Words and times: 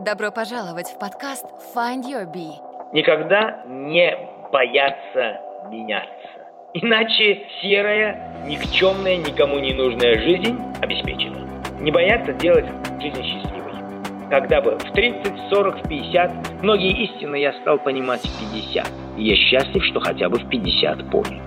Добро 0.00 0.30
пожаловать 0.30 0.88
в 0.88 0.98
подкаст 0.98 1.44
Find 1.74 2.04
Your 2.04 2.24
Bee. 2.24 2.54
Никогда 2.94 3.62
не 3.68 4.16
бояться 4.50 5.40
меняться. 5.70 6.48
Иначе 6.72 7.42
серая, 7.60 8.42
никчемная, 8.46 9.18
никому 9.18 9.58
не 9.58 9.74
нужная 9.74 10.18
жизнь 10.20 10.58
обеспечена. 10.80 11.46
Не 11.80 11.90
бояться 11.90 12.32
делать 12.32 12.64
жизнь 12.98 13.22
счастливой. 13.22 13.74
Когда 14.30 14.62
бы 14.62 14.78
в 14.78 14.90
30, 14.90 15.34
в 15.34 15.48
40, 15.50 15.84
в 15.84 15.88
50, 15.90 16.62
многие 16.62 17.04
истины 17.04 17.36
я 17.36 17.52
стал 17.60 17.78
понимать 17.78 18.22
в 18.22 18.54
50. 18.54 18.86
И 19.18 19.22
я 19.22 19.36
счастлив, 19.36 19.84
что 19.84 20.00
хотя 20.00 20.30
бы 20.30 20.38
в 20.38 20.48
50 20.48 21.10
понял. 21.10 21.42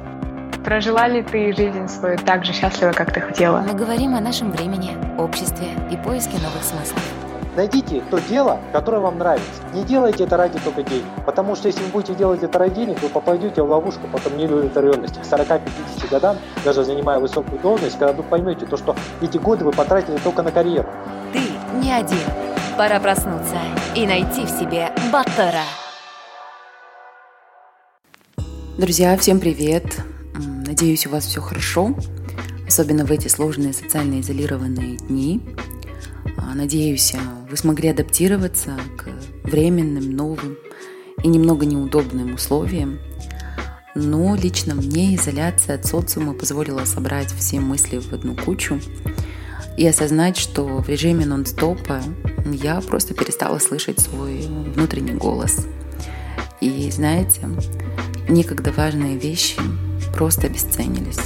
Прожила 0.64 1.08
ли 1.08 1.24
ты 1.24 1.54
жизнь 1.56 1.88
свою 1.88 2.20
так 2.20 2.46
же 2.46 2.54
счастливо, 2.54 2.92
как 2.92 3.12
ты 3.12 3.20
хотела? 3.20 3.66
Мы 3.68 3.74
говорим 3.74 4.14
о 4.14 4.22
нашем 4.22 4.52
времени, 4.52 4.92
обществе 5.20 5.66
и 5.92 5.98
поиске 5.98 6.38
новых 6.38 6.62
смыслов. 6.62 7.23
Найдите 7.56 8.02
то 8.10 8.18
дело, 8.18 8.60
которое 8.72 9.00
вам 9.00 9.20
нравится. 9.20 9.62
Не 9.74 9.84
делайте 9.84 10.24
это 10.24 10.38
ради 10.38 10.58
только 10.60 10.82
денег. 10.82 11.06
Потому 11.24 11.56
что 11.56 11.68
если 11.68 11.84
вы 11.84 11.90
будете 11.90 12.16
делать 12.16 12.42
это 12.42 12.58
ради 12.58 12.74
денег, 12.74 13.02
вы 13.02 13.10
попадете 13.10 13.62
в 13.62 13.70
ловушку 13.70 14.08
потом 14.12 14.38
неудовлетворенности. 14.38 15.20
К 15.20 15.24
40-50 15.24 16.10
годам, 16.10 16.38
даже 16.66 16.84
занимая 16.84 17.20
высокую 17.20 17.60
должность, 17.60 18.00
когда 18.00 18.14
вы 18.14 18.24
поймете 18.24 18.66
то, 18.66 18.76
что 18.76 18.96
эти 19.22 19.38
годы 19.38 19.66
вы 19.66 19.72
потратили 19.72 20.18
только 20.18 20.42
на 20.42 20.52
карьеру. 20.52 20.90
Ты 21.32 21.42
не 21.78 21.92
один. 21.92 22.18
Пора 22.76 23.00
проснуться 23.00 23.58
и 23.96 24.08
найти 24.08 24.46
в 24.46 24.50
себе 24.50 24.90
Баттера. 25.12 25.62
Друзья, 28.80 29.16
всем 29.16 29.40
привет! 29.40 29.86
Надеюсь, 30.66 31.06
у 31.06 31.12
вас 31.12 31.26
все 31.26 31.40
хорошо, 31.40 31.92
особенно 32.68 33.06
в 33.06 33.12
эти 33.12 33.28
сложные 33.28 33.74
социально 33.74 34.20
изолированные 34.22 34.98
дни. 34.98 35.40
А, 36.38 36.56
надеюсь, 36.56 37.14
вы 37.50 37.58
смогли 37.58 37.90
адаптироваться 37.90 38.78
к 38.98 39.08
временным, 39.48 40.12
новым 40.12 40.58
и 41.24 41.28
немного 41.28 41.66
неудобным 41.66 42.36
условиям. 42.36 43.00
Но 43.96 44.36
лично 44.36 44.76
мне 44.76 45.16
изоляция 45.16 45.76
от 45.76 45.86
социума 45.86 46.34
позволила 46.34 46.86
собрать 46.86 47.32
все 47.32 47.60
мысли 47.60 48.00
в 48.00 48.12
одну 48.12 48.36
кучу 48.36 48.80
и 49.78 49.88
осознать, 49.88 50.38
что 50.38 50.66
в 50.66 50.90
режиме 50.90 51.26
нон-стопа 51.26 52.02
я 52.46 52.82
просто 52.82 53.14
перестала 53.14 53.60
слышать 53.60 54.00
свой 54.00 54.48
внутренний 54.48 55.14
голос. 55.14 55.66
И 56.62 56.90
знаете, 56.92 57.42
некогда 58.30 58.72
важные 58.72 59.18
вещи 59.18 59.60
просто 60.16 60.48
обесценились. 60.48 61.20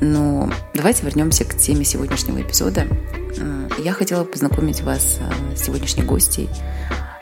Но 0.00 0.50
давайте 0.74 1.04
вернемся 1.04 1.44
к 1.44 1.56
теме 1.56 1.84
сегодняшнего 1.84 2.42
эпизода. 2.42 2.86
Я 3.78 3.92
хотела 3.92 4.24
познакомить 4.24 4.80
вас 4.80 5.18
с 5.54 5.62
сегодняшней 5.64 6.02
гостьей. 6.02 6.48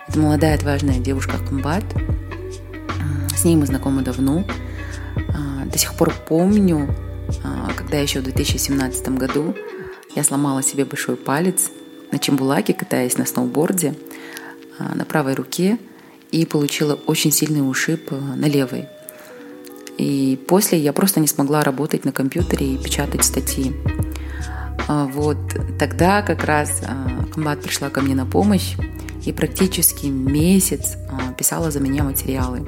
Это 0.09 0.19
молодая 0.19 0.55
отважная 0.55 0.99
девушка 0.99 1.39
Комбат. 1.39 1.85
С 3.37 3.45
ней 3.45 3.57
мы 3.57 3.67
знакомы 3.67 4.03
давно. 4.03 4.45
До 5.67 5.79
сих 5.79 5.95
пор 5.95 6.13
помню, 6.29 6.95
когда 7.77 7.99
еще 7.99 8.21
в 8.21 8.25
2017 8.25 9.09
году 9.11 9.55
я 10.15 10.23
сломала 10.23 10.63
себе 10.63 10.85
большой 10.85 11.17
палец 11.17 11.71
на 12.13 12.19
Чембулаке, 12.19 12.75
катаясь 12.75 13.19
на 13.19 13.27
сноуборде 13.27 13.95
на 14.79 15.05
правой 15.05 15.35
руке 15.35 15.79
и 16.31 16.47
получила 16.47 16.95
очень 17.07 17.33
сильный 17.33 17.69
ушиб 17.69 18.11
на 18.11 18.47
левой. 18.47 18.87
И 19.99 20.39
после 20.49 20.79
я 20.79 20.93
просто 20.93 21.21
не 21.21 21.29
смогла 21.29 21.63
работать 21.63 22.05
на 22.05 22.13
компьютере 22.13 22.75
и 22.75 22.79
печатать 22.79 23.25
статьи. 23.25 23.75
А, 24.87 25.07
вот 25.07 25.39
тогда 25.79 26.23
как 26.23 26.45
раз 26.45 26.83
а, 26.85 27.25
комбат 27.33 27.63
пришла 27.63 27.91
ко 27.91 28.01
мне 28.01 28.15
на 28.15 28.27
помощь 28.27 28.75
и 29.25 29.33
практически 29.33 30.07
месяц 30.07 30.97
а, 31.11 31.33
писала 31.33 31.71
за 31.71 31.81
меня 31.81 32.05
материалы. 32.05 32.67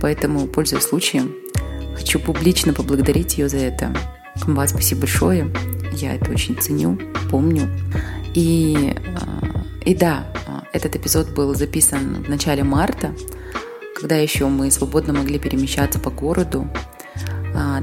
Поэтому, 0.00 0.46
пользуясь 0.46 0.84
случаем, 0.84 1.34
хочу 1.94 2.18
публично 2.18 2.72
поблагодарить 2.72 3.36
ее 3.36 3.48
за 3.48 3.58
это. 3.58 3.94
Комбат, 4.40 4.70
спасибо 4.70 5.02
большое. 5.02 5.52
Я 5.92 6.14
это 6.14 6.30
очень 6.30 6.56
ценю, 6.56 6.98
помню. 7.30 7.68
И, 8.32 8.96
и 9.84 9.94
да, 9.94 10.26
этот 10.72 10.96
эпизод 10.96 11.30
был 11.34 11.54
записан 11.54 12.22
в 12.22 12.30
начале 12.30 12.62
марта, 12.62 13.14
когда 14.00 14.16
еще 14.16 14.46
мы 14.46 14.70
свободно 14.70 15.12
могли 15.12 15.38
перемещаться 15.38 15.98
по 15.98 16.10
городу. 16.10 16.66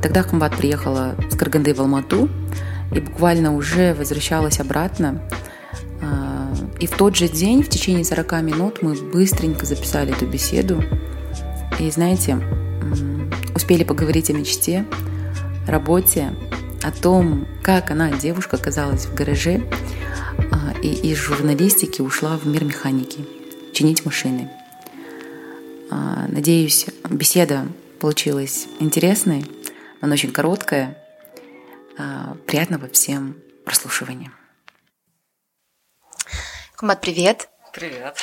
Тогда 0.02 0.24
Хамбат 0.24 0.56
приехала 0.56 1.16
с 1.30 1.36
Карганды 1.36 1.74
в 1.74 1.82
Алмату 1.82 2.30
и 2.92 3.00
буквально 3.00 3.56
уже 3.56 3.94
возвращалась 3.94 4.60
обратно. 4.60 5.22
А, 6.02 6.54
и 6.80 6.88
в 6.88 6.92
тот 6.92 7.16
же 7.16 7.28
день, 7.28 7.64
в 7.64 7.70
течение 7.70 8.04
40 8.04 8.42
минут, 8.44 8.82
мы 8.82 8.94
быстренько 8.96 9.66
записали 9.66 10.14
эту 10.14 10.26
беседу. 10.26 10.84
И 11.80 11.90
знаете, 11.92 12.40
успели 13.56 13.84
поговорить 13.84 14.30
о 14.30 14.34
мечте, 14.34 14.86
работе, 15.68 16.34
о 16.84 16.92
том, 16.92 17.48
как 17.64 17.92
она, 17.92 18.12
девушка, 18.12 18.58
оказалась 18.58 19.06
в 19.06 19.14
гараже 19.14 19.62
а, 20.52 20.74
и 20.82 20.90
из 21.12 21.18
журналистики 21.18 22.02
ушла 22.02 22.38
в 22.38 22.48
мир 22.48 22.64
механики, 22.64 23.26
чинить 23.74 24.06
машины– 24.06 24.50
а, 25.90 26.26
надеюсь, 26.28 26.86
беседа 27.10 27.66
получилась 28.00 28.68
интересной, 28.80 29.46
она 30.02 30.14
очень 30.14 30.32
короткая. 30.32 30.98
А, 31.98 32.36
приятного 32.46 32.88
всем 32.90 33.38
прослушивания. 33.66 34.32
Кумат, 36.76 37.02
привет. 37.02 37.50
Привет. 37.74 38.18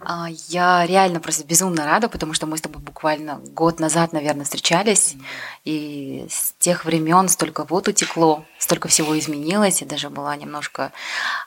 А, 0.00 0.28
я 0.48 0.86
реально 0.86 1.20
просто 1.20 1.44
безумно 1.44 1.84
рада, 1.84 2.08
потому 2.08 2.32
что 2.32 2.46
мы 2.46 2.56
с 2.56 2.62
тобой 2.62 2.80
буквально 2.80 3.40
год 3.40 3.78
назад, 3.78 4.14
наверное, 4.14 4.44
встречались, 4.44 5.16
и 5.64 6.26
с 6.30 6.54
тех 6.58 6.86
времен 6.86 7.28
столько 7.28 7.64
вот 7.64 7.88
утекло, 7.88 8.46
столько 8.58 8.88
всего 8.88 9.18
изменилось, 9.18 9.82
и 9.82 9.84
даже 9.84 10.08
была 10.08 10.34
немножко 10.36 10.90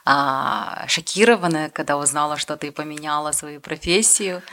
а, 0.05 0.85
шокирована, 0.87 1.71
когда 1.71 1.97
узнала, 1.97 2.37
что 2.37 2.55
ты 2.55 2.71
поменяла 2.71 3.31
свою 3.31 3.61
профессию. 3.61 4.43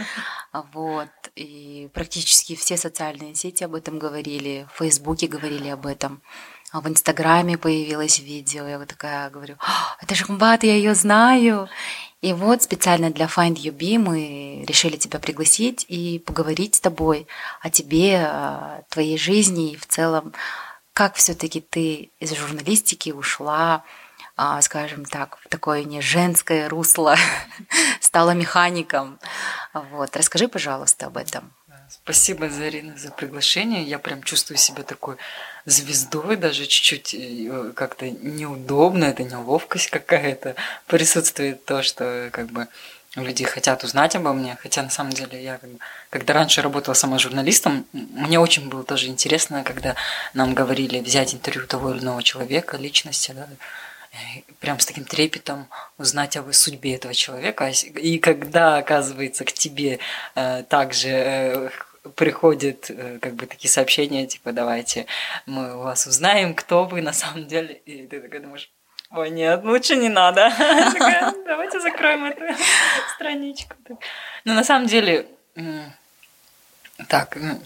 Вот. 0.72 1.10
И 1.36 1.90
практически 1.92 2.56
все 2.56 2.78
социальные 2.78 3.34
сети 3.34 3.64
об 3.64 3.74
этом 3.74 3.98
говорили, 3.98 4.66
в 4.72 4.78
Фейсбуке 4.78 5.26
говорили 5.26 5.68
об 5.68 5.86
этом. 5.86 6.22
А 6.74 6.80
в 6.80 6.88
Инстаграме 6.88 7.56
появилось 7.56 8.18
видео, 8.18 8.66
я 8.66 8.80
вот 8.80 8.88
такая 8.88 9.30
говорю, 9.30 9.56
это 10.00 10.16
же 10.16 10.24
Комбат, 10.24 10.64
я 10.64 10.74
ее 10.74 10.96
знаю. 10.96 11.68
И 12.20 12.32
вот 12.32 12.62
специально 12.64 13.10
для 13.10 13.26
Find 13.26 13.54
You 13.54 13.98
мы 14.00 14.64
решили 14.66 14.96
тебя 14.96 15.20
пригласить 15.20 15.86
и 15.86 16.18
поговорить 16.18 16.74
с 16.74 16.80
тобой 16.80 17.28
о 17.60 17.70
тебе, 17.70 18.24
о 18.26 18.82
твоей 18.88 19.16
жизни 19.18 19.70
и 19.70 19.76
в 19.76 19.86
целом, 19.86 20.32
как 20.92 21.14
все-таки 21.14 21.60
ты 21.60 22.10
из 22.18 22.34
журналистики 22.34 23.10
ушла, 23.10 23.84
а, 24.36 24.60
скажем 24.60 25.04
так, 25.04 25.38
в 25.44 25.48
такое 25.48 25.84
не 25.84 26.00
женское 26.00 26.68
русло, 26.68 27.14
стала 28.00 28.32
механиком. 28.32 29.20
Вот. 29.72 30.16
Расскажи, 30.16 30.48
пожалуйста, 30.48 31.06
об 31.06 31.18
этом. 31.18 31.52
Спасибо, 31.88 32.48
Зарина, 32.50 32.96
за 32.96 33.10
приглашение. 33.10 33.82
Я 33.82 33.98
прям 33.98 34.22
чувствую 34.22 34.58
себя 34.58 34.82
такой 34.82 35.16
звездой, 35.66 36.36
даже 36.36 36.66
чуть-чуть 36.66 37.14
э, 37.14 37.72
как-то 37.74 38.08
неудобно, 38.10 39.04
это 39.04 39.22
неловкость 39.24 39.90
какая-то. 39.90 40.54
Присутствует, 40.86 41.64
то, 41.64 41.82
что 41.82 42.28
как 42.32 42.46
бы 42.46 42.68
люди 43.16 43.44
хотят 43.44 43.84
узнать 43.84 44.16
обо 44.16 44.32
мне, 44.32 44.56
хотя 44.60 44.82
на 44.82 44.90
самом 44.90 45.12
деле 45.12 45.42
я, 45.42 45.60
когда 46.10 46.34
раньше 46.34 46.62
работала 46.62 46.94
сама 46.94 47.18
журналистом, 47.18 47.86
мне 47.92 48.38
очень 48.38 48.68
было 48.68 48.84
тоже 48.84 49.06
интересно, 49.06 49.62
когда 49.62 49.94
нам 50.32 50.54
говорили 50.54 51.00
взять 51.00 51.34
интервью 51.34 51.66
того 51.66 51.92
или 51.92 52.00
иного 52.00 52.22
человека, 52.22 52.76
личности, 52.76 53.32
да, 53.32 53.48
прям 54.60 54.78
с 54.78 54.86
таким 54.86 55.04
трепетом 55.04 55.68
узнать 55.98 56.36
о 56.36 56.52
судьбе 56.52 56.94
этого 56.94 57.14
человека. 57.14 57.70
И 57.96 58.18
когда, 58.18 58.78
оказывается, 58.78 59.44
к 59.44 59.52
тебе 59.52 59.98
э, 60.34 60.62
также 60.68 61.08
э, 61.08 61.70
приходят 62.16 62.90
э, 62.90 63.18
как 63.20 63.34
бы 63.34 63.46
такие 63.46 63.70
сообщения, 63.70 64.26
типа, 64.26 64.52
давайте 64.52 65.06
мы 65.46 65.76
у 65.76 65.82
вас 65.82 66.06
узнаем, 66.06 66.54
кто 66.54 66.84
вы 66.84 67.02
на 67.02 67.12
самом 67.12 67.46
деле. 67.46 67.74
И 67.86 68.06
ты 68.06 68.20
такой 68.20 68.40
думаешь, 68.40 68.70
ой, 69.10 69.30
нет, 69.30 69.64
лучше 69.64 69.96
не 69.96 70.08
надо. 70.08 70.52
Давайте 71.46 71.80
закроем 71.80 72.24
эту 72.24 72.44
страничку. 73.14 73.76
Но 74.44 74.54
на 74.54 74.64
самом 74.64 74.86
деле, 74.86 75.26
так, 77.08 77.36
ну, 77.36 77.60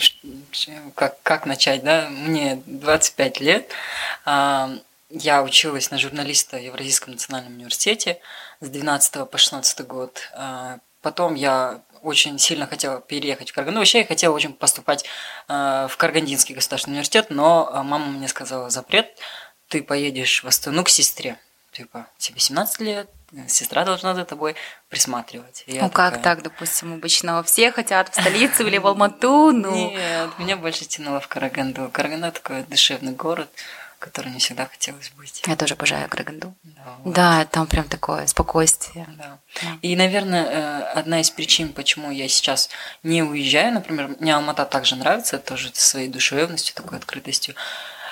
как, 0.95 1.21
как 1.23 1.47
начать, 1.47 1.83
да? 1.83 2.09
Мне 2.11 2.63
25 2.67 3.41
лет. 3.41 3.73
Я 5.11 5.43
училась 5.43 5.91
на 5.91 5.99
журналиста 5.99 6.59
в 6.59 6.63
Евразийском 6.63 7.13
национальном 7.13 7.55
университете 7.55 8.21
с 8.61 8.69
12 8.69 9.31
по 9.31 9.39
16 9.39 9.87
год. 9.87 10.31
Потом 11.01 11.35
я 11.35 11.83
очень 12.03 12.39
сильно 12.39 12.67
хотела 12.67 13.01
переехать 13.01 13.51
в 13.51 13.55
Караганду. 13.55 13.81
Вообще 13.81 14.01
я 14.01 14.07
хотела 14.07 14.35
очень 14.35 14.53
поступать 14.53 15.05
э, 15.49 15.89
в 15.91 15.97
Каргандинский 15.97 16.55
государственный 16.55 16.95
университет, 16.95 17.27
но 17.31 17.71
э, 17.73 17.83
мама 17.83 18.07
мне 18.07 18.29
сказала 18.29 18.71
запрет, 18.71 19.17
ты 19.69 19.83
поедешь 19.83 20.43
в 20.43 20.49
Астану 20.49 20.85
к 20.85 20.89
сестре. 20.89 21.39
Типа, 21.73 22.07
тебе 22.17 22.41
17 22.41 22.81
лет, 22.81 23.11
сестра 23.47 23.85
должна 23.85 24.15
за 24.15 24.25
тобой 24.25 24.57
присматривать. 24.89 25.65
И 25.67 25.79
ну 25.79 25.91
как 25.91 26.15
такая... 26.15 26.23
так, 26.23 26.43
допустим, 26.43 26.95
обычно 26.95 27.43
все 27.43 27.71
хотят 27.71 28.09
в 28.09 28.21
столицу 28.21 28.67
или 28.67 28.79
в 28.79 28.87
Алмату, 28.87 29.53
ну... 29.53 29.91
Нет, 29.91 30.31
меня 30.39 30.57
больше 30.57 30.87
тянуло 30.87 31.21
в 31.21 31.29
Караганду. 31.29 31.91
Караганда 31.93 32.33
такой 32.33 32.63
душевный 32.63 33.13
город, 33.13 33.51
который 33.99 34.33
не 34.33 34.39
всегда 34.39 34.67
хотелось 34.67 35.11
быть. 35.17 35.43
Я 35.47 35.57
тоже 35.57 35.75
обожаю 35.75 36.09
Караганду. 36.09 36.55
Да, 36.63 36.97
вот. 37.05 37.15
да 37.15 37.45
там 37.47 37.67
прям 37.67 37.89
такое 37.89 38.27
спокойствие. 38.27 39.07
Да. 39.19 39.39
да. 39.63 39.79
И, 39.83 39.97
наверное, 39.97 40.45
э, 40.45 40.83
одна 40.95 41.21
из 41.21 41.31
причин, 41.31 41.73
почему 41.73 42.11
я 42.11 42.29
сейчас 42.29 42.71
не 43.03 43.23
уезжаю, 43.23 43.75
например, 43.75 44.17
мне 44.21 44.35
Алмата 44.35 44.65
также 44.65 44.97
нравится, 44.97 45.39
тоже 45.39 45.71
своей 45.75 46.09
душевностью, 46.09 46.75
такой 46.75 46.99
открытостью, 46.99 47.55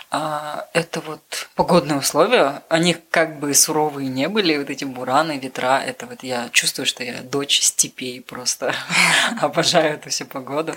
а, 0.08 0.68
это 0.72 1.00
вот 1.00 1.48
погодные 1.56 1.98
условия, 1.98 2.62
они 2.68 2.94
как 2.94 3.40
бы 3.40 3.52
суровые 3.54 4.08
не 4.08 4.28
были, 4.28 4.56
вот 4.56 4.70
эти 4.70 4.84
бураны, 4.84 5.38
ветра, 5.38 5.82
это 5.84 6.06
вот 6.06 6.22
я 6.22 6.48
чувствую, 6.50 6.86
что 6.86 7.02
я 7.02 7.22
дочь 7.22 7.60
степей 7.60 8.20
просто, 8.20 8.72
обожаю 9.40 9.94
эту 9.94 10.10
всю 10.10 10.24
погоду. 10.24 10.74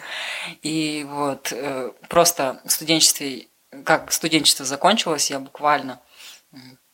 И 0.64 1.06
вот 1.08 1.52
э, 1.52 1.92
просто 2.08 2.60
в 2.66 2.72
студенчестве, 2.72 3.48
как 3.86 4.12
студенчество 4.12 4.66
закончилось, 4.66 5.30
я 5.30 5.40
буквально 5.40 6.00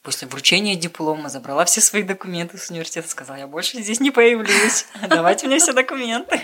после 0.01 0.27
вручения 0.27 0.75
диплома 0.75 1.29
забрала 1.29 1.65
все 1.65 1.81
свои 1.81 2.03
документы 2.03 2.57
с 2.57 2.69
университета, 2.69 3.09
сказала, 3.09 3.37
я 3.37 3.47
больше 3.47 3.81
здесь 3.81 3.99
не 3.99 4.11
появлюсь, 4.11 4.85
давайте 5.09 5.47
мне 5.47 5.57
все 5.57 5.73
документы. 5.73 6.41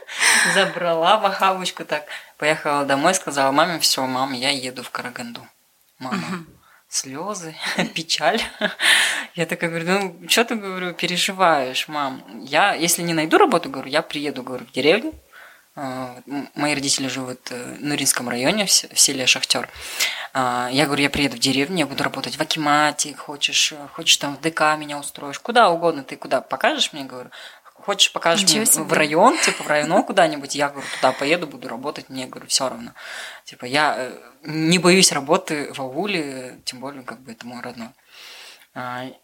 Забрала 0.54 1.18
в 1.18 1.26
охавочку 1.26 1.84
так, 1.84 2.06
поехала 2.38 2.84
домой, 2.84 3.14
сказала 3.14 3.52
маме, 3.52 3.78
все, 3.80 4.06
мам, 4.06 4.32
я 4.32 4.50
еду 4.50 4.82
в 4.82 4.90
Караганду. 4.90 5.46
Мама, 5.98 6.46
слезы, 6.88 7.54
печаль. 7.94 8.40
Я 9.34 9.46
такая 9.46 9.70
говорю, 9.70 9.86
ну, 9.86 10.28
что 10.28 10.44
ты, 10.44 10.54
говорю, 10.54 10.94
переживаешь, 10.94 11.88
мам? 11.88 12.24
Я, 12.42 12.74
если 12.74 13.02
не 13.02 13.14
найду 13.14 13.38
работу, 13.38 13.68
говорю, 13.68 13.90
я 13.90 14.02
приеду, 14.02 14.42
говорю, 14.42 14.64
в 14.66 14.72
деревню, 14.72 15.14
Мои 15.74 16.74
родители 16.74 17.08
живут 17.08 17.50
э, 17.50 17.76
в 17.76 17.82
Нуринском 17.82 18.28
районе, 18.28 18.66
в 18.66 18.70
селе 18.70 19.26
Шахтер. 19.26 19.70
А, 20.34 20.68
я 20.70 20.84
говорю, 20.84 21.02
я 21.02 21.08
приеду 21.08 21.36
в 21.36 21.38
деревню, 21.38 21.78
я 21.78 21.86
буду 21.86 22.04
работать 22.04 22.36
в 22.36 22.40
Акимате, 22.42 23.14
хочешь, 23.14 23.72
хочешь 23.94 24.18
там 24.18 24.36
в 24.36 24.40
ДК 24.42 24.76
меня 24.76 24.98
устроишь, 24.98 25.38
куда 25.38 25.70
угодно, 25.70 26.04
ты 26.04 26.16
куда 26.16 26.42
покажешь 26.42 26.92
мне, 26.92 27.04
говорю, 27.04 27.30
хочешь 27.64 28.12
покажешь 28.12 28.46
мне 28.50 28.64
в 28.66 28.92
район, 28.92 29.38
типа 29.38 29.62
в 29.62 29.66
район 29.66 30.04
куда-нибудь, 30.04 30.54
я 30.54 30.68
говорю, 30.68 30.86
туда 30.96 31.12
поеду, 31.12 31.46
буду 31.46 31.68
работать, 31.68 32.10
мне, 32.10 32.26
говорю, 32.26 32.48
все 32.48 32.68
равно. 32.68 32.92
Типа 33.46 33.64
я 33.64 33.94
э, 33.96 34.18
не 34.42 34.78
боюсь 34.78 35.10
работы 35.10 35.72
в 35.72 35.80
ауле, 35.80 36.60
тем 36.66 36.80
более, 36.80 37.02
как 37.02 37.20
бы 37.20 37.32
это 37.32 37.46
мой 37.46 37.62
родной. 37.62 37.88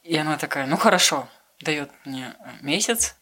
И 0.02 0.16
она 0.16 0.38
такая, 0.38 0.66
ну 0.66 0.78
хорошо, 0.78 1.28
дает 1.60 1.90
мне 2.04 2.34
месяц, 2.60 3.17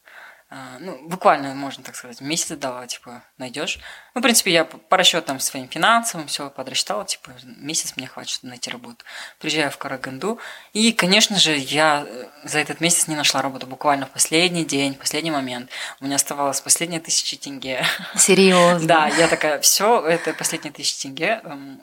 ну, 0.49 1.09
буквально, 1.09 1.55
можно 1.55 1.83
так 1.83 1.97
сказать, 1.97 2.21
месяц 2.21 2.57
дала, 2.57 2.87
типа, 2.87 3.25
найдешь. 3.37 3.81
Ну, 4.15 4.21
в 4.21 4.23
принципе, 4.23 4.53
я 4.53 4.65
по 4.65 4.97
расчетам 4.97 5.41
своим 5.41 5.69
финансовым 5.69 6.29
все 6.29 6.51
подрасчитала, 6.51 7.05
типа, 7.05 7.33
месяц 7.45 7.95
мне 7.97 8.07
хватит, 8.07 8.31
чтобы 8.31 8.51
найти 8.51 8.71
работу. 8.71 9.05
Приезжаю 9.41 9.73
в 9.73 9.79
Караганду, 9.79 10.39
и, 10.73 10.93
конечно 10.93 11.37
же, 11.37 11.57
я 11.57 12.07
э, 12.07 12.27
за 12.45 12.61
этот 12.61 12.81
месяц 12.81 13.09
не 13.09 13.17
нашла 13.17 13.43
работу, 13.43 13.67
буквально 13.67 14.07
в 14.07 14.11
последний 14.11 14.65
день, 14.65 14.95
последний 14.95 15.33
момент. 15.33 15.69
У 16.01 16.05
меня 16.05 16.15
оставалось 16.15 16.61
последние 16.61 17.01
тысячи 17.01 17.37
тенге. 17.37 17.85
Серьезно? 18.17 18.87
Да, 18.87 19.09
я 19.09 19.27
такая, 19.27 19.61
все, 19.61 20.01
это 20.07 20.33
последние 20.33 20.73
тысячи 20.73 21.03
тенге, 21.03 21.41
эм, 21.43 21.83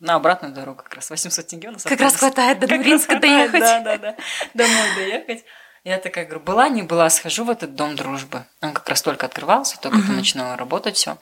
на 0.00 0.16
обратную 0.16 0.52
дорогу 0.52 0.82
как 0.82 0.94
раз 0.94 1.08
800 1.08 1.46
тенге 1.46 1.68
у 1.68 1.72
нас 1.72 1.82
Как 1.84 2.00
раз 2.00 2.16
хватает 2.16 2.60
до 2.60 2.66
Нуринска 2.66 3.18
доехать. 3.18 3.60
Да, 3.60 3.80
да, 3.80 3.96
да, 3.96 4.16
домой 4.52 4.94
доехать. 4.96 5.44
Я 5.84 5.98
такая 5.98 6.24
говорю, 6.26 6.44
была, 6.44 6.68
не 6.68 6.82
была, 6.82 7.10
схожу 7.10 7.44
в 7.44 7.50
этот 7.50 7.74
дом 7.74 7.96
дружбы. 7.96 8.44
Он 8.60 8.72
как 8.72 8.88
раз 8.88 9.02
только 9.02 9.26
открывался, 9.26 9.80
только 9.80 9.98
uh-huh. 9.98 10.12
начинало 10.12 10.56
работать 10.56 10.96
все. 10.96 11.18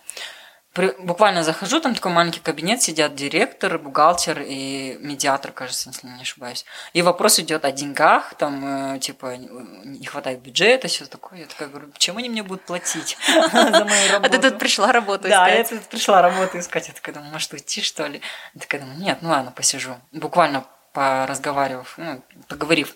При, 0.72 0.94
буквально 1.00 1.42
захожу, 1.42 1.80
там 1.80 1.96
такой 1.96 2.12
маленький 2.12 2.38
кабинет, 2.38 2.80
сидят 2.80 3.16
директор, 3.16 3.76
бухгалтер 3.76 4.40
и 4.46 4.98
медиатор, 5.00 5.50
кажется, 5.50 5.90
если 5.90 6.06
не 6.06 6.22
ошибаюсь. 6.22 6.64
И 6.92 7.02
вопрос 7.02 7.40
идет 7.40 7.64
о 7.64 7.72
деньгах, 7.72 8.34
там, 8.34 8.94
э, 8.94 8.98
типа, 9.00 9.36
не 9.36 10.06
хватает 10.06 10.40
бюджета, 10.40 10.86
все 10.86 11.06
такое. 11.06 11.40
Я 11.40 11.46
такая 11.46 11.68
говорю, 11.68 11.90
чем 11.98 12.18
они 12.18 12.28
мне 12.28 12.44
будут 12.44 12.66
платить 12.66 13.18
за 13.26 13.84
мою 13.84 14.12
работу? 14.12 14.26
А 14.26 14.28
ты 14.28 14.38
тут 14.38 14.60
пришла 14.60 14.92
работу 14.92 15.26
искать? 15.26 15.30
Да, 15.30 15.48
я 15.48 15.64
тут 15.64 15.88
пришла 15.88 16.22
работу 16.22 16.58
искать. 16.58 16.86
Я 16.86 16.94
такая 16.94 17.16
думаю, 17.16 17.32
может, 17.32 17.52
уйти, 17.52 17.80
что 17.80 18.06
ли? 18.06 18.20
Я 18.54 18.60
такая 18.60 18.82
думаю, 18.82 18.98
нет, 19.00 19.18
ну 19.22 19.30
ладно, 19.30 19.50
посижу. 19.50 19.96
Буквально 20.12 20.64
поразговаривав, 20.92 21.94
ну, 21.96 22.22
поговорив 22.46 22.94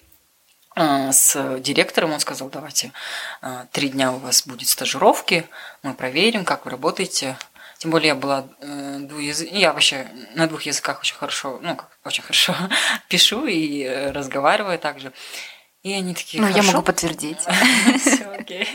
с 0.76 1.58
директором, 1.60 2.12
он 2.12 2.20
сказал, 2.20 2.48
давайте 2.48 2.92
а, 3.40 3.66
три 3.72 3.88
дня 3.88 4.12
у 4.12 4.18
вас 4.18 4.46
будет 4.46 4.68
стажировки, 4.68 5.48
мы 5.82 5.94
проверим, 5.94 6.44
как 6.44 6.64
вы 6.64 6.72
работаете. 6.72 7.36
Тем 7.78 7.90
более 7.90 8.08
я 8.08 8.14
была 8.14 8.48
э. 8.60 9.00
Я 9.52 9.72
вообще 9.72 10.08
на 10.34 10.46
двух 10.46 10.62
языках 10.62 11.00
очень 11.00 11.16
хорошо, 11.16 11.58
ну, 11.62 11.76
как, 11.76 11.90
очень 12.04 12.22
хорошо 12.22 12.54
пишу 13.08 13.46
и 13.46 13.82
э, 13.82 14.10
разговариваю 14.10 14.78
также. 14.78 15.12
И 15.82 15.92
они 15.92 16.14
такие, 16.14 16.42
Ну, 16.42 16.48
я 16.48 16.62
могу 16.62 16.82
подтвердить. 16.82 17.40
Все, 18.00 18.24
окей. 18.24 18.66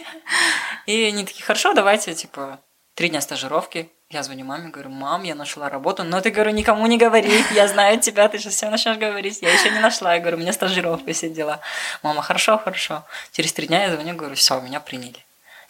И 0.86 1.04
они 1.04 1.26
такие, 1.26 1.44
хорошо, 1.44 1.74
давайте, 1.74 2.14
типа, 2.14 2.60
три 2.94 3.10
дня 3.10 3.20
стажировки, 3.20 3.90
я 4.12 4.24
звоню 4.24 4.44
маме, 4.44 4.70
говорю, 4.70 4.90
мам, 4.90 5.24
я 5.24 5.36
нашла 5.36 5.70
работу, 5.70 6.04
но 6.04 6.20
ты, 6.20 6.32
говорю, 6.32 6.52
никому 6.52 6.88
не 6.88 6.98
говори, 6.98 7.44
я 7.54 7.68
знаю 7.68 8.00
тебя, 8.00 8.28
ты 8.28 8.40
же 8.40 8.50
все 8.50 8.68
начнешь 8.70 8.98
говорить, 8.98 9.40
я 9.44 9.54
еще 9.54 9.70
не 9.70 9.80
нашла, 9.80 10.16
я 10.16 10.20
говорю, 10.20 10.38
у 10.38 10.40
меня 10.40 10.52
стажировка, 10.52 11.14
все 11.14 11.30
дела. 11.30 11.60
Мама, 12.02 12.24
хорошо, 12.24 12.58
хорошо. 12.58 13.06
Через 13.32 13.54
три 13.54 13.68
дня 13.68 13.84
я 13.84 13.94
звоню, 13.94 14.16
говорю, 14.16 14.34
все, 14.34 14.60
меня 14.62 14.80
приняли. 14.80 15.24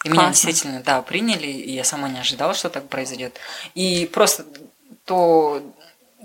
И 0.04 0.08
Классно. 0.08 0.20
меня 0.20 0.28
действительно, 0.30 0.80
да, 0.80 1.02
приняли, 1.02 1.48
и 1.48 1.72
я 1.72 1.84
сама 1.84 2.08
не 2.08 2.18
ожидала, 2.18 2.54
что 2.54 2.70
так 2.70 2.88
произойдет. 2.88 3.38
И 3.74 4.08
просто 4.10 4.46
то, 5.04 5.62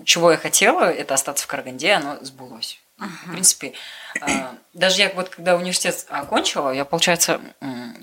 чего 0.05 0.31
я 0.31 0.37
хотела, 0.37 0.85
это 0.85 1.15
остаться 1.15 1.43
в 1.43 1.47
Караганде, 1.47 1.91
оно 1.91 2.17
сбылось. 2.21 2.79
Uh-huh. 2.97 3.09
В 3.27 3.31
принципе, 3.31 3.73
а, 4.21 4.55
даже 4.73 5.01
я 5.01 5.09
вот 5.09 5.27
когда 5.27 5.57
университет 5.57 6.05
окончила, 6.07 6.71
я, 6.71 6.85
получается, 6.85 7.41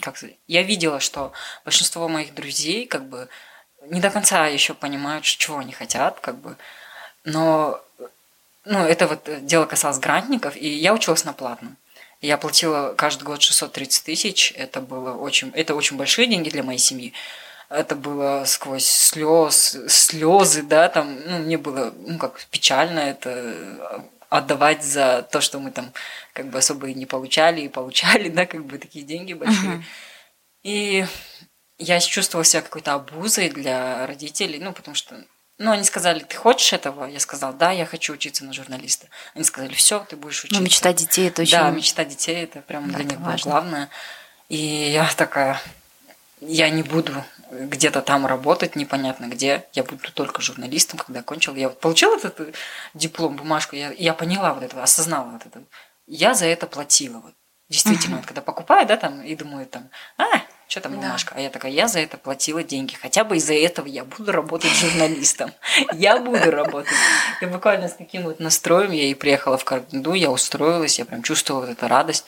как 0.03 0.19
сказать, 0.19 0.37
я 0.49 0.63
видела, 0.63 1.01
что 1.01 1.33
большинство 1.65 2.09
моих 2.09 2.35
друзей, 2.35 2.85
как 2.85 3.09
бы, 3.09 3.31
не 3.87 4.01
до 4.01 4.11
конца 4.11 4.47
еще 4.47 4.75
понимают, 4.75 5.25
чего 5.25 5.59
они 5.59 5.73
хотят, 5.73 6.21
как 6.21 6.37
бы. 6.37 6.57
Но 7.25 7.81
ну, 8.65 8.79
это 8.79 9.07
вот 9.07 9.29
дело 9.45 9.67
касалось 9.67 9.99
грантников, 9.99 10.57
и 10.57 10.69
я 10.69 10.95
училась 10.95 11.25
на 11.25 11.33
платном. 11.33 11.77
Я 12.21 12.39
платила 12.39 12.95
каждый 12.97 13.25
год 13.25 13.43
630 13.43 14.05
тысяч. 14.05 14.53
Это 14.57 14.81
было 14.81 15.13
очень, 15.13 15.51
это 15.55 15.75
очень 15.75 15.97
большие 15.97 16.29
деньги 16.29 16.51
для 16.51 16.63
моей 16.63 16.79
семьи. 16.79 17.13
Это 17.69 17.97
было 17.97 18.45
сквозь 18.47 18.87
слез, 18.87 19.77
слезы, 19.89 20.63
да, 20.63 20.89
там, 20.89 21.19
ну, 21.27 21.39
мне 21.39 21.59
было, 21.59 21.93
ну, 22.07 22.19
как 22.19 22.45
печально 22.51 23.01
это 23.01 24.05
отдавать 24.29 24.85
за 24.85 25.27
то, 25.31 25.41
что 25.41 25.59
мы 25.59 25.71
там 25.71 25.93
как 26.33 26.47
бы 26.47 26.59
особо 26.59 26.89
и 26.89 26.95
не 26.95 27.07
получали, 27.07 27.63
и 27.63 27.69
получали, 27.69 28.29
да, 28.31 28.47
как 28.47 28.65
бы 28.65 28.79
такие 28.79 29.05
деньги 29.05 29.33
большие. 29.33 29.79
Uh-huh. 29.79 29.83
И 30.63 31.07
я 31.83 32.01
чувствовала 32.01 32.45
себя 32.45 32.63
какой-то 32.63 32.95
обузой 32.95 33.51
для 33.51 34.07
родителей, 34.07 34.59
ну, 34.59 34.73
потому 34.73 34.95
что, 34.95 35.25
ну, 35.59 35.73
они 35.73 35.85
сказали, 35.85 36.21
ты 36.21 36.37
хочешь 36.37 36.73
этого? 36.73 37.07
Я 37.07 37.21
сказала, 37.21 37.53
да, 37.53 37.73
я 37.73 37.87
хочу 37.87 38.13
учиться 38.13 38.45
на 38.45 38.53
журналиста. 38.53 39.09
Они 39.35 39.45
сказали, 39.45 39.75
все, 39.75 40.05
ты 40.09 40.17
будешь 40.17 40.43
ну, 40.43 40.47
учиться. 40.47 40.61
Ну, 40.61 40.65
мечта 40.65 40.93
детей 40.93 41.29
это 41.29 41.43
очень... 41.43 41.59
Да, 41.59 41.71
мечта 41.71 42.05
детей 42.05 42.45
это 42.45 42.61
прям 42.61 42.91
да, 42.91 42.99
для 42.99 43.05
них 43.05 43.21
важно. 43.21 43.51
было 43.51 43.61
главное. 43.61 43.89
И 44.49 44.57
я 44.57 45.11
такая, 45.17 45.61
я 46.41 46.71
не 46.71 46.83
буду 46.83 47.25
где-то 47.51 48.01
там 48.01 48.27
работать, 48.27 48.77
непонятно 48.77 49.27
где. 49.27 49.67
Я 49.73 49.85
буду 49.85 50.11
только 50.13 50.41
журналистом, 50.41 50.99
когда 50.99 51.21
окончила. 51.21 51.55
Я 51.57 51.69
вот 51.69 51.81
получила 51.81 52.17
этот 52.17 52.55
диплом, 52.95 53.37
бумажку, 53.37 53.77
я, 53.77 53.93
я 53.93 54.15
поняла 54.15 54.55
вот 54.55 54.63
это, 54.63 54.83
осознала 54.83 55.31
вот 55.31 55.47
это. 55.47 55.63
Я 56.07 56.35
за 56.35 56.47
это 56.47 56.67
платила. 56.67 57.21
Вот. 57.21 57.35
Действительно, 57.69 58.15
uh-huh. 58.15 58.19
вот 58.19 58.27
когда 58.27 58.43
покупаю, 58.43 58.87
да, 58.87 58.97
там, 58.97 59.23
и 59.23 59.35
думаю, 59.35 59.67
там, 59.67 59.89
а, 60.19 60.43
что 60.73 60.81
там 60.81 60.93
бумажка? 60.95 61.35
Да. 61.35 61.41
А 61.41 61.43
я 61.43 61.51
такая, 61.51 61.71
я 61.71 61.87
за 61.87 62.01
это 62.01 62.17
платила 62.17 62.63
деньги. 62.63 62.95
Хотя 62.95 63.25
бы 63.25 63.37
из-за 63.37 63.53
этого 63.53 63.87
я 63.87 64.05
буду 64.05 64.33
работать 64.33 64.71
журналистом. 64.71 65.53
Я 65.93 66.19
буду 66.19 66.51
работать. 66.51 66.95
И 67.43 67.45
буквально 67.45 67.89
с 67.89 67.93
таким 67.93 68.23
вот 68.23 68.41
настроем 68.41 68.91
я 68.91 69.05
и 69.05 69.13
приехала 69.13 69.59
в 69.59 69.67
Караганду, 69.67 70.15
я 70.15 70.31
устроилась, 70.31 70.99
я 70.99 71.05
прям 71.05 71.23
чувствовала 71.23 71.67
вот 71.67 71.71
эту 71.71 71.89
радость. 71.89 72.25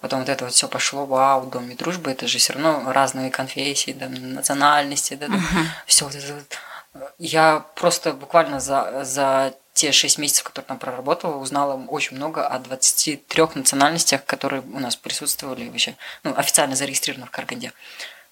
Потом 0.00 0.20
вот 0.20 0.28
это 0.28 0.44
вот 0.44 0.54
все 0.54 0.68
пошло, 0.68 1.06
вау, 1.06 1.40
в 1.40 1.50
Доме 1.50 1.74
дружбы, 1.74 2.12
это 2.12 2.28
же 2.28 2.38
все 2.38 2.52
равно 2.52 2.84
разные 2.92 3.30
конфессии, 3.30 3.90
да, 3.90 4.08
национальности, 4.08 5.14
да, 5.14 5.26
да. 5.26 5.40
все 5.86 6.04
вот 6.04 6.14
это 6.14 6.34
вот. 6.34 7.12
Я 7.18 7.66
просто 7.74 8.12
буквально 8.12 8.60
за, 8.60 9.02
за 9.04 9.54
те 9.78 9.92
шесть 9.92 10.18
месяцев, 10.18 10.42
которые 10.42 10.66
там 10.66 10.78
проработала, 10.78 11.36
узнала 11.36 11.80
очень 11.86 12.16
много 12.16 12.44
о 12.44 12.58
23 12.58 13.44
национальностях, 13.54 14.24
которые 14.24 14.60
у 14.62 14.80
нас 14.80 14.96
присутствовали 14.96 15.68
вообще, 15.68 15.94
ну, 16.24 16.34
официально 16.36 16.74
зарегистрированы 16.74 17.26
в 17.26 17.30
Караганде. 17.30 17.72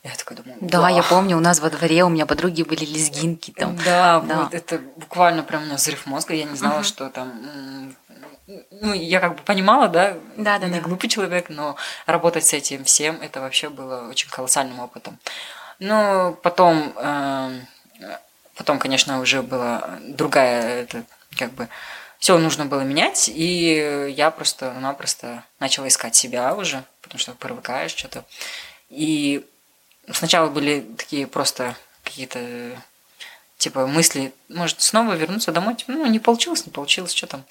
Я 0.02 0.10
такая 0.16 0.38
думаю, 0.38 0.58
Да, 0.60 0.88
я 0.88 1.04
помню, 1.04 1.36
у 1.36 1.40
нас 1.40 1.60
во 1.60 1.70
дворе 1.70 2.02
у 2.02 2.08
меня 2.08 2.26
подруги 2.26 2.62
были 2.62 2.84
лезгинки 2.84 3.52
там. 3.52 3.76
Да, 3.76 4.20
Да. 4.20 4.42
вот 4.42 4.54
это 4.54 4.78
буквально 4.96 5.44
прям 5.44 5.62
у 5.62 5.66
меня 5.66 5.76
взрыв 5.76 6.06
мозга. 6.06 6.34
Я 6.34 6.44
не 6.44 6.56
знала, 6.56 6.74
Мгм. 6.78 6.84
что 6.84 7.10
там. 7.10 7.94
Ну, 8.70 8.92
я 8.92 9.20
как 9.20 9.36
бы 9.36 9.42
понимала, 9.42 9.86
да, 9.88 10.14
Да-да-да. 10.36 10.66
не 10.68 10.80
глупый 10.80 11.08
человек, 11.08 11.48
но 11.48 11.76
работать 12.06 12.44
с 12.46 12.52
этим 12.52 12.84
всем 12.84 13.20
это 13.20 13.40
вообще 13.40 13.68
было 13.68 14.08
очень 14.08 14.28
колоссальным 14.30 14.80
опытом. 14.80 15.18
Но 15.78 16.32
потом, 16.42 16.92
эм, 16.96 17.66
потом, 18.56 18.78
конечно, 18.78 19.20
уже 19.20 19.42
была 19.42 19.98
другая, 20.02 20.82
это 20.82 21.04
как 21.36 21.52
бы 21.52 21.68
все 22.18 22.38
нужно 22.38 22.66
было 22.66 22.80
менять, 22.80 23.28
и 23.32 24.12
я 24.16 24.30
просто-напросто 24.30 25.44
начала 25.60 25.88
искать 25.88 26.14
себя 26.16 26.54
уже, 26.54 26.82
потому 27.02 27.18
что 27.18 27.32
привыкаешь 27.32 27.94
что-то. 27.94 28.24
И 28.88 29.44
сначала 30.10 30.48
были 30.48 30.80
такие 30.96 31.26
просто 31.26 31.76
какие-то 32.02 32.82
типа 33.58 33.86
мысли, 33.86 34.32
может, 34.48 34.80
снова 34.80 35.14
вернуться 35.14 35.52
домой, 35.52 35.74
типа, 35.74 35.92
ну, 35.92 36.06
не 36.06 36.18
получилось, 36.18 36.66
не 36.66 36.72
получилось, 36.72 37.12
что 37.12 37.26
там. 37.26 37.44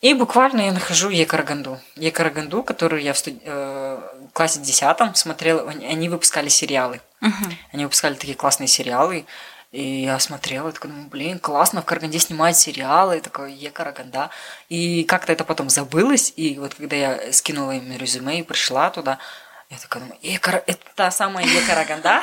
И 0.00 0.14
буквально 0.14 0.62
я 0.62 0.72
нахожу 0.72 1.10
Екараганду. 1.10 1.78
Екараганду, 1.96 2.62
которую 2.62 3.02
я 3.02 3.12
в, 3.12 3.16
студ- 3.16 3.42
э, 3.44 4.28
классе 4.32 4.60
10 4.60 5.16
смотрела, 5.16 5.68
они 5.68 5.86
они 5.86 6.08
выпускали 6.08 6.48
сериалы. 6.48 7.00
Мгм. 7.20 7.58
Они 7.72 7.84
выпускали 7.84 8.14
такие 8.14 8.34
классные 8.34 8.66
сериалы. 8.66 9.26
И 9.72 10.02
я 10.04 10.18
смотрела, 10.18 10.72
такая, 10.72 10.90
думаю, 10.90 11.08
блин, 11.08 11.38
классно, 11.38 11.80
в 11.82 11.84
Караганде 11.84 12.18
снимают 12.18 12.56
сериалы, 12.56 13.20
такой, 13.20 13.52
е 13.52 13.70
Караганда. 13.70 14.30
И 14.68 15.04
как-то 15.04 15.32
это 15.32 15.44
потом 15.44 15.70
забылось, 15.70 16.32
и 16.36 16.58
вот 16.58 16.74
когда 16.74 16.96
я 16.96 17.32
скинула 17.32 17.72
им 17.72 17.96
резюме 17.96 18.40
и 18.40 18.42
пришла 18.42 18.90
туда, 18.90 19.18
я 19.70 19.76
такая 19.78 20.02
думаю, 20.02 20.18
«Е 20.20 20.36
Кара- 20.40 20.64
это 20.66 20.80
та 20.96 21.12
самая 21.12 21.46
Е 21.46 21.60
Караганда? 21.64 22.20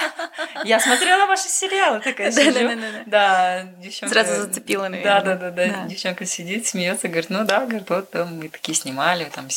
Я 0.65 0.81
смотрела 0.81 1.27
ваши 1.27 1.47
сериалы, 1.47 2.01
такая 2.01 2.29
сижу. 2.29 2.69
Да, 3.05 3.63
девчонка... 3.79 4.13
Сразу 4.13 4.41
зацепила, 4.41 4.83
Да, 4.83 4.89
наверное. 4.89 5.23
да, 5.23 5.35
да, 5.35 5.51
да. 5.51 5.67
Да. 5.67 5.83
Девчонка 5.87 6.25
сидит, 6.25 6.67
смеется, 6.67 7.07
говорит, 7.07 7.29
ну 7.29 7.45
да, 7.45 7.61
говорит, 7.61 7.89
вот 7.89 8.13
мы 8.13 8.49
такие 8.49 8.75
снимали, 8.75 9.23
там. 9.33 9.47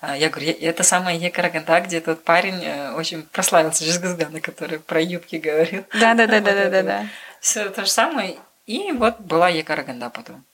А 0.00 0.16
Я 0.16 0.30
говорю, 0.30 0.48
«Я- 0.58 0.70
это 0.70 0.82
самая 0.82 1.14
Е 1.16 1.30
Караганда, 1.30 1.80
где 1.82 2.00
тот 2.00 2.24
парень 2.24 2.60
э, 2.64 2.90
очень 2.94 3.22
прославился, 3.22 3.84
Жезгазгана, 3.84 4.40
который 4.40 4.80
про 4.80 5.00
юбки 5.00 5.36
говорил. 5.36 5.84
Да-да-да-да-да-да. 5.94 7.06
Все 7.40 7.68
то 7.70 7.84
же 7.84 7.90
самое. 7.90 8.38
И 8.66 8.92
вот 8.92 9.20
была 9.20 9.48
Е 9.48 9.62
Караганда 9.62 10.10
потом. 10.10 10.44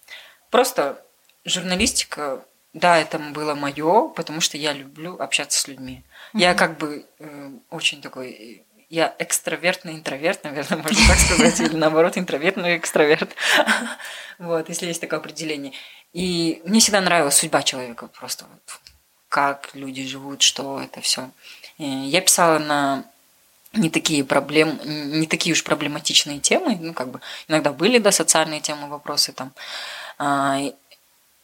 Просто 0.51 1.03
журналистика, 1.45 2.45
да, 2.73 2.99
это 2.99 3.19
было 3.19 3.55
мое, 3.55 4.09
потому 4.09 4.41
что 4.41 4.57
я 4.57 4.73
люблю 4.73 5.17
общаться 5.21 5.61
с 5.61 5.69
людьми. 5.69 6.05
Я 6.33 6.55
как 6.55 6.79
бы 6.79 7.07
э, 7.19 7.51
очень 7.71 8.01
такой, 8.01 8.31
э, 8.31 8.63
я 8.89 9.15
экстравертный 9.19 9.95
интроверт, 9.95 10.45
наверное, 10.45 10.79
можно 10.79 11.09
так 11.09 11.19
сказать, 11.19 11.61
или 11.61 11.77
наоборот, 11.77 12.17
интровертный 12.17 12.77
экстраверт. 12.77 13.35
Вот, 14.39 14.69
если 14.69 14.87
есть 14.87 15.01
такое 15.01 15.21
определение. 15.21 15.73
И 16.13 16.61
мне 16.65 16.81
всегда 16.81 17.01
нравилась 17.01 17.37
судьба 17.37 17.63
человека, 17.63 18.09
просто 18.09 18.47
вот 18.51 18.81
как 19.29 19.71
люди 19.75 20.05
живут, 20.05 20.43
что 20.43 20.81
это 20.81 21.01
все. 21.01 21.31
Я 21.79 22.21
писала 22.21 22.59
на 22.59 23.05
не 23.75 23.91
такие 23.91 24.25
проблем, 24.25 24.79
не 24.85 25.27
такие 25.27 25.53
уж 25.53 25.63
проблематичные 25.65 26.39
темы, 26.41 26.77
ну 26.81 26.93
как 26.95 27.09
бы 27.09 27.21
иногда 27.49 27.73
были 27.73 27.99
да 27.99 28.13
социальные 28.13 28.61
темы, 28.61 28.89
вопросы 28.89 29.33
там, 29.33 29.53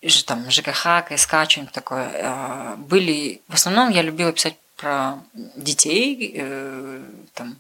ж- 0.03 0.23
там 0.25 0.51
ЖКХ, 0.51 1.05
КСК, 1.09 1.49
что-нибудь 1.49 1.73
такое. 1.73 2.11
А, 2.23 2.77
Были, 2.77 3.41
в 3.49 3.55
основном 3.55 3.91
я 3.91 4.03
любила 4.03 4.33
писать 4.33 4.57
про 4.77 5.19
детей, 5.57 6.33
э, 6.37 7.03
там, 7.35 7.59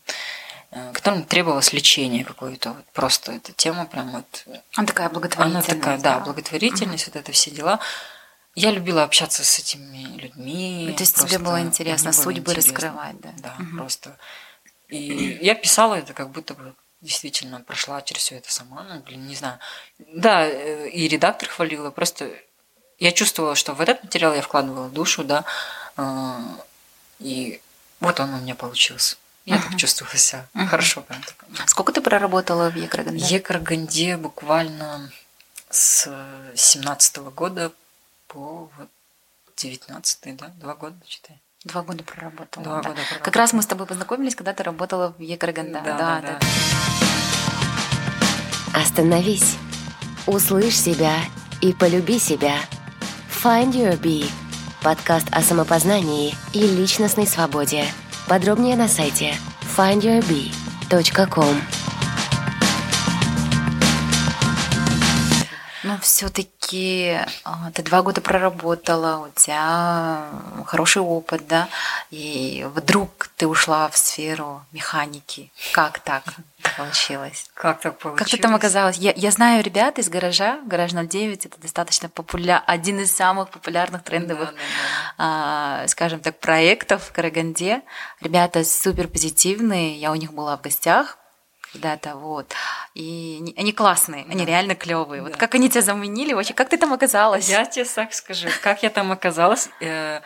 э, 0.70 0.92
которым 0.92 1.24
требовалось 1.24 1.72
лечение 1.72 2.24
какое-то. 2.24 2.72
Вот 2.72 2.84
просто 2.92 3.32
эта 3.32 3.52
тема 3.52 3.84
прям 3.84 4.10
вот 4.12 4.44
Она 4.76 4.86
такая 4.86 5.08
она 5.08 5.18
благотворительная. 5.20 5.62
такая, 5.62 5.98
да, 5.98 6.20
благотворительность, 6.20 7.06
вот 7.08 7.16
это 7.16 7.32
все 7.32 7.50
дела. 7.50 7.78
Я 8.56 8.70
любила 8.72 9.04
общаться 9.04 9.44
с 9.44 9.58
этими 9.58 10.18
людьми. 10.18 10.86
Ну, 10.88 10.94
То 10.94 11.02
есть 11.02 11.16
тебе 11.16 11.38
было 11.38 11.60
интересно 11.60 12.10
было 12.10 12.22
судьбы 12.22 12.52
интересно. 12.52 12.72
раскрывать, 12.72 13.20
да? 13.20 13.30
Да, 13.36 13.54
Мгм. 13.58 13.76
просто. 13.78 14.16
И 14.90 15.38
я 15.42 15.54
писала 15.54 15.94
это, 15.94 16.12
как 16.14 16.30
будто 16.30 16.54
бы 16.54 16.74
действительно 17.00 17.60
прошла 17.60 18.02
через 18.02 18.22
все 18.22 18.36
это 18.36 18.52
сама. 18.52 18.82
Ну, 18.84 19.00
блин, 19.00 19.26
не 19.26 19.34
знаю. 19.34 19.58
Да, 19.98 20.46
э, 20.46 20.88
и 20.90 21.08
редактор 21.08 21.48
хвалила. 21.48 21.90
Просто 21.90 22.30
я 22.98 23.12
чувствовала, 23.12 23.54
что 23.54 23.74
в 23.74 23.80
этот 23.80 24.02
материал 24.04 24.34
я 24.34 24.42
вкладывала 24.42 24.88
душу, 24.88 25.24
да. 25.24 25.44
э, 25.96 26.38
И 27.20 27.60
вот 28.00 28.18
он 28.20 28.34
у 28.34 28.38
меня 28.40 28.54
получился. 28.54 29.16
Я 29.46 29.56
так 29.56 29.70
Мгм. 29.70 29.78
чувствовала 29.78 30.16
себя. 30.16 30.46
Мгм. 30.54 30.68
Хорошо 30.68 31.00
прям 31.02 31.22
так. 31.22 31.68
Сколько 31.68 31.92
ты 31.92 32.00
проработала 32.02 32.70
в 32.70 32.76
Екраганде? 32.76 33.24
Екарганде 33.34 34.16
буквально 34.16 35.10
с 35.70 36.06
семнадцатого 36.54 37.30
года 37.30 37.72
по 38.26 38.70
вот 38.76 38.88
19 39.56 40.36
да, 40.36 40.48
два 40.48 40.74
года, 40.74 40.96
считай. 41.06 41.38
Два 41.64 41.82
года 41.82 42.02
проработала. 42.02 42.64
Два 42.64 42.82
да. 42.82 42.88
года 42.88 43.00
Как 43.22 43.36
раз 43.36 43.52
мы 43.52 43.62
с 43.62 43.66
тобой 43.66 43.86
познакомились, 43.86 44.34
когда 44.34 44.54
ты 44.54 44.62
работала 44.62 45.14
в 45.18 45.20
Екраганда. 45.20 45.82
Да, 45.84 45.98
Да, 45.98 46.20
да, 46.20 46.38
да. 48.72 48.80
Остановись. 48.80 49.56
Услышь 50.26 50.78
себя 50.78 51.16
и 51.60 51.74
полюби 51.74 52.18
себя. 52.18 52.54
Find 53.42 53.72
Your 53.72 54.00
Bee. 54.00 54.30
Подкаст 54.82 55.26
о 55.32 55.42
самопознании 55.42 56.34
и 56.54 56.62
личностной 56.62 57.26
свободе. 57.26 57.84
Подробнее 58.26 58.76
на 58.76 58.88
сайте 58.88 59.34
findyourbee.com. 59.76 61.79
все-таки 66.00 67.18
ты 67.74 67.82
два 67.82 68.02
года 68.02 68.20
проработала, 68.20 69.26
у 69.26 69.30
тебя 69.38 70.28
хороший 70.66 71.02
опыт, 71.02 71.46
да, 71.46 71.68
и 72.10 72.66
вдруг 72.74 73.28
ты 73.36 73.46
ушла 73.46 73.88
в 73.88 73.96
сферу 73.96 74.62
механики. 74.72 75.52
Как 75.72 75.98
так 76.00 76.24
получилось? 76.76 77.50
Как 77.54 77.80
так 77.80 77.98
получилось? 77.98 78.18
Как 78.18 78.28
ты 78.28 78.36
там 78.38 78.54
оказалась? 78.54 78.96
Я, 78.96 79.12
я 79.16 79.30
знаю 79.30 79.62
ребят 79.62 79.98
из 79.98 80.08
гаража, 80.08 80.60
гараж 80.66 80.92
09, 80.92 81.46
это 81.46 81.60
достаточно 81.60 82.08
популя... 82.08 82.62
один 82.66 83.00
из 83.00 83.14
самых 83.14 83.50
популярных 83.50 84.02
трендовых, 84.02 84.50
Да, 84.50 84.56
да, 84.56 85.82
а, 85.82 85.88
скажем 85.88 86.20
так, 86.20 86.38
проектов 86.38 87.04
в 87.04 87.12
Караганде. 87.12 87.82
Ребята 88.20 88.64
супер 88.64 89.08
позитивные, 89.08 89.96
я 89.96 90.12
у 90.12 90.14
них 90.14 90.32
была 90.32 90.56
в 90.56 90.62
гостях 90.62 91.19
когда-то, 91.72 92.16
вот. 92.16 92.52
И 92.94 93.36
они- 93.40 93.54
они 93.56 93.72
классные, 93.72 94.24
они 94.28 94.44
Да. 94.44 94.50
реально 94.50 94.74
клевые. 94.74 95.22
Вот 95.22 95.32
Да. 95.32 95.38
как 95.38 95.54
они 95.54 95.68
тебя 95.68 95.82
заменили 95.82 96.32
вообще? 96.32 96.54
Как 96.54 96.68
ты 96.68 96.76
там 96.78 96.92
оказалась? 96.92 97.48
Я 97.48 97.64
тебе 97.64 97.84
так 97.84 98.12
скажу, 98.14 98.48
как 98.62 98.82
я 98.82 98.90
там 98.90 99.12
оказалась. 99.12 99.68
э, 99.80 100.20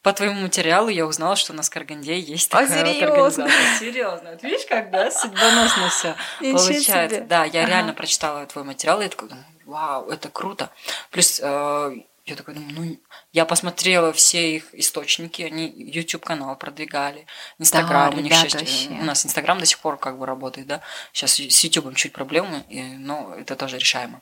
По 0.00 0.12
твоему 0.12 0.40
материалу 0.42 0.88
я 0.88 1.04
узнала, 1.06 1.34
что 1.34 1.52
у 1.52 1.56
нас 1.56 1.68
в 1.68 1.72
Караганде 1.72 2.18
есть 2.20 2.54
А, 2.54 2.58
такая 2.62 2.84
вот 2.84 3.02
организация. 3.02 3.78
Серьезно. 3.80 4.30
Вот 4.30 4.42
видишь, 4.44 4.64
как, 4.68 4.90
да, 4.92 5.10
судьбоносно 5.10 5.88
все 5.90 6.14
получается. 6.40 7.08
себе. 7.08 7.20
Да, 7.22 7.44
я 7.44 7.62
Ага. 7.62 7.68
реально 7.68 7.92
прочитала 7.94 8.46
твой 8.46 8.64
материал, 8.64 9.00
и 9.00 9.04
я 9.04 9.08
такой 9.10 9.28
вау, 9.66 10.08
это 10.08 10.28
круто. 10.30 10.70
Плюс 11.10 11.40
э, 11.42 11.92
я 12.28 12.36
такой 12.36 12.54
думаю, 12.54 12.74
ну, 12.74 13.00
я 13.32 13.44
посмотрела 13.44 14.12
все 14.12 14.56
их 14.56 14.74
источники, 14.74 15.42
они 15.42 15.68
YouTube-канал 15.68 16.56
продвигали, 16.56 17.26
Инстаграм, 17.58 18.14
у 18.14 18.20
них 18.20 18.34
сейчас, 18.34 18.60
вообще. 18.60 18.88
у 18.90 19.04
нас 19.04 19.24
Инстаграм 19.24 19.58
до 19.58 19.66
сих 19.66 19.78
пор 19.78 19.98
как 19.98 20.18
бы 20.18 20.26
работает, 20.26 20.66
да, 20.66 20.80
сейчас 21.12 21.34
с 21.34 21.64
YouTube 21.64 21.94
чуть 21.96 22.12
проблемы, 22.12 22.64
но 22.98 23.34
это 23.34 23.56
тоже 23.56 23.78
решаемо 23.78 24.20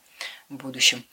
в 0.49 0.57
будущем. 0.57 1.05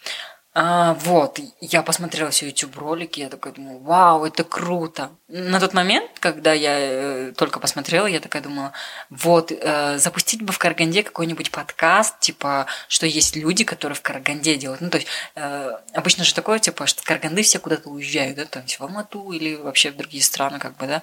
А, 0.56 0.94
вот, 0.94 1.40
я 1.62 1.82
посмотрела 1.82 2.30
все 2.30 2.46
YouTube 2.46 2.78
ролики, 2.78 3.20
я 3.22 3.30
такая 3.30 3.54
думаю, 3.54 3.80
вау, 3.80 4.24
это 4.24 4.44
круто. 4.44 5.10
На 5.28 5.60
тот 5.60 5.74
момент, 5.74 6.12
когда 6.20 6.54
я 6.54 6.76
э, 6.78 7.34
только 7.36 7.60
посмотрела, 7.60 8.06
я 8.06 8.20
такая 8.20 8.44
думала, 8.44 8.72
вот, 9.10 9.52
э, 9.52 9.98
запустить 9.98 10.44
бы 10.44 10.54
в 10.54 10.60
Караганде 10.60 11.02
какой-нибудь 11.02 11.50
подкаст, 11.50 12.20
типа, 12.20 12.68
что 12.88 13.08
есть 13.08 13.36
люди, 13.36 13.64
которые 13.64 13.96
в 13.96 14.04
Караганде 14.04 14.56
делают. 14.56 14.82
Ну, 14.82 14.92
то 14.92 14.98
есть, 15.00 15.08
э, 15.34 15.72
обычно 15.96 16.24
же 16.24 16.36
такое, 16.36 16.60
типа, 16.60 16.86
что 16.86 17.02
Караганды 17.04 17.42
все 17.42 17.58
куда-то 17.58 17.90
уезжают, 17.90 18.36
да, 18.38 18.46
там, 18.46 18.62
в 18.68 18.82
Алмату 18.82 19.32
или 19.32 19.56
вообще 19.56 19.90
в 19.90 19.98
другие 19.98 20.22
страны, 20.22 20.60
как 20.60 20.78
бы, 20.78 20.86
да. 20.86 21.02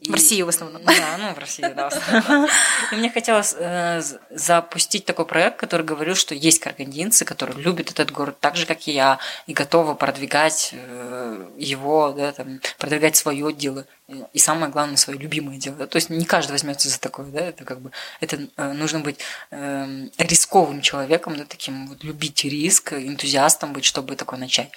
И- 0.00 0.10
В 0.10 0.14
Россию 0.14 0.46
в 0.46 0.48
основном. 0.48 0.82
Да, 0.82 1.16
ну, 1.18 1.34
в 1.34 1.38
России, 1.38 1.62
да, 1.62 1.88
в 1.88 1.92
основном. 1.94 2.50
И 2.90 2.96
мне 2.96 3.10
хотелось 3.10 3.54
э, 3.56 4.02
запустить 4.30 5.04
такой 5.04 5.24
проект, 5.24 5.56
который 5.60 5.86
говорил, 5.86 6.16
что 6.16 6.34
есть 6.34 6.58
каргандинцы, 6.58 7.24
которые 7.24 7.62
любят 7.62 7.92
этот 7.92 8.10
город 8.10 8.38
так 8.40 8.56
же, 8.56 8.66
как 8.66 8.87
как 8.88 8.94
я, 8.94 9.18
и 9.46 9.52
готова 9.52 9.94
продвигать 9.94 10.70
э, 10.72 11.46
его, 11.58 12.12
да, 12.12 12.32
там, 12.32 12.60
продвигать 12.78 13.16
свое 13.16 13.52
дело, 13.52 13.84
и 14.32 14.38
самое 14.38 14.72
главное, 14.72 14.96
свое 14.96 15.18
любимое 15.18 15.58
дело. 15.58 15.86
То 15.86 15.96
есть 15.96 16.08
не 16.08 16.24
каждый 16.24 16.52
возьмется 16.52 16.88
за 16.88 16.98
такое, 16.98 17.26
да, 17.26 17.40
это 17.40 17.64
как 17.64 17.80
бы, 17.80 17.90
это 18.20 18.38
э, 18.56 18.72
нужно 18.72 19.00
быть 19.00 19.18
э, 19.50 20.08
рисковым 20.16 20.80
человеком, 20.80 21.36
да, 21.36 21.44
таким 21.44 21.88
вот, 21.88 22.02
любить 22.04 22.44
риск, 22.44 22.94
энтузиастом 22.94 23.72
быть, 23.72 23.84
чтобы 23.84 24.16
такое 24.16 24.38
начать. 24.38 24.70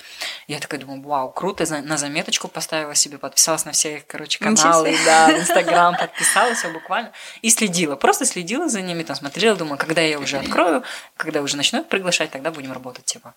Я 0.48 0.60
такая 0.60 0.82
думаю, 0.82 1.02
вау, 1.02 1.32
круто, 1.32 1.66
на 1.82 1.98
заметочку 1.98 2.50
поставила 2.50 2.96
себе, 2.96 3.18
подписалась 3.18 3.66
на 3.66 3.72
все 3.72 3.98
их, 3.98 4.08
короче, 4.08 4.40
каналы, 4.40 4.98
да, 5.06 5.32
Инстаграм, 5.40 5.96
подписалась 5.96 6.58
все 6.58 6.70
буквально, 6.70 7.12
и 7.42 7.50
следила, 7.50 7.96
просто 7.96 8.26
следила 8.26 8.68
за 8.68 8.82
ними, 8.82 9.04
там, 9.04 9.16
смотрела, 9.16 9.56
думаю, 9.56 9.78
когда 9.78 10.02
я 10.02 10.20
уже 10.20 10.40
открою, 10.40 10.84
когда 11.16 11.42
уже 11.42 11.56
начну 11.56 11.84
приглашать, 11.84 12.32
тогда 12.32 12.52
будем 12.52 12.74
работать, 12.74 13.06
типа. 13.06 13.34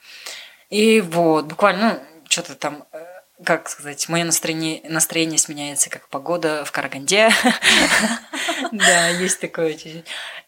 И 0.70 1.00
вот, 1.00 1.46
буквально, 1.46 1.94
ну, 1.94 2.24
что-то 2.28 2.54
там 2.54 2.84
э, 2.92 3.04
как 3.44 3.68
сказать, 3.68 4.08
мое 4.08 4.24
настроение, 4.24 4.80
настроение 4.88 5.38
сменяется, 5.38 5.90
как 5.90 6.08
погода 6.08 6.64
в 6.64 6.72
Караганде. 6.72 7.30
Да, 8.72 9.08
есть 9.08 9.40
такое. 9.40 9.76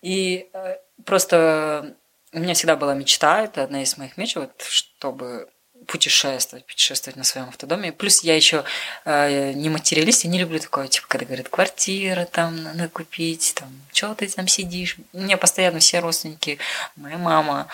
И 0.02 0.48
э, 0.52 0.76
просто 1.04 1.96
у 2.32 2.38
меня 2.38 2.54
всегда 2.54 2.76
была 2.76 2.94
мечта, 2.94 3.42
это 3.42 3.62
одна 3.62 3.82
из 3.82 3.96
моих 3.98 4.16
мечт, 4.16 4.36
вот, 4.36 4.50
чтобы 4.62 5.48
путешествовать, 5.86 6.66
путешествовать 6.66 7.16
на 7.16 7.24
своем 7.24 7.48
автодоме. 7.48 7.92
Плюс 7.92 8.22
я 8.22 8.34
еще 8.34 8.64
э, 9.04 9.52
не 9.52 9.68
материалист, 9.68 10.24
я 10.24 10.30
не 10.30 10.38
люблю 10.38 10.58
такое, 10.58 10.88
типа, 10.88 11.06
когда 11.08 11.26
говорят, 11.26 11.48
квартира 11.48 12.24
там 12.24 12.62
надо 12.62 12.88
купить, 12.88 13.54
там, 13.54 13.68
что 13.92 14.14
ты 14.14 14.26
там 14.28 14.48
сидишь. 14.48 14.96
У 15.12 15.20
меня 15.20 15.36
постоянно 15.36 15.78
все 15.78 16.00
родственники, 16.00 16.58
моя 16.96 17.18
мама, 17.18 17.68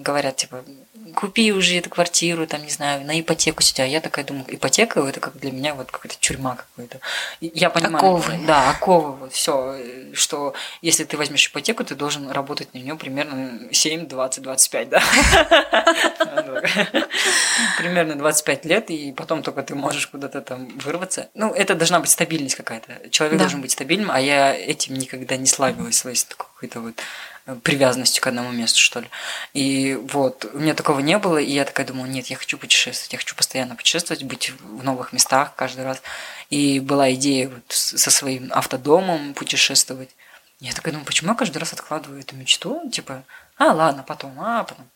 говорят, 0.00 0.36
типа, 0.36 0.62
купи 1.14 1.52
уже 1.52 1.76
эту 1.76 1.88
квартиру, 1.88 2.46
там, 2.46 2.62
не 2.62 2.70
знаю, 2.70 3.04
на 3.04 3.18
ипотеку 3.18 3.62
сидя. 3.62 3.86
Я 3.86 4.00
такая 4.00 4.24
думаю, 4.24 4.44
ипотека 4.48 5.00
это 5.00 5.20
как 5.20 5.38
для 5.38 5.50
меня 5.50 5.74
вот 5.74 5.90
какая-то 5.90 6.16
тюрьма 6.18 6.56
какая-то. 6.56 7.00
Я 7.40 7.70
понимаю. 7.70 7.96
Оковы. 7.96 8.38
Да, 8.46 8.70
оковы, 8.70 9.12
вот 9.12 9.32
все, 9.32 9.76
что 10.12 10.54
если 10.82 11.04
ты 11.04 11.16
возьмешь 11.16 11.48
ипотеку, 11.48 11.82
ты 11.82 11.94
должен 11.94 12.30
работать 12.30 12.74
на 12.74 12.78
нее 12.78 12.94
примерно 12.94 13.72
7, 13.72 14.06
20, 14.06 14.42
25, 14.42 14.88
да? 14.90 15.02
Примерно 17.78 18.16
25 18.16 18.64
лет, 18.66 18.90
и 18.90 19.12
потом 19.12 19.42
только 19.42 19.62
ты 19.62 19.74
можешь 19.74 20.06
куда-то 20.06 20.42
там 20.42 20.68
вырваться. 20.78 21.28
Ну, 21.34 21.52
это 21.52 21.74
должна 21.74 22.00
быть 22.00 22.10
стабильность 22.10 22.54
какая-то. 22.54 23.08
Человек 23.10 23.38
должен 23.38 23.62
быть 23.62 23.72
стабильным, 23.72 24.10
а 24.10 24.20
я 24.20 24.54
этим 24.54 24.94
никогда 24.94 25.36
не 25.36 25.46
славилась, 25.46 26.04
какой-то 26.60 26.80
вот 26.80 26.94
привязанностью 27.56 28.22
к 28.22 28.26
одному 28.26 28.50
месту, 28.50 28.78
что 28.78 29.00
ли. 29.00 29.08
И 29.54 29.94
вот, 29.94 30.46
у 30.52 30.58
меня 30.58 30.74
такого 30.74 31.00
не 31.00 31.18
было, 31.18 31.38
и 31.38 31.50
я 31.50 31.64
такая 31.64 31.86
думаю, 31.86 32.10
нет, 32.10 32.26
я 32.26 32.36
хочу 32.36 32.58
путешествовать, 32.58 33.12
я 33.12 33.18
хочу 33.18 33.34
постоянно 33.34 33.76
путешествовать, 33.76 34.24
быть 34.24 34.52
в 34.60 34.84
новых 34.84 35.12
местах 35.12 35.54
каждый 35.56 35.84
раз. 35.84 36.02
И 36.50 36.80
была 36.80 37.12
идея 37.14 37.48
вот 37.48 37.64
со 37.68 38.10
своим 38.10 38.50
автодомом 38.52 39.34
путешествовать. 39.34 40.10
Я 40.60 40.72
такая 40.72 40.92
думаю, 40.92 41.06
почему 41.06 41.30
я 41.30 41.36
каждый 41.36 41.58
раз 41.58 41.72
откладываю 41.72 42.20
эту 42.20 42.36
мечту? 42.36 42.88
Типа, 42.90 43.24
а, 43.56 43.72
ладно, 43.72 44.04
потом, 44.06 44.38
а, 44.40 44.64
потом 44.64 44.86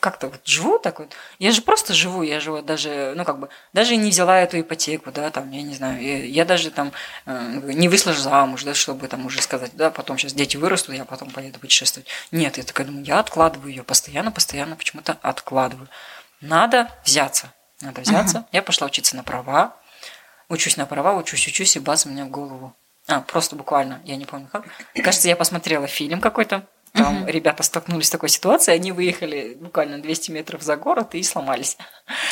как-то 0.00 0.28
вот 0.28 0.40
живу 0.46 0.78
так 0.78 0.98
вот. 1.00 1.14
Я 1.38 1.52
же 1.52 1.60
просто 1.60 1.92
живу, 1.92 2.22
я 2.22 2.40
же 2.40 2.50
вот 2.50 2.64
даже, 2.64 3.12
ну 3.14 3.24
как 3.24 3.38
бы, 3.38 3.48
даже 3.72 3.96
не 3.96 4.10
взяла 4.10 4.40
эту 4.40 4.60
ипотеку, 4.60 5.12
да, 5.12 5.30
там, 5.30 5.50
я 5.50 5.62
не 5.62 5.74
знаю, 5.74 6.02
я, 6.02 6.24
я 6.24 6.44
даже 6.44 6.70
там 6.70 6.92
э, 7.26 7.60
не 7.62 7.88
вышла 7.88 8.14
замуж, 8.14 8.64
да, 8.64 8.72
чтобы 8.74 9.06
там 9.08 9.26
уже 9.26 9.42
сказать, 9.42 9.72
да, 9.74 9.90
потом 9.90 10.16
сейчас 10.16 10.32
дети 10.32 10.56
вырастут, 10.56 10.94
я 10.94 11.04
потом 11.04 11.30
поеду 11.30 11.58
путешествовать. 11.58 12.08
Нет, 12.30 12.56
я 12.56 12.64
такая 12.64 12.86
думаю, 12.86 13.04
я 13.04 13.18
откладываю 13.18 13.70
ее 13.70 13.82
постоянно, 13.82 14.32
постоянно 14.32 14.76
почему-то 14.76 15.18
откладываю. 15.20 15.88
Надо 16.40 16.90
взяться, 17.04 17.52
надо 17.80 18.00
взяться. 18.00 18.38
Uh-huh. 18.38 18.46
Я 18.52 18.62
пошла 18.62 18.86
учиться 18.86 19.16
на 19.16 19.24
права, 19.24 19.76
учусь 20.48 20.76
на 20.76 20.86
права, 20.86 21.14
учусь, 21.14 21.46
учусь, 21.48 21.76
и 21.76 21.80
бац, 21.80 22.06
у 22.06 22.08
меня 22.08 22.24
в 22.24 22.30
голову. 22.30 22.74
А, 23.08 23.20
просто 23.20 23.56
буквально, 23.56 24.00
я 24.04 24.16
не 24.16 24.24
помню 24.24 24.48
как. 24.50 24.64
Кажется, 24.94 25.28
я 25.28 25.36
посмотрела 25.36 25.86
фильм 25.86 26.20
какой-то, 26.20 26.66
там 26.96 27.22
угу. 27.22 27.30
ребята 27.30 27.62
столкнулись 27.62 28.06
с 28.06 28.10
такой 28.10 28.28
ситуацией, 28.28 28.76
они 28.76 28.92
выехали 28.92 29.56
буквально 29.60 29.98
200 29.98 30.30
метров 30.30 30.62
за 30.62 30.76
город 30.76 31.14
и 31.14 31.22
сломались. 31.22 31.76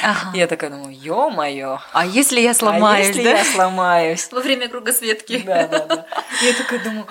Ага. 0.03 0.31
Я 0.35 0.47
такая 0.47 0.71
думаю, 0.71 0.97
ё-моё. 0.97 1.79
А 1.93 2.07
если 2.07 2.41
я 2.41 2.55
сломаюсь, 2.55 3.07
а 3.07 3.09
если 3.09 3.25
да? 3.25 3.39
я 3.39 3.45
сломаюсь? 3.45 4.29
Во 4.33 4.41
время 4.41 4.69
кругосветки. 4.69 5.43
Да, 5.45 5.67
да, 5.67 5.87
да. 5.87 6.07
Я 6.43 6.55
такая 6.55 6.83
думаю, 6.83 7.07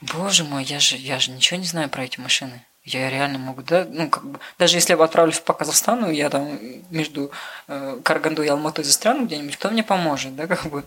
боже 0.00 0.44
мой, 0.44 0.64
я 0.64 0.78
же, 0.78 0.96
я 0.96 1.18
же 1.18 1.30
ничего 1.30 1.58
не 1.58 1.66
знаю 1.66 1.88
про 1.88 2.04
эти 2.04 2.20
машины. 2.20 2.64
Я 2.84 3.10
реально 3.10 3.38
могу, 3.38 3.62
да, 3.62 3.86
ну, 3.88 4.08
как 4.10 4.24
бы, 4.24 4.40
даже 4.58 4.76
если 4.76 4.94
я 4.94 5.02
отправлюсь 5.02 5.38
по 5.38 5.52
Казахстану, 5.52 6.10
я 6.10 6.28
там 6.30 6.58
между 6.90 7.30
э, 7.68 8.00
Карагандой 8.02 8.46
и 8.46 8.48
Алматой 8.48 8.84
застряну 8.84 9.26
где-нибудь, 9.26 9.56
кто 9.56 9.70
мне 9.70 9.84
поможет, 9.84 10.34
да, 10.34 10.48
как 10.48 10.66
бы. 10.66 10.82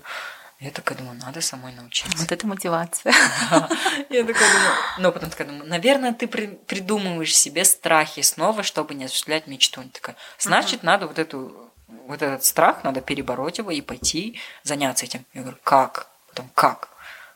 Я 0.59 0.71
такая 0.71 0.97
думаю, 0.97 1.19
надо 1.19 1.41
самой 1.41 1.73
научиться. 1.73 2.17
Вот 2.17 2.31
это 2.31 2.47
мотивация. 2.47 3.13
Я 4.09 4.23
такая 4.23 4.53
думаю, 4.53 4.73
но 4.99 5.11
потом 5.11 5.29
такая 5.29 5.47
думаю, 5.47 5.67
наверное, 5.67 6.13
ты 6.13 6.27
придумываешь 6.27 7.35
себе 7.35 7.65
страхи 7.65 8.21
снова, 8.21 8.63
чтобы 8.63 8.95
не 8.95 9.05
осуществлять 9.05 9.47
мечту. 9.47 9.83
Такая, 9.91 10.15
значит, 10.39 10.81
надо 10.81 11.07
вот 11.07 11.19
эту 11.19 11.71
вот 12.07 12.21
этот 12.21 12.43
страх, 12.45 12.83
надо 12.83 13.01
перебороть 13.01 13.57
его 13.57 13.71
и 13.71 13.81
пойти 13.81 14.39
заняться 14.63 15.05
этим. 15.05 15.25
Я 15.33 15.41
говорю, 15.41 15.57
как? 15.63 16.07
Потом, 16.29 16.49
как? 16.53 16.89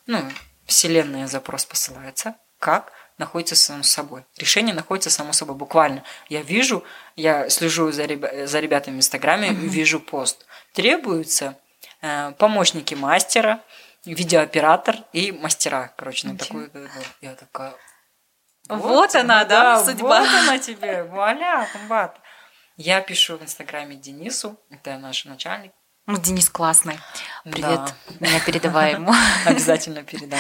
Ну, 0.06 0.24
вселенная 0.66 1.28
запрос 1.28 1.66
посылается. 1.66 2.36
Как? 2.58 2.92
находится 3.20 3.56
само 3.56 3.84
собой. 3.84 4.24
Решение 4.38 4.74
находится 4.74 5.10
само 5.10 5.34
собой, 5.34 5.56
буквально. 5.56 6.04
Я 6.30 6.42
вижу, 6.42 6.84
я 7.16 7.50
слежу 7.50 7.92
за, 7.92 8.06
ребя- 8.06 8.48
за 8.48 8.60
ребятами 8.62 8.96
в 8.96 9.00
Инстаграме, 9.00 9.50
mm-hmm. 9.50 9.68
вижу 9.68 10.00
пост. 10.00 10.46
Требуется 10.74 11.58
помощники 12.38 12.94
мастера, 12.96 13.62
видеооператор 14.06 14.98
и 15.14 15.32
мастера. 15.32 15.94
Короче, 15.98 16.28
на 16.28 16.38
такую... 16.38 16.72
Я 17.22 17.36
такая... 17.36 17.74
Вот, 18.70 18.82
вот 18.84 19.16
она, 19.16 19.46
да, 19.46 19.84
судьба. 19.84 20.22
Вот 20.22 20.30
она 20.42 20.60
тебе, 20.60 21.04
вуаля, 21.04 21.68
комбат. 21.74 22.20
Я 22.78 23.02
пишу 23.02 23.38
в 23.38 23.44
Инстаграме 23.44 23.96
Денису, 23.96 24.60
это 24.70 24.98
наш 24.98 25.26
начальник. 25.26 25.74
Ну, 26.06 26.18
Денис 26.18 26.50
классный. 26.50 27.00
Привет, 27.44 27.82
да. 27.82 27.94
меня 28.20 28.40
передавай 28.40 28.94
ему. 28.94 29.14
Обязательно 29.46 30.04
передам. 30.04 30.40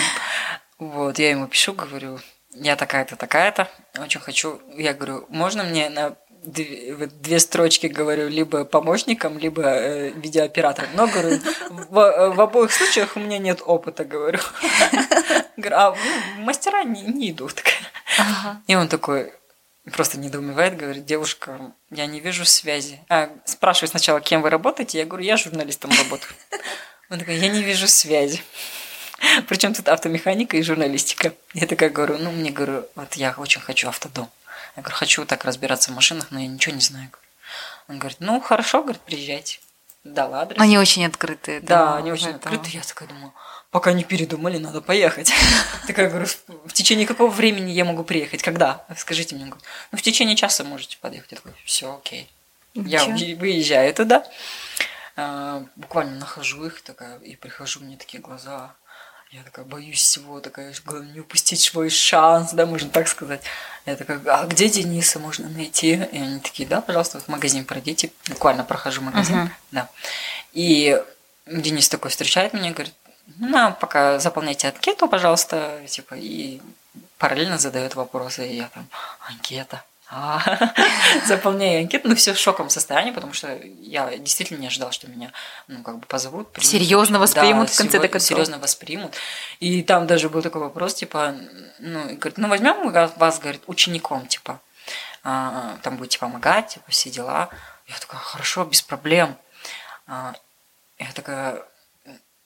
Вот, 0.78 1.19
я 1.19 1.32
ему 1.32 1.48
пишу, 1.48 1.74
говорю, 1.74 2.19
я 2.52 2.76
такая-то, 2.76 3.15
такая-то, 3.15 3.69
очень 3.98 4.19
хочу, 4.19 4.62
я 4.76 4.93
говорю, 4.93 5.26
можно 5.30 5.63
мне 5.63 5.89
на 5.89 6.15
две, 6.43 7.39
строчки 7.39 7.88
говорю 7.88 8.28
либо 8.28 8.65
помощником, 8.65 9.38
либо 9.38 9.63
э, 9.63 10.10
видеооператором. 10.12 10.89
Но 10.95 11.08
говорю, 11.08 11.39
в, 11.69 12.34
в 12.36 12.41
обоих 12.41 12.71
случаях 12.71 13.15
у 13.15 13.19
меня 13.19 13.38
нет 13.38 13.62
опыта, 13.65 14.06
говорю. 14.06 14.39
Говорю, 15.58 15.75
а 15.75 15.95
ну, 16.38 16.43
мастера 16.43 16.84
не, 16.84 17.02
не 17.02 17.32
идут. 17.32 17.63
Ага. 18.17 18.62
И 18.67 18.75
он 18.75 18.88
такой 18.88 19.34
просто 19.91 20.17
недоумевает, 20.19 20.78
говорит, 20.78 21.06
девушка, 21.06 21.73
я 21.91 22.06
не 22.06 22.19
вижу 22.19 22.45
связи. 22.45 22.99
А, 23.10 23.30
спрашиваю 23.45 23.89
сначала, 23.89 24.21
кем 24.21 24.41
вы 24.41 24.49
работаете? 24.49 24.99
Я 24.99 25.06
говорю, 25.06 25.25
я 25.25 25.38
журналистом 25.38 25.91
работаю. 25.91 26.32
Он 27.10 27.19
такой, 27.19 27.38
я 27.38 27.49
не 27.49 27.63
вижу 27.63 27.88
связи. 27.88 28.41
Причем 29.47 29.73
тут 29.73 29.89
автомеханика 29.89 30.58
и 30.58 30.62
журналистика. 30.62 31.34
Я 31.54 31.67
такая 31.67 31.89
говорю, 31.89 32.17
ну, 32.19 32.32
мне 32.32 32.52
говорю, 32.52 32.86
вот 32.95 33.15
я 33.15 33.34
очень 33.38 33.62
хочу 33.62 33.89
автодом. 33.89 34.30
Я 34.80 34.84
говорю, 34.84 34.96
хочу 34.96 35.26
так 35.26 35.44
разбираться 35.44 35.92
в 35.92 35.96
машинах, 35.96 36.28
но 36.32 36.39
я 36.39 36.48
ничего 36.48 36.74
не 36.74 36.80
знаю. 36.80 37.12
Он 37.89 38.00
говорит, 38.00 38.22
ну 38.22 38.39
хорошо, 38.39 38.82
говорит, 38.82 39.02
приезжайте. 39.02 39.60
Дал 40.06 40.34
адрес. 40.34 40.58
Они 40.58 40.78
очень 40.78 41.06
открытые. 41.06 41.60
Да, 41.60 41.98
они 41.98 42.13
очень 42.13 42.30
этого. 42.30 42.56
открытые. 42.56 42.76
Я 42.76 42.82
такая 42.82 43.10
думаю, 43.10 43.34
пока 43.72 43.92
не 43.92 44.06
передумали, 44.06 44.58
надо 44.58 44.80
поехать. 44.80 45.34
Такая 45.88 46.10
говорю, 46.10 46.28
в 46.65 46.72
течение 46.72 47.06
какого 47.06 47.30
времени 47.30 47.72
я 47.72 47.84
могу 47.84 48.06
приехать? 48.06 48.42
Когда? 48.42 48.86
Скажите 48.96 49.36
мне. 49.36 49.48
Ну, 49.48 49.98
в 49.98 50.02
течение 50.02 50.38
часа 50.38 50.63
можете 50.63 50.98
подъехать. 51.02 51.32
Я 51.32 51.36
такой, 51.36 51.52
все, 51.65 51.94
окей. 51.94 52.32
Я 52.74 53.04
выезжаю 53.04 53.94
туда. 53.94 54.24
А, 55.18 55.65
буквально 55.76 56.20
нахожу 56.20 56.65
их 56.65 56.82
такая, 56.84 57.20
и 57.20 57.36
прихожу, 57.36 57.82
мне 57.82 57.98
такие 57.98 58.24
глаза 58.24 58.74
я 59.32 59.44
такая 59.44 59.63
боюсь 59.65 60.00
всего, 60.00 60.39
такая, 60.39 60.74
главное 60.86 61.13
не 61.13 61.20
упустить 61.20 61.60
свой 61.60 61.89
шанс, 61.89 62.52
да, 62.54 62.65
можно 62.65 62.89
так 62.89 63.08
сказать. 63.08 63.42
Я 63.86 63.96
такая, 63.96 64.20
а 64.26 64.46
где 64.48 64.70
Дениса 64.70 65.20
можно 65.20 65.48
найти? 65.50 65.94
И 66.12 66.18
они 66.18 66.39
такие, 66.39 66.68
да, 66.68 66.82
пожалуйста, 66.82 67.20
в 67.20 67.28
магазин 67.28 67.65
пройдите. 67.65 68.12
Буквально 68.28 68.63
прохожу 68.63 69.02
магазин, 69.02 69.38
uh-huh. 69.38 69.50
да. 69.72 69.89
И 70.54 71.00
Денис 71.46 71.88
такой 71.89 72.10
встречает 72.10 72.54
меня, 72.54 72.72
говорит, 72.72 72.94
на, 73.38 73.72
пока 73.72 74.18
заполняйте 74.18 74.68
анкету, 74.68 75.08
пожалуйста, 75.08 75.80
типа, 75.88 76.15
и 76.15 76.60
параллельно 77.20 77.60
задает 77.60 77.96
вопросы, 77.96 78.48
и 78.48 78.58
я 78.58 78.70
там, 78.70 78.88
анкета, 79.28 79.78
а, 79.78 79.88
заполняю 81.28 81.82
анкету, 81.82 82.10
ну 82.10 82.15
все 82.15 82.34
в 82.34 82.38
шоковом 82.39 82.72
состоянии, 82.72 83.12
потому 83.12 83.34
что 83.34 83.60
я 83.80 84.17
действительно 84.17 84.58
не 84.58 84.67
ожидала, 84.67 84.91
что 84.91 85.08
меня, 85.08 85.32
ну, 85.67 85.84
как 85.84 86.00
бы 86.00 86.06
позовут. 86.08 86.52
Примут. 86.52 86.67
Серьезно 86.67 87.19
воспримут 87.19 87.67
да, 87.67 87.74
в 87.74 87.78
конце 87.78 88.00
концов. 88.00 88.22
Серьезно 88.22 88.58
воспримут. 88.58 89.15
И 89.60 89.84
там 89.84 90.08
даже 90.08 90.30
был 90.30 90.41
такой 90.41 90.62
вопрос, 90.62 90.95
типа, 90.95 91.36
ну, 91.78 92.04
говорит, 92.15 92.38
ну 92.38 92.48
возьмем 92.48 92.91
вас, 92.91 93.39
говорит, 93.39 93.62
учеником, 93.67 94.26
типа, 94.26 94.60
а, 95.24 95.78
там 95.84 95.98
будете 95.98 96.17
помогать, 96.17 96.69
типа, 96.69 96.89
все 96.89 97.12
дела. 97.12 97.50
Я 97.88 97.95
такая, 98.00 98.19
хорошо, 98.19 98.65
без 98.65 98.82
проблем. 98.82 99.38
А, 100.08 100.34
я 100.98 101.12
такая 101.13 101.63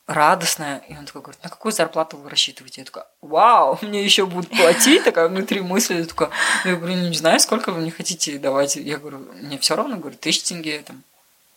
радостная. 0.07 0.79
И 0.89 0.97
он 0.97 1.05
такой 1.05 1.21
говорит, 1.21 1.43
на 1.43 1.49
какую 1.49 1.71
зарплату 1.71 2.17
вы 2.17 2.29
рассчитываете? 2.29 2.81
Я 2.81 2.85
такая, 2.85 3.05
вау, 3.21 3.79
мне 3.81 4.03
еще 4.03 4.25
будут 4.25 4.49
платить, 4.49 5.03
такая 5.03 5.27
внутри 5.27 5.61
мысли. 5.61 5.95
Я 5.95 6.05
такая, 6.05 6.29
я 6.65 6.75
говорю, 6.75 6.95
не 6.95 7.15
знаю, 7.15 7.39
сколько 7.39 7.71
вы 7.71 7.81
мне 7.81 7.91
хотите 7.91 8.37
давать. 8.39 8.75
Я 8.75 8.97
говорю, 8.97 9.19
мне 9.19 9.57
все 9.57 9.75
равно, 9.75 9.97
говорю, 9.97 10.17
тысяч 10.17 10.43
тенге 10.43 10.83
там 10.85 11.03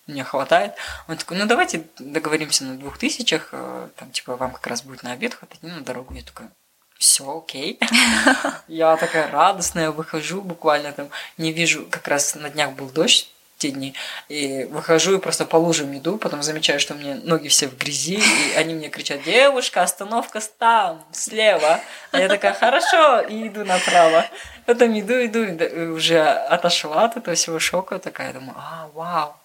мне 0.07 0.23
хватает. 0.23 0.75
Он 1.09 1.17
такой, 1.17 1.37
ну 1.37 1.47
давайте 1.47 1.85
договоримся 1.99 2.65
на 2.65 2.77
двух 2.79 2.97
тысячах, 2.97 3.49
э, 3.53 3.89
там 3.97 4.11
типа 4.13 4.37
вам 4.37 4.53
как 4.53 4.67
раз 4.69 4.83
будет 4.83 5.03
на 5.03 5.13
обед 5.13 5.35
хватать, 5.35 5.59
ну 5.63 5.69
на 5.71 5.81
дорогу. 5.81 6.15
Я 6.15 6.23
такая, 6.23 6.53
все 6.97 7.39
окей. 7.39 7.79
Я 8.69 8.97
такая 8.97 9.31
радостная, 9.31 9.91
выхожу 9.91 10.43
буквально 10.43 10.93
там, 10.93 11.09
не 11.39 11.53
вижу, 11.53 11.87
как 11.91 12.07
раз 12.09 12.35
на 12.37 12.51
днях 12.51 12.73
был 12.73 12.89
дождь, 12.89 13.33
те 13.59 13.71
дни. 13.71 13.95
И 14.29 14.65
выхожу 14.65 15.17
и 15.17 15.21
просто 15.21 15.45
по 15.45 15.57
лужам 15.57 15.97
иду, 15.97 16.19
потом 16.19 16.43
замечаю, 16.43 16.81
что 16.81 16.95
у 16.95 16.97
меня 16.97 17.19
ноги 17.23 17.49
все 17.49 17.69
в 17.69 17.77
грязи, 17.77 18.19
и 18.19 18.57
они 18.57 18.75
мне 18.75 18.89
кричат, 18.89 19.23
девушка, 19.23 19.83
остановка 19.83 20.41
там, 20.59 21.05
слева. 21.13 21.81
А 22.13 22.21
я 22.21 22.29
такая, 22.29 22.53
хорошо, 22.53 23.21
и 23.21 23.49
иду 23.49 23.65
направо. 23.65 24.27
Потом 24.67 24.99
иду, 24.99 25.15
иду, 25.25 25.43
и 25.45 25.87
уже 25.87 26.21
отошла 26.21 27.05
от 27.05 27.17
этого 27.17 27.37
всего 27.37 27.59
шока, 27.59 27.99
такая, 27.99 28.33
думаю, 28.33 28.57
а, 28.59 28.89
вау. 28.95 29.37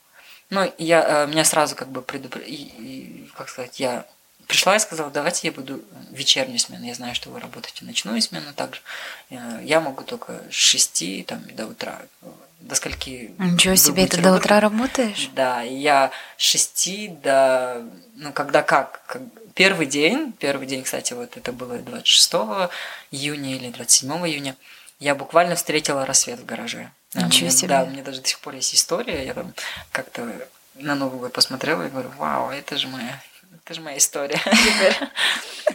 Ну, 0.50 0.72
я, 0.78 1.24
э, 1.24 1.28
меня 1.28 1.46
сразу 1.46 1.76
как 1.76 1.88
бы 1.88 2.02
предупредили, 2.02 3.30
как 3.38 3.48
сказать, 3.48 3.80
я 3.80 4.06
пришла 4.48 4.76
и 4.76 4.80
сказала, 4.80 5.10
давайте 5.10 5.48
я 5.48 5.54
буду 5.54 5.82
вечернюю 6.12 6.60
смену. 6.60 6.86
Я 6.86 6.94
знаю, 6.94 7.16
что 7.16 7.30
вы 7.30 7.40
работаете 7.40 7.86
ночную 7.86 8.22
смену 8.22 8.54
также. 8.54 8.82
Э, 9.30 9.60
я 9.64 9.80
могу 9.80 10.04
только 10.04 10.42
с 10.50 10.54
6 10.54 11.26
там, 11.26 11.44
до 11.56 11.68
утра. 11.68 12.02
До 12.60 12.76
скольки 12.76 13.34
Ничего 13.40 13.76
себе, 13.76 14.06
ты 14.06 14.22
до 14.22 14.34
утра 14.34 14.60
работаешь? 14.60 15.30
Да, 15.34 15.62
я 15.62 16.12
с 16.38 16.44
6 16.44 17.22
до... 17.22 17.86
Ну, 18.16 18.34
когда 18.34 18.62
как, 18.62 19.02
как... 19.08 19.22
Первый 19.54 19.86
день, 19.86 20.32
первый 20.40 20.66
день, 20.66 20.84
кстати, 20.84 21.14
вот 21.14 21.36
это 21.36 21.52
было 21.52 21.78
26 21.78 22.34
июня 23.12 23.56
или 23.56 23.70
27 23.70 24.12
июня, 24.28 24.56
я 25.00 25.14
буквально 25.16 25.56
встретила 25.56 26.06
рассвет 26.06 26.40
в 26.40 26.46
гараже. 26.46 26.92
Ничего 27.14 27.50
себе. 27.50 27.70
Да, 27.70 27.84
у 27.84 27.88
меня 27.88 28.04
даже 28.04 28.22
до 28.22 28.28
сих 28.28 28.40
пор 28.40 28.56
есть 28.56 28.74
история. 28.74 29.26
Я 29.26 29.34
там 29.34 29.54
как-то 29.92 30.32
на 30.76 30.96
Новый 30.96 31.20
год 31.20 31.34
посмотрела 31.34 31.86
и 31.86 31.90
говорю, 31.90 32.10
вау, 32.18 32.52
это 32.52 32.78
же 32.78 32.88
моя 32.88 33.22
это 33.54 33.74
же 33.74 33.82
моя 33.82 33.98
история. 33.98 34.40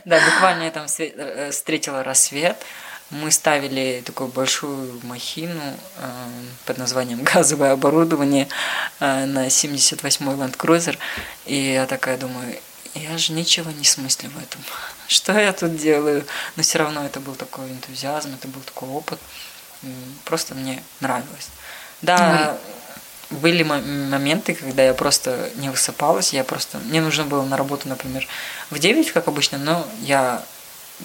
Да, 0.05 0.21
буквально 0.25 0.65
я 0.65 0.71
там 0.71 0.87
э, 0.99 1.51
встретила 1.51 2.05
рассвет. 2.05 2.57
Мы 3.11 3.31
ставили 3.31 4.03
такую 4.05 4.29
большую 4.29 5.01
махину 5.05 5.63
э, 5.97 6.29
под 6.65 6.79
названием 6.79 7.23
«Газовое 7.35 7.73
оборудование» 7.73 8.49
э, 9.01 9.25
на 9.27 9.47
78-й 9.47 10.35
Land 10.35 10.57
Cruiser. 10.57 10.97
И 11.45 11.73
я 11.73 11.87
такая 11.87 12.19
думаю, 12.19 12.57
я 12.95 13.19
же 13.19 13.33
ничего 13.33 13.71
не 13.71 13.85
смыслю 13.85 14.31
в 14.31 14.39
этом. 14.39 14.61
Что 15.09 15.33
я 15.33 15.53
тут 15.53 15.77
делаю? 15.77 16.25
Но 16.57 16.63
все 16.63 16.79
равно 16.79 17.05
это 17.05 17.21
был 17.21 17.35
такой 17.35 17.71
энтузиазм, 17.71 18.35
это 18.35 18.49
был 18.49 18.61
такой 18.61 18.89
опыт. 18.89 19.19
Просто 20.25 20.55
мне 20.55 20.83
нравилось. 21.01 21.49
Да, 22.03 22.59
были 23.31 23.63
моменты, 23.63 24.55
когда 24.55 24.85
я 24.85 24.95
просто 24.95 25.51
не 25.57 25.69
высыпалась, 25.69 26.33
я 26.33 26.45
просто... 26.45 26.79
Мне 26.79 27.01
нужно 27.01 27.25
было 27.25 27.43
на 27.43 27.57
работу, 27.57 27.89
например, 27.89 28.27
в 28.71 28.79
9, 28.79 29.11
как 29.13 29.29
обычно, 29.29 29.59
но 29.59 29.87
я 30.01 30.43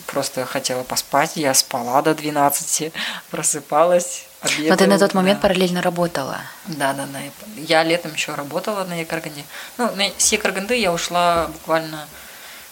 просто 0.08 0.46
хотела 0.46 0.84
поспать, 0.84 1.36
я 1.36 1.54
спала 1.54 2.02
до 2.02 2.14
12, 2.14 2.94
просыпалась, 3.32 4.26
обедала. 4.42 4.70
Но 4.70 4.76
ты 4.78 4.88
на 4.88 5.00
тот 5.00 5.14
момент 5.14 5.40
да. 5.40 5.48
параллельно 5.48 5.82
работала? 5.82 6.42
Да, 6.68 6.94
да, 6.94 7.08
да. 7.08 7.20
Я 7.58 7.84
летом 7.84 8.14
еще 8.14 8.36
работала 8.36 8.84
на 8.86 9.00
Якарганде. 9.00 9.44
Ну, 9.78 9.90
с 10.18 10.32
Якарганды 10.32 10.76
я 10.76 10.94
ушла 10.94 11.48
буквально, 11.48 12.08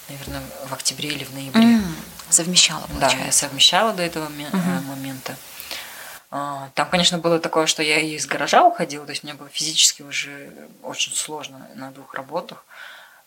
наверное, 0.10 0.42
в 0.70 0.74
октябре 0.74 1.10
или 1.10 1.24
в 1.24 1.34
ноябре. 1.34 1.64
Mm, 1.64 1.84
совмещала, 2.30 2.82
получается. 2.88 3.18
Да, 3.18 3.26
я 3.26 3.32
совмещала 3.32 3.94
до 3.94 4.04
этого 4.04 4.28
uh-huh. 4.28 4.82
момента. 4.84 5.36
А, 6.32 6.70
там, 6.76 6.90
конечно, 6.90 7.18
было 7.18 7.40
такое, 7.40 7.66
что 7.66 7.82
я 7.82 8.00
из 8.00 8.28
гаража 8.28 8.64
уходила, 8.64 9.06
то 9.06 9.12
есть 9.12 9.24
мне 9.24 9.34
было 9.34 9.50
физически 9.50 10.04
уже 10.04 10.52
очень 10.84 11.14
сложно 11.14 11.68
на 11.76 11.92
двух 11.92 12.14
работах. 12.14 12.66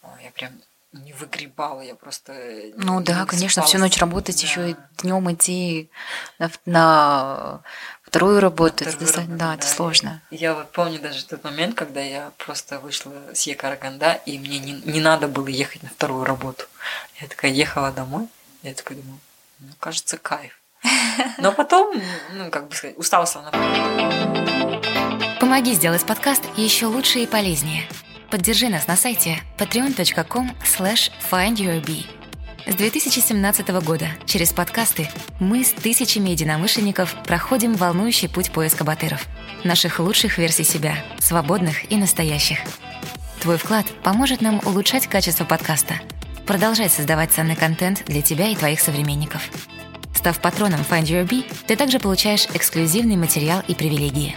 А, 0.02 0.16
я 0.22 0.30
прям 0.30 0.52
не 0.92 1.12
выгребала, 1.14 1.80
я 1.80 1.94
просто... 1.94 2.34
Ну 2.76 3.00
да, 3.00 3.24
конечно, 3.26 3.62
всю 3.62 3.78
ночь 3.78 3.98
работать, 3.98 4.36
да. 4.36 4.46
еще 4.46 4.70
и 4.70 4.76
днем 4.98 5.32
идти 5.32 5.90
на, 6.38 6.50
на 6.66 7.60
вторую 8.02 8.40
работу. 8.40 8.84
На 8.84 8.90
вторую 8.90 9.08
это, 9.08 9.20
работу 9.20 9.38
да, 9.38 9.46
да, 9.48 9.54
это 9.54 9.66
сложно. 9.66 10.22
Я 10.30 10.54
вот 10.54 10.70
помню 10.70 11.00
даже 11.00 11.24
тот 11.24 11.42
момент, 11.44 11.74
когда 11.74 12.00
я 12.00 12.30
просто 12.36 12.78
вышла 12.78 13.14
с 13.32 13.42
Екараганда, 13.42 14.20
и 14.26 14.38
мне 14.38 14.58
не, 14.58 14.72
не 14.72 15.00
надо 15.00 15.28
было 15.28 15.48
ехать 15.48 15.82
на 15.82 15.88
вторую 15.88 16.24
работу. 16.24 16.66
Я 17.20 17.26
такая 17.26 17.50
ехала 17.50 17.90
домой, 17.90 18.28
я 18.62 18.74
такая 18.74 18.98
думаю, 18.98 19.18
ну, 19.60 19.68
кажется, 19.80 20.18
кайф. 20.18 20.61
Но 21.38 21.52
потом, 21.52 22.00
ну, 22.32 22.50
как 22.50 22.68
бы 22.68 22.74
сказать, 22.74 22.98
устался 22.98 23.40
на 23.42 23.50
Помоги 25.40 25.74
сделать 25.74 26.04
подкаст 26.04 26.44
еще 26.56 26.86
лучше 26.86 27.20
и 27.20 27.26
полезнее. 27.26 27.84
Поддержи 28.30 28.68
нас 28.68 28.86
на 28.86 28.96
сайте 28.96 29.42
patreon.com 29.58 30.52
slash 30.64 31.10
findyourbee. 31.30 32.06
С 32.64 32.74
2017 32.76 33.68
года 33.84 34.06
через 34.24 34.52
подкасты 34.52 35.08
мы 35.40 35.64
с 35.64 35.72
тысячами 35.72 36.30
единомышленников 36.30 37.14
проходим 37.26 37.74
волнующий 37.74 38.28
путь 38.28 38.52
поиска 38.52 38.84
батыров. 38.84 39.26
Наших 39.64 39.98
лучших 39.98 40.38
версий 40.38 40.64
себя, 40.64 40.94
свободных 41.18 41.90
и 41.90 41.96
настоящих. 41.96 42.58
Твой 43.40 43.58
вклад 43.58 43.86
поможет 44.04 44.40
нам 44.40 44.60
улучшать 44.64 45.08
качество 45.08 45.44
подкаста, 45.44 45.94
продолжать 46.46 46.92
создавать 46.92 47.32
ценный 47.32 47.56
контент 47.56 48.04
для 48.06 48.22
тебя 48.22 48.48
и 48.48 48.56
твоих 48.56 48.80
современников– 48.80 49.42
Став 50.14 50.40
патроном 50.40 50.80
Find 50.80 51.04
Your 51.04 51.26
Bee, 51.26 51.50
ты 51.66 51.76
также 51.76 51.98
получаешь 51.98 52.46
эксклюзивный 52.54 53.16
материал 53.16 53.62
и 53.66 53.74
привилегии. 53.74 54.36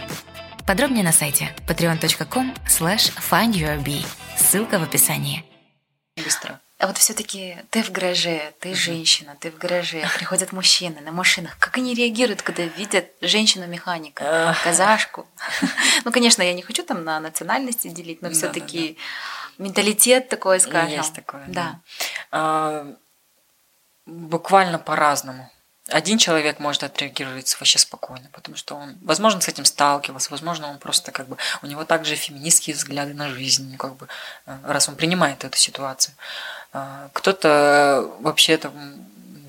Подробнее 0.66 1.04
на 1.04 1.12
сайте 1.12 1.54
patreon.com 1.68 2.52
slash 2.66 3.12
findyourbee. 3.30 4.04
Ссылка 4.36 4.80
в 4.80 4.82
описании. 4.82 5.44
Быстро. 6.16 6.60
А 6.78 6.88
вот 6.88 6.98
все-таки 6.98 7.56
ты 7.70 7.84
в 7.84 7.92
гараже, 7.92 8.52
ты 8.58 8.74
женщина, 8.74 9.36
ты 9.38 9.52
в 9.52 9.58
гараже, 9.58 10.04
приходят 10.16 10.52
мужчины 10.52 11.00
на 11.00 11.12
машинах. 11.12 11.56
Как 11.58 11.78
они 11.78 11.94
реагируют, 11.94 12.42
когда 12.42 12.64
видят 12.64 13.06
женщину-механика, 13.20 14.56
казашку? 14.64 15.26
Ну, 16.04 16.12
конечно, 16.12 16.42
я 16.42 16.52
не 16.52 16.62
хочу 16.62 16.84
там 16.84 17.04
на 17.04 17.18
национальности 17.18 17.88
делить, 17.88 18.20
но 18.22 18.30
все-таки 18.30 18.98
менталитет 19.58 20.28
такой, 20.28 20.60
скажем. 20.60 20.98
Есть 20.98 21.14
такое. 21.14 21.44
Да. 21.48 21.80
А, 22.30 22.86
буквально 24.04 24.78
по-разному 24.78 25.50
один 25.88 26.18
человек 26.18 26.58
может 26.58 26.82
отреагировать 26.82 27.56
вообще 27.60 27.78
спокойно, 27.78 28.28
потому 28.32 28.56
что 28.56 28.74
он, 28.74 28.96
возможно, 29.02 29.40
с 29.40 29.48
этим 29.48 29.64
сталкивался, 29.64 30.30
возможно, 30.30 30.68
он 30.68 30.78
просто 30.78 31.12
как 31.12 31.28
бы, 31.28 31.36
у 31.62 31.66
него 31.66 31.84
также 31.84 32.16
феминистские 32.16 32.74
взгляды 32.74 33.14
на 33.14 33.28
жизнь, 33.28 33.76
как 33.76 33.96
бы, 33.96 34.08
э, 34.46 34.56
раз 34.64 34.88
он 34.88 34.96
принимает 34.96 35.44
эту 35.44 35.56
ситуацию. 35.58 36.14
А, 36.72 37.08
кто-то 37.12 38.10
вообще 38.20 38.56
там 38.56 38.72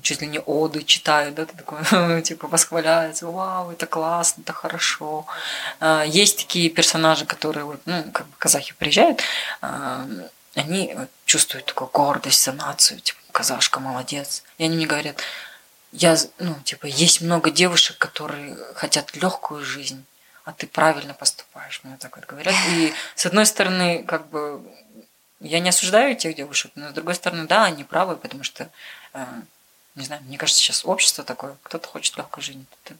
чуть 0.02 0.22
ли 0.22 0.28
не 0.28 0.38
оды 0.38 0.84
читает, 0.84 1.34
да, 1.34 1.44
такой, 1.44 2.22
типа, 2.22 2.46
восхваляется, 2.46 3.26
вау, 3.26 3.72
это 3.72 3.86
классно, 3.86 4.42
это 4.42 4.52
хорошо. 4.52 5.26
А, 5.80 6.04
есть 6.04 6.38
такие 6.38 6.70
персонажи, 6.70 7.26
которые, 7.26 7.64
вот, 7.64 7.80
ну, 7.84 8.04
как 8.12 8.26
бы 8.26 8.32
казахи 8.38 8.74
приезжают, 8.78 9.22
они 10.54 10.96
чувствуют 11.24 11.66
такую 11.66 11.90
гордость 11.92 12.42
за 12.44 12.52
нацию, 12.52 13.00
типа, 13.00 13.18
казашка 13.32 13.80
молодец. 13.80 14.42
И 14.58 14.64
они 14.64 14.76
мне 14.76 14.86
говорят, 14.86 15.22
я, 15.92 16.16
ну, 16.38 16.54
типа, 16.64 16.86
есть 16.86 17.20
много 17.20 17.50
девушек, 17.50 17.98
которые 17.98 18.56
хотят 18.74 19.16
легкую 19.16 19.64
жизнь, 19.64 20.04
а 20.44 20.52
ты 20.52 20.66
правильно 20.66 21.14
поступаешь, 21.14 21.80
мне 21.82 21.96
так 21.98 22.16
вот 22.16 22.26
говорят. 22.26 22.54
И 22.70 22.92
с 23.14 23.26
одной 23.26 23.46
стороны, 23.46 24.02
как 24.04 24.28
бы, 24.28 24.62
я 25.40 25.60
не 25.60 25.70
осуждаю 25.70 26.12
этих 26.12 26.34
девушек, 26.34 26.72
но 26.74 26.90
с 26.90 26.92
другой 26.92 27.14
стороны, 27.14 27.46
да, 27.46 27.64
они 27.64 27.84
правы, 27.84 28.16
потому 28.16 28.44
что, 28.44 28.70
э, 29.14 29.24
не 29.94 30.04
знаю, 30.04 30.22
мне 30.24 30.38
кажется, 30.38 30.60
сейчас 30.60 30.84
общество 30.84 31.24
такое, 31.24 31.56
кто-то 31.62 31.88
хочет 31.88 32.16
легкой 32.16 32.42
жизни, 32.42 32.64
кто-то 32.70 32.98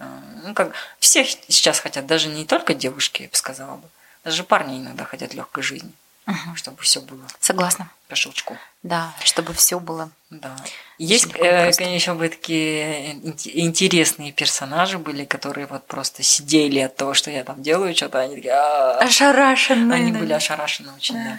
э, 0.00 0.20
ну, 0.44 0.54
как 0.54 0.72
все 0.98 1.24
сейчас 1.24 1.80
хотят, 1.80 2.06
даже 2.06 2.28
не 2.28 2.44
только 2.44 2.74
девушки, 2.74 3.22
я 3.22 3.28
бы 3.28 3.36
сказала 3.36 3.76
бы, 3.76 3.88
даже 4.24 4.44
парни 4.44 4.78
иногда 4.78 5.04
хотят 5.04 5.34
легкой 5.34 5.62
жизни, 5.62 5.92
угу. 6.26 6.56
чтобы 6.56 6.82
все 6.82 7.00
было. 7.00 7.26
Согласна. 7.40 7.90
По 8.08 8.14
щелчку. 8.14 8.56
Да, 8.82 9.12
чтобы 9.24 9.52
все 9.52 9.80
было. 9.80 10.10
Да. 10.30 10.56
Есть, 10.98 11.26
э, 11.34 11.72
конечно, 11.72 12.14
бы 12.14 12.28
такие 12.28 13.14
интересные 13.60 14.32
персонажи 14.32 14.98
были, 14.98 15.24
которые 15.24 15.66
вот 15.66 15.86
просто 15.86 16.22
сидели 16.22 16.78
от 16.80 16.94
того, 16.96 17.14
что 17.14 17.30
я 17.30 17.42
там 17.42 17.62
делаю, 17.62 17.94
что-то 17.96 18.20
они 18.20 18.36
такие... 18.36 18.52
Ошарашенные. 18.52 19.96
Они 19.96 20.12
были 20.12 20.32
ошарашены 20.32 20.92
очень, 20.92 21.16
да. 21.16 21.36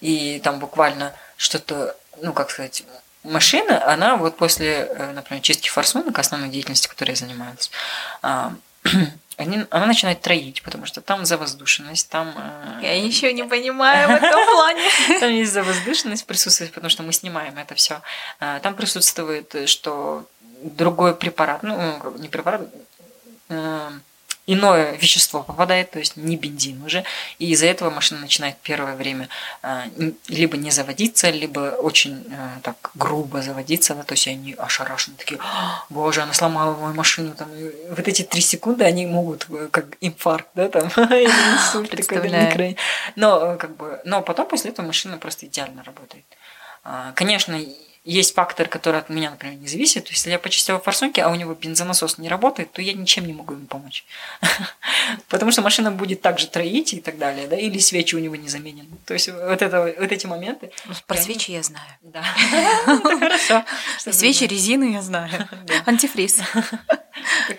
И 0.00 0.40
там 0.44 0.58
буквально 0.58 1.14
что-то, 1.36 1.96
ну, 2.20 2.34
как 2.34 2.50
сказать, 2.50 2.84
машина, 3.22 3.90
она 3.90 4.16
вот 4.16 4.36
после, 4.36 4.86
э, 4.86 5.12
например, 5.12 5.42
чистки 5.42 5.68
форсунок, 5.68 6.18
основной 6.18 6.50
деятельности, 6.50 6.88
которой 6.88 7.10
я 7.10 7.16
занимаюсь, 7.16 7.70
а, 8.22 8.52
они, 9.36 9.64
она 9.70 9.86
начинает 9.86 10.20
троить, 10.22 10.62
потому 10.62 10.86
что 10.86 11.00
там 11.00 11.24
завоздушенность, 11.26 12.08
там... 12.08 12.32
э, 12.36 12.78
Я 12.82 13.04
еще 13.06 13.32
не 13.32 13.44
понимаю 13.44 14.08
в 14.08 14.12
этом 14.12 14.44
плане. 14.54 14.82
Там 15.20 15.30
есть 15.30 15.52
завоздушенность 15.52 16.26
присутствует, 16.26 16.72
потому 16.72 16.90
что 16.90 17.02
мы 17.02 17.12
снимаем 17.12 17.58
это 17.58 17.74
все. 17.74 18.00
Там 18.38 18.74
присутствует, 18.74 19.54
э, 19.54 19.66
что 19.66 20.24
другой 20.62 21.14
препарат, 21.14 21.62
ну, 21.62 22.00
не 22.18 22.28
препарат, 22.28 22.62
э, 23.50 23.90
иное 24.46 24.92
вещество 24.96 25.42
попадает, 25.42 25.90
то 25.90 25.98
есть 25.98 26.16
не 26.16 26.36
бензин 26.36 26.82
уже, 26.84 27.04
и 27.38 27.50
из-за 27.50 27.66
этого 27.66 27.90
машина 27.90 28.20
начинает 28.20 28.56
первое 28.62 28.94
время 28.94 29.28
н- 29.96 30.14
либо 30.28 30.56
не 30.56 30.70
заводиться, 30.70 31.30
либо 31.30 31.76
очень 31.76 32.24
э, 32.30 32.60
так 32.62 32.76
грубо 32.94 33.42
заводиться, 33.42 33.94
да, 33.94 34.02
то 34.02 34.14
есть 34.14 34.28
они 34.28 34.54
ошарашены, 34.54 35.16
такие, 35.16 35.40
«А, 35.42 35.84
боже, 35.90 36.22
она 36.22 36.32
сломала 36.32 36.76
мою 36.76 36.94
машину, 36.94 37.34
там, 37.34 37.48
вот 37.90 38.06
эти 38.08 38.22
три 38.22 38.40
секунды 38.40 38.84
они 38.84 39.06
могут 39.06 39.46
э, 39.50 39.68
как 39.70 39.96
инфаркт, 40.00 40.48
да, 40.54 40.68
там, 40.68 40.86
инсульт 40.96 41.92
но 43.16 43.54
э, 43.54 43.56
как 43.56 43.76
бы, 43.76 44.00
но 44.04 44.22
потом 44.22 44.46
после 44.48 44.70
этого 44.70 44.86
машина 44.86 45.18
просто 45.18 45.46
идеально 45.46 45.82
работает. 45.82 46.24
А, 46.84 47.12
Конечно, 47.12 47.58
есть 48.06 48.34
фактор, 48.34 48.68
который 48.68 49.00
от 49.00 49.10
меня, 49.10 49.30
например, 49.30 49.58
не 49.58 49.66
зависит. 49.66 50.04
То 50.04 50.10
есть, 50.10 50.20
если 50.20 50.30
я 50.30 50.38
почистила 50.38 50.78
форсунки, 50.78 51.18
а 51.18 51.28
у 51.28 51.34
него 51.34 51.54
бензонасос 51.54 52.18
не 52.18 52.28
работает, 52.28 52.70
то 52.70 52.80
я 52.80 52.92
ничем 52.92 53.26
не 53.26 53.32
могу 53.32 53.54
ему 53.54 53.66
помочь. 53.66 54.04
Потому 55.28 55.50
что 55.50 55.60
машина 55.60 55.90
будет 55.90 56.22
также 56.22 56.46
троить 56.46 56.94
и 56.94 57.00
так 57.00 57.18
далее, 57.18 57.48
да, 57.48 57.56
или 57.56 57.78
свечи 57.78 58.14
у 58.14 58.20
него 58.20 58.36
не 58.36 58.48
заменены. 58.48 58.90
То 59.06 59.14
есть, 59.14 59.28
вот, 59.28 59.60
это, 59.60 59.94
вот 59.98 60.12
эти 60.12 60.26
моменты. 60.26 60.70
Про 61.08 61.16
свечи 61.16 61.50
я 61.50 61.62
знаю. 61.62 61.86
Да. 62.02 62.22
Хорошо. 62.86 63.64
Свечи, 63.98 64.44
резины 64.44 64.92
я 64.92 65.02
знаю. 65.02 65.48
Антифриз. 65.84 66.40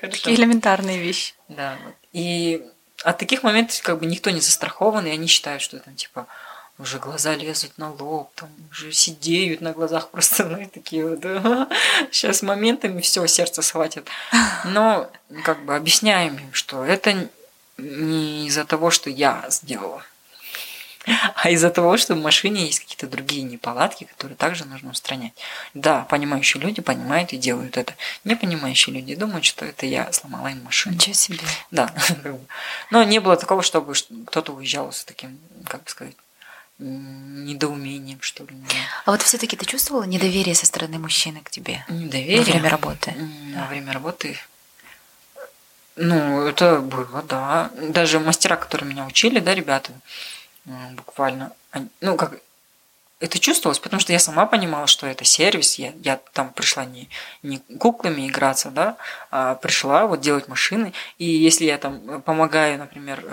Такие 0.02 0.36
элементарные 0.38 0.98
вещи. 0.98 1.34
Да. 1.50 1.78
И 2.14 2.64
от 3.04 3.18
таких 3.18 3.44
моментов 3.44 3.82
как 3.82 4.00
бы 4.00 4.06
никто 4.06 4.30
не 4.30 4.40
застрахован, 4.40 5.06
и 5.06 5.12
они 5.12 5.28
считают, 5.28 5.62
что 5.62 5.80
там 5.80 5.96
типа 5.96 6.28
уже 6.80 7.00
глаза 7.00 7.36
лезут 7.36 7.78
на 7.78 7.92
лоб, 7.92 8.32
там 8.36 8.50
уже 8.72 8.92
сидеют 8.92 9.62
на 9.62 9.74
глазах 9.74 10.10
просто, 10.12 10.46
ну, 10.46 10.70
такие 10.72 11.08
вот, 11.08 11.22
сейчас 12.12 12.42
моментами 12.42 13.02
все 13.02 13.26
сердце 13.28 13.62
схватит. 13.62 14.08
Но 14.66 15.10
как 15.44 15.64
бы 15.66 15.76
объясняем 15.76 16.36
им, 16.36 16.54
что 16.54 16.84
это 16.84 17.30
не 17.78 18.48
из-за 18.48 18.66
того, 18.66 18.90
что 18.90 19.10
я 19.10 19.46
сделала, 19.50 20.04
а 21.36 21.50
из-за 21.52 21.70
того, 21.70 21.96
что 21.98 22.16
в 22.16 22.22
машине 22.22 22.66
есть 22.66 22.82
какие-то 22.82 23.08
другие 23.08 23.44
неполадки, 23.44 24.04
которые 24.04 24.36
также 24.36 24.66
нужно 24.66 24.92
устранять. 24.92 25.34
Да, 25.74 26.06
понимающие 26.10 26.62
люди 26.62 26.82
понимают 26.82 27.32
и 27.32 27.38
делают 27.38 27.78
это. 27.78 27.96
Не 28.26 28.36
понимающие 28.36 28.94
люди 28.94 29.16
думают, 29.16 29.46
что 29.46 29.66
это 29.66 29.86
я 29.86 30.12
сломала 30.12 30.48
им 30.48 30.64
машину. 30.64 30.96
Ничего 30.96 31.14
себе. 31.14 31.40
Да. 31.72 31.94
Но 32.92 33.04
не 33.04 33.20
было 33.20 33.38
такого, 33.38 33.64
чтобы 33.64 33.94
кто-то 34.26 34.52
уезжал 34.52 34.92
с 34.92 35.06
таким, 35.06 35.40
как 35.66 35.84
бы 35.84 35.90
сказать, 35.90 36.16
недоумением, 36.80 38.22
что 38.22 38.44
ли. 38.44 38.50
А 39.06 39.12
вот 39.12 39.22
все-таки 39.22 39.56
ты 39.56 39.66
чувствовала 39.66 40.04
недоверие 40.04 40.56
со 40.56 40.66
стороны 40.66 41.00
мужчины 41.00 41.42
к 41.44 41.50
тебе 41.50 41.84
Недоверие. 41.90 42.38
во 42.40 42.44
время 42.44 42.70
работы? 42.70 43.14
Во 43.56 43.66
время 43.68 43.94
работы. 43.94 44.38
Ну, 45.96 46.46
это 46.46 46.80
было, 46.80 47.24
да. 47.24 47.72
Даже 47.90 48.20
мастера, 48.20 48.56
которые 48.56 48.90
меня 48.90 49.06
учили, 49.06 49.40
да, 49.40 49.56
ребята, 49.56 49.92
м, 50.68 50.96
буквально, 50.96 51.52
они- 51.72 51.90
ну, 52.02 52.16
как 52.16 52.40
это 53.20 53.40
чувствовалось, 53.40 53.80
потому 53.80 54.00
что 54.00 54.14
я 54.14 54.20
сама 54.20 54.46
понимала, 54.46 54.86
что 54.86 55.08
это 55.08 55.26
сервис. 55.26 55.80
Я, 55.80 55.92
я 56.04 56.18
там 56.34 56.54
пришла 56.54 56.86
не, 56.86 57.10
не 57.42 57.58
куклами 57.80 58.28
играться, 58.28 58.70
да, 58.70 58.96
а 59.32 59.56
пришла 59.56 60.06
вот 60.06 60.22
делать 60.22 60.48
машины. 60.48 60.94
И 61.18 61.26
если 61.26 61.66
я 61.66 61.80
там 61.80 62.08
э, 62.08 62.20
помогаю, 62.20 62.78
например, 62.78 63.26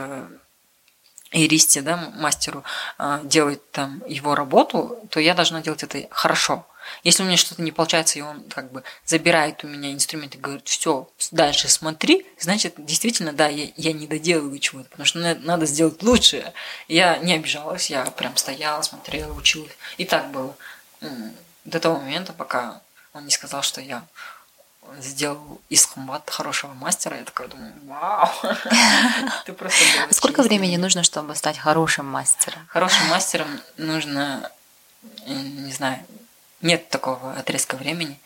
Иристе, 1.34 1.82
да, 1.82 1.96
мастеру, 2.16 2.62
а, 2.96 3.20
делать 3.24 3.70
там 3.72 4.02
его 4.06 4.34
работу, 4.34 4.98
то 5.10 5.20
я 5.20 5.34
должна 5.34 5.60
делать 5.60 5.82
это 5.82 6.06
хорошо. 6.10 6.66
Если 7.02 7.22
у 7.22 7.26
меня 7.26 7.36
что-то 7.36 7.62
не 7.62 7.72
получается, 7.72 8.18
и 8.18 8.22
он 8.22 8.42
как 8.50 8.70
бы 8.70 8.82
забирает 9.04 9.64
у 9.64 9.66
меня 9.66 9.92
инструмент 9.92 10.34
и 10.34 10.38
говорит, 10.38 10.68
все, 10.68 11.08
дальше 11.32 11.68
смотри, 11.68 12.26
значит, 12.38 12.74
действительно, 12.76 13.32
да, 13.32 13.48
я, 13.48 13.68
я 13.76 13.92
не 13.92 14.06
доделываю 14.06 14.58
чего-то, 14.58 14.90
потому 14.90 15.06
что 15.06 15.18
на- 15.18 15.34
надо 15.34 15.66
сделать 15.66 16.02
лучше. 16.02 16.52
Я 16.88 17.16
не 17.18 17.34
обижалась, 17.34 17.90
я 17.90 18.04
прям 18.04 18.36
стояла, 18.36 18.82
смотрела, 18.82 19.32
училась. 19.32 19.72
И 19.96 20.04
так 20.04 20.30
было. 20.30 20.54
До 21.64 21.80
того 21.80 21.98
момента, 21.98 22.32
пока 22.32 22.80
он 23.12 23.24
не 23.24 23.30
сказал, 23.30 23.62
что 23.62 23.80
я 23.80 24.04
сделал 24.98 25.60
из 25.68 25.86
Хамбат 25.86 26.28
хорошего 26.30 26.72
мастера, 26.72 27.16
я 27.16 27.24
такая 27.24 27.48
думаю, 27.48 27.72
вау, 27.84 28.30
ты 29.44 29.52
просто 29.52 29.84
Сколько 30.10 30.42
времени 30.42 30.68
искренний». 30.68 30.82
нужно, 30.82 31.02
чтобы 31.02 31.34
стать 31.34 31.58
хорошим 31.58 32.06
мастером? 32.06 32.66
Хорошим 32.68 33.06
мастером 33.08 33.60
нужно, 33.76 34.50
э, 35.26 35.32
не 35.32 35.72
знаю, 35.72 35.98
нет 36.60 36.88
такого 36.88 37.32
отрезка 37.34 37.76
времени. 37.76 38.18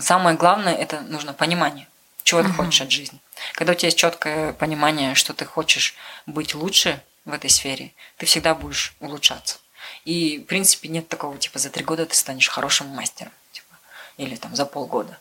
Самое 0.00 0.36
главное 0.36 0.74
это 0.74 1.00
нужно 1.00 1.32
понимание, 1.32 1.88
чего 2.22 2.42
ты 2.42 2.50
хочешь 2.50 2.82
от 2.82 2.90
жизни. 2.90 3.20
Когда 3.54 3.72
у 3.72 3.74
тебя 3.74 3.88
есть 3.88 3.98
четкое 3.98 4.52
понимание, 4.52 5.14
что 5.14 5.32
ты 5.34 5.44
хочешь 5.44 5.94
быть 6.26 6.54
лучше 6.54 7.02
в 7.24 7.32
этой 7.32 7.50
сфере, 7.50 7.92
ты 8.16 8.26
всегда 8.26 8.54
будешь 8.54 8.94
улучшаться. 9.00 9.58
И, 10.04 10.38
в 10.38 10.44
принципе, 10.44 10.88
нет 10.88 11.08
такого, 11.08 11.36
типа, 11.36 11.58
за 11.58 11.70
три 11.70 11.84
года 11.84 12.06
ты 12.06 12.14
станешь 12.14 12.48
хорошим 12.48 12.86
мастером. 12.88 13.32
Типа, 13.52 13.76
или 14.16 14.36
там 14.36 14.54
за 14.54 14.66
полгода. 14.66 15.18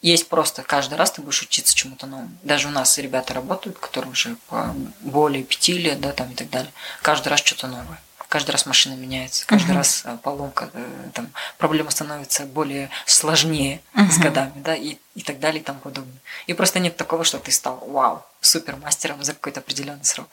Есть 0.00 0.28
просто 0.28 0.62
каждый 0.62 0.94
раз 0.96 1.10
ты 1.12 1.22
будешь 1.22 1.42
учиться 1.42 1.74
чему-то 1.74 2.06
новому. 2.06 2.30
Даже 2.42 2.68
у 2.68 2.70
нас 2.70 2.96
ребята 2.98 3.34
работают, 3.34 3.78
которые 3.78 4.12
уже 4.12 4.36
по 4.48 4.74
более 5.00 5.42
пяти 5.42 5.72
лет, 5.76 6.00
да, 6.00 6.12
там 6.12 6.30
и 6.30 6.34
так 6.34 6.50
далее. 6.50 6.72
Каждый 7.02 7.28
раз 7.28 7.40
что-то 7.40 7.66
новое. 7.66 8.00
Каждый 8.28 8.52
раз 8.52 8.64
машина 8.64 8.94
меняется, 8.94 9.44
каждый 9.46 9.66
Мгм. 9.72 9.76
раз 9.76 10.02
э, 10.06 10.16
поломка, 10.22 10.70
э, 10.72 11.10
там, 11.12 11.28
проблема 11.58 11.90
становится 11.90 12.46
более 12.46 12.88
сложнее 13.04 13.82
с 13.94 14.16
Мгм. 14.16 14.22
годами, 14.22 14.52
да, 14.56 14.74
и, 14.74 14.96
и 15.14 15.20
так 15.22 15.38
далее 15.38 15.60
и 15.60 15.64
тому 15.64 15.80
подобное. 15.80 16.16
И 16.46 16.54
просто 16.54 16.78
нет 16.78 16.96
такого, 16.96 17.24
что 17.24 17.38
ты 17.38 17.52
стал, 17.52 17.82
вау, 17.86 18.24
супермастером 18.40 19.22
за 19.22 19.34
какой-то 19.34 19.60
определенный 19.60 20.04
срок. 20.06 20.28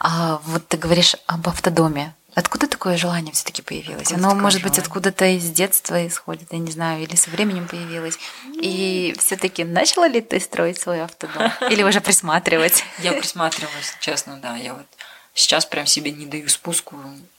А 0.00 0.40
вот 0.44 0.66
ты 0.66 0.76
говоришь 0.76 1.14
об 1.26 1.48
автодоме. 1.48 2.14
Откуда 2.34 2.68
такое 2.68 2.96
желание 2.96 3.32
все-таки 3.32 3.62
появилось? 3.62 4.12
Откуда 4.12 4.28
Оно, 4.30 4.40
может 4.40 4.62
быть, 4.62 4.74
желание? 4.74 4.86
откуда-то 4.86 5.24
из 5.26 5.50
детства 5.50 6.06
исходит, 6.06 6.52
я 6.52 6.58
не 6.58 6.70
знаю, 6.70 7.02
или 7.02 7.16
со 7.16 7.30
временем 7.30 7.66
появилось. 7.66 8.18
И 8.54 9.14
все-таки 9.18 9.64
начала 9.64 10.06
ли 10.06 10.20
ты 10.20 10.38
строить 10.38 10.80
свой 10.80 11.00
автодом? 11.00 11.50
Или 11.70 11.82
уже 11.82 12.00
присматривать? 12.00 12.84
Я 12.98 13.12
присматривалась, 13.12 13.96
честно, 14.00 14.36
да. 14.36 14.56
Я 14.56 14.74
вот 14.74 14.86
сейчас 15.34 15.66
прям 15.66 15.86
себе 15.86 16.12
не 16.12 16.26
даю 16.26 16.48
спуску, 16.48 16.96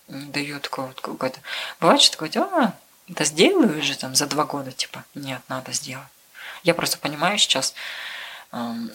не 0.08 0.25
даю 0.25 0.60
такого 0.60 0.88
вот 0.88 0.99
какой-то... 0.99 1.39
Бывает, 1.80 2.01
что 2.01 2.17
такое, 2.17 2.43
а, 2.43 2.73
да 3.08 3.23
сделаю 3.23 3.80
уже 3.80 3.97
там 3.97 4.15
за 4.15 4.25
два 4.27 4.45
года, 4.45 4.71
типа, 4.71 5.06
нет, 5.15 5.41
надо 5.47 5.71
сделать. 5.71 6.08
Я 6.63 6.73
просто 6.73 6.97
понимаю 6.97 7.38
сейчас, 7.38 7.73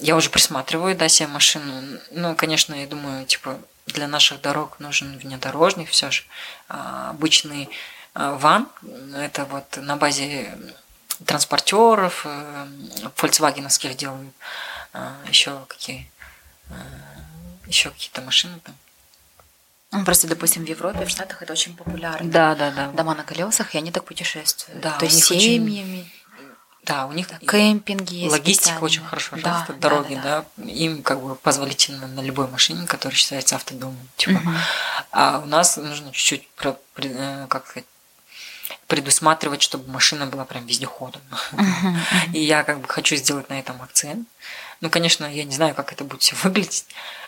я 0.00 0.16
уже 0.16 0.30
присматриваю, 0.30 0.96
да, 0.96 1.08
себе 1.08 1.28
машину. 1.28 1.98
Ну, 2.10 2.34
конечно, 2.34 2.74
я 2.74 2.86
думаю, 2.86 3.26
типа, 3.26 3.58
для 3.86 4.08
наших 4.08 4.40
дорог 4.40 4.78
нужен 4.80 5.16
внедорожник 5.18 5.88
все 5.90 6.10
же. 6.10 6.24
А, 6.68 7.10
обычный 7.10 7.70
а, 8.14 8.34
ван, 8.34 8.68
это 9.14 9.44
вот 9.46 9.76
на 9.76 9.96
базе 9.96 10.58
транспортеров, 11.24 12.22
э, 12.26 12.66
фольксвагеновских 13.14 13.96
делают, 13.96 14.34
еще 15.30 15.64
какие 15.66 16.10
еще 17.66 17.90
какие-то 17.90 18.22
машины 18.22 18.58
там. 18.62 18.74
Ну, 19.92 20.04
Просто, 20.04 20.26
допустим, 20.26 20.64
в 20.64 20.68
Европе, 20.68 21.04
в 21.04 21.08
Штатах 21.08 21.42
это 21.42 21.52
очень 21.52 21.76
популярно. 21.76 22.30
Да, 22.30 22.54
да, 22.54 22.70
да. 22.70 22.88
Дома 22.88 23.14
на 23.14 23.22
колесах, 23.22 23.74
и 23.74 23.78
они 23.78 23.92
так 23.92 24.04
путешествуют. 24.04 24.80
Да, 24.80 24.98
То 24.98 25.04
есть 25.04 25.16
них 25.16 25.30
очень 25.30 25.40
семьями, 25.40 26.10
Да, 26.86 27.06
у 27.06 27.12
них 27.12 27.28
кэмпинги 27.44 28.14
есть 28.14 28.32
логистика 28.32 28.78
очень 28.80 29.04
хорошо 29.04 29.36
Да, 29.36 29.50
развита, 29.54 29.72
да, 29.72 29.78
дороги, 29.78 30.14
да, 30.14 30.44
да, 30.56 30.70
Им 30.70 31.02
как 31.02 31.20
бы 31.20 31.34
позволительно 31.34 32.06
на 32.06 32.20
любой 32.20 32.46
машине, 32.46 32.86
которая 32.86 33.16
считается 33.16 33.56
автодомом. 33.56 33.98
да. 34.00 34.08
Типа. 34.16 34.38
Мгм. 34.40 34.56
А 35.10 35.40
у 35.40 35.46
нас 35.46 35.76
нужно 35.76 36.12
чуть-чуть, 36.12 36.48
э, 36.96 37.46
как 37.48 37.66
сказать, 37.66 37.86
предусматривать, 38.86 39.62
чтобы 39.62 39.90
машина 39.90 40.26
была 40.26 40.44
прям 40.44 40.64
вездеходом. 40.66 41.22
Мгм. 41.52 41.98
И 42.32 42.40
я 42.40 42.62
как 42.62 42.80
бы 42.80 42.88
хочу 42.88 43.16
сделать 43.16 43.48
на 43.50 43.58
этом 43.58 43.82
акцент. 43.82 44.28
Ну, 44.80 44.90
конечно, 44.90 45.24
я 45.24 45.44
не 45.44 45.54
знаю, 45.54 45.74
как 45.74 45.92
это 45.92 46.04
будет 46.04 46.22
все 46.22 46.36
выглядеть, 46.42 46.86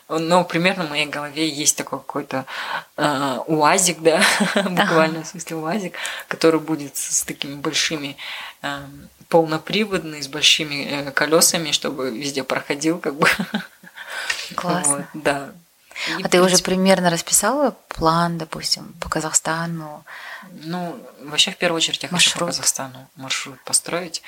но 0.09 0.45
примерно 0.45 0.85
в 0.85 0.91
моей 0.91 1.07
голове 1.07 1.49
есть 1.49 1.77
такой 1.77 1.99
какой-то 1.99 2.47
э, 2.97 3.39
уазик, 3.47 4.01
да, 4.01 4.23
буквально 4.55 5.23
в 5.23 5.27
смысле 5.27 5.57
уазик, 5.57 5.95
который 6.29 6.61
будет 6.61 6.97
с, 6.97 7.19
с 7.19 7.23
такими 7.23 7.55
большими 7.57 8.17
э, 8.63 8.81
полноприводный, 9.29 10.23
с 10.23 10.29
большими 10.29 10.85
э, 10.85 11.11
колесами, 11.11 11.73
чтобы 11.73 12.11
везде 12.17 12.43
проходил, 12.43 12.99
как 12.99 13.15
бы. 13.17 13.29
Классно. 14.55 15.09
Вот, 15.13 15.23
да. 15.23 15.53
И, 16.19 16.23
а 16.23 16.29
ты 16.29 16.41
уже 16.41 16.59
примерно 16.59 17.11
расписала 17.11 17.77
план, 17.89 18.39
допустим, 18.39 18.95
по 19.01 19.09
Казахстану? 19.09 20.05
Ну, 20.65 20.99
вообще, 21.23 21.51
в 21.51 21.57
первую 21.57 21.79
очередь, 21.79 22.03
я 22.03 22.09
хочу 22.09 22.31
по 22.31 22.45
Маршрут. 22.45 22.49
Казахстану 22.49 23.09
маршрут 23.17 23.61
построить. 23.65 24.23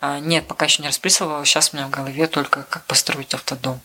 А, 0.00 0.18
нет, 0.18 0.46
пока 0.46 0.64
еще 0.66 0.82
не 0.82 0.88
расписывала. 0.88 1.44
Сейчас 1.44 1.72
у 1.72 1.76
меня 1.76 1.86
в 1.86 1.90
голове 1.90 2.26
только 2.26 2.64
как 2.64 2.84
построить 2.84 3.34
автодом. 3.34 3.80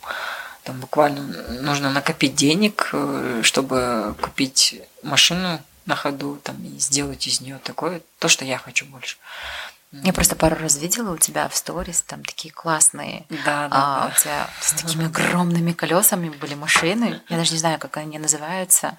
Там 0.63 0.79
буквально 0.79 1.21
нужно 1.61 1.91
накопить 1.91 2.35
денег, 2.35 2.89
э, 2.91 3.41
чтобы 3.43 4.15
купить 4.21 4.81
машину 5.01 5.61
на 5.85 5.95
ходу 5.95 6.37
там, 6.43 6.61
и 6.65 6.77
сделать 6.79 7.25
из 7.27 7.39
нее 7.39 7.59
такое, 7.63 8.01
то, 8.19 8.27
что 8.27 8.43
я 8.43 8.57
хочу 8.57 8.85
больше. 8.85 9.17
Я 9.91 10.11
просто 10.11 10.35
пару 10.35 10.57
раз 10.57 10.77
видела 10.77 11.13
у 11.13 11.17
тебя 11.17 11.47
в 11.47 11.55
сторис, 11.55 12.01
там 12.01 12.23
такие 12.23 12.53
классные, 12.53 13.25
Да, 13.29 13.67
да, 13.67 13.69
а, 13.71 13.99
да. 14.01 14.07
у 14.13 14.19
тебя 14.19 14.49
с 14.61 14.73
такими 14.73 15.05
огромными 15.05 15.71
колесами 15.71 16.29
были 16.29 16.55
машины. 16.55 17.21
Я 17.29 17.37
даже 17.37 17.53
не 17.53 17.57
знаю, 17.59 17.79
как 17.79 17.95
они 17.97 18.19
называются. 18.19 18.97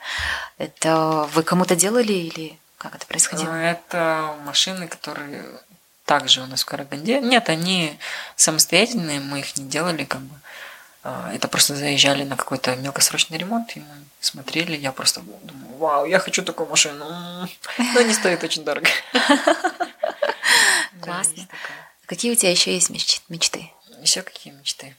Это 0.56 1.28
вы 1.34 1.42
кому-то 1.42 1.76
делали 1.76 2.12
или 2.12 2.58
как 2.78 2.94
это 2.94 3.06
происходило? 3.06 3.52
А, 3.52 3.58
Это 3.58 4.34
машины, 4.44 4.88
которые 4.88 5.44
также 6.06 6.40
у 6.40 6.46
нас 6.46 6.62
в 6.62 6.64
Караганде. 6.64 7.20
Нет, 7.20 7.50
они 7.50 7.98
самостоятельные, 8.36 9.20
мы 9.20 9.40
их 9.40 9.56
не 9.58 9.64
делали 9.68 10.04
как 10.04 10.20
бы. 10.22 10.34
А, 11.04 11.30
Это 11.34 11.48
просто 11.48 11.76
заезжали 11.76 12.24
на 12.24 12.36
какой-то 12.36 12.74
мелкосрочный 12.76 13.36
ремонт, 13.36 13.76
и 13.76 13.80
мы 13.80 14.04
смотрели, 14.20 14.74
я 14.74 14.92
просто 14.92 15.20
думаю, 15.20 15.76
вау, 15.76 16.06
я 16.06 16.18
хочу 16.18 16.42
такую 16.42 16.68
машину. 16.68 17.04
Но 17.94 18.00
не 18.00 18.14
стоит 18.14 18.42
очень 18.42 18.64
дорого. 18.64 18.88
Да, 20.92 21.04
Классно. 21.04 21.48
Какие 22.06 22.32
у 22.32 22.34
тебя 22.34 22.50
еще 22.50 22.72
есть 22.74 22.90
меч- 22.90 23.22
мечты? 23.28 23.70
Еще 24.00 24.22
какие 24.22 24.52
мечты? 24.52 24.96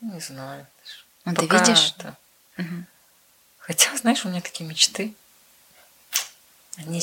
Не 0.00 0.20
знаю. 0.20 0.66
Ну, 1.24 1.34
ты 1.34 1.46
видишь? 1.46 1.94
это- 1.98 2.16
Мгм. 2.56 2.86
Хотя, 3.58 3.96
знаешь, 3.96 4.24
у 4.24 4.28
меня 4.28 4.40
такие 4.40 4.68
мечты. 4.68 5.12
Они, 6.78 7.02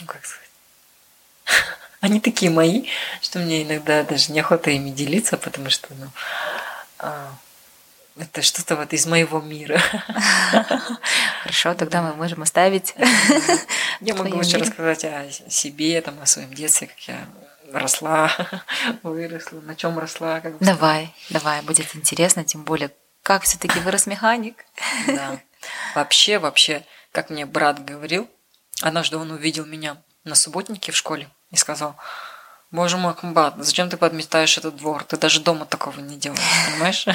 ну 0.00 0.06
как 0.06 0.24
сказать, 0.26 0.50
они 2.00 2.20
такие 2.20 2.50
мои, 2.50 2.88
что 3.22 3.38
мне 3.38 3.62
иногда 3.62 4.02
даже 4.02 4.32
неохота 4.32 4.70
ими 4.70 4.90
делиться, 4.90 5.36
потому 5.36 5.70
что, 5.70 5.94
ну, 5.94 6.10
а, 6.98 7.32
это 8.18 8.42
что-то 8.42 8.76
вот 8.76 8.92
из 8.92 9.06
моего 9.06 9.40
мира. 9.40 9.80
Хорошо, 11.42 11.74
тогда 11.74 12.02
мы 12.02 12.14
можем 12.14 12.42
оставить. 12.42 12.94
Я 14.00 14.14
могу 14.14 14.38
мире. 14.38 14.58
рассказать 14.58 15.04
о 15.04 15.30
себе, 15.48 16.00
там, 16.00 16.20
о 16.20 16.26
своем 16.26 16.52
детстве, 16.52 16.88
как 16.88 17.00
я 17.08 17.26
росла, 17.72 18.30
выросла, 19.02 19.60
на 19.60 19.74
чем 19.74 19.98
росла, 19.98 20.40
как 20.40 20.58
бы. 20.58 20.64
Давай, 20.64 21.14
давай, 21.30 21.62
будет 21.62 21.94
интересно, 21.94 22.44
тем 22.44 22.64
более, 22.64 22.90
как 23.22 23.42
все-таки 23.42 23.78
вырос 23.80 24.06
механик. 24.06 24.64
Да. 25.06 25.40
Вообще, 25.94 26.38
вообще, 26.38 26.84
как 27.12 27.30
мне 27.30 27.44
брат 27.46 27.84
говорил, 27.84 28.28
однажды 28.82 29.16
он 29.16 29.30
увидел 29.30 29.66
меня 29.66 30.02
на 30.24 30.34
субботнике 30.34 30.92
в 30.92 30.96
школе 30.96 31.28
и 31.50 31.56
сказал, 31.56 31.96
Боже 32.76 32.98
мой, 32.98 33.14
комбат, 33.14 33.54
зачем 33.56 33.88
ты 33.88 33.96
подметаешь 33.96 34.58
этот 34.58 34.76
двор? 34.76 35.02
Ты 35.04 35.16
даже 35.16 35.40
дома 35.40 35.64
такого 35.64 35.98
не 35.98 36.18
делаешь, 36.18 36.42
понимаешь? 36.66 37.06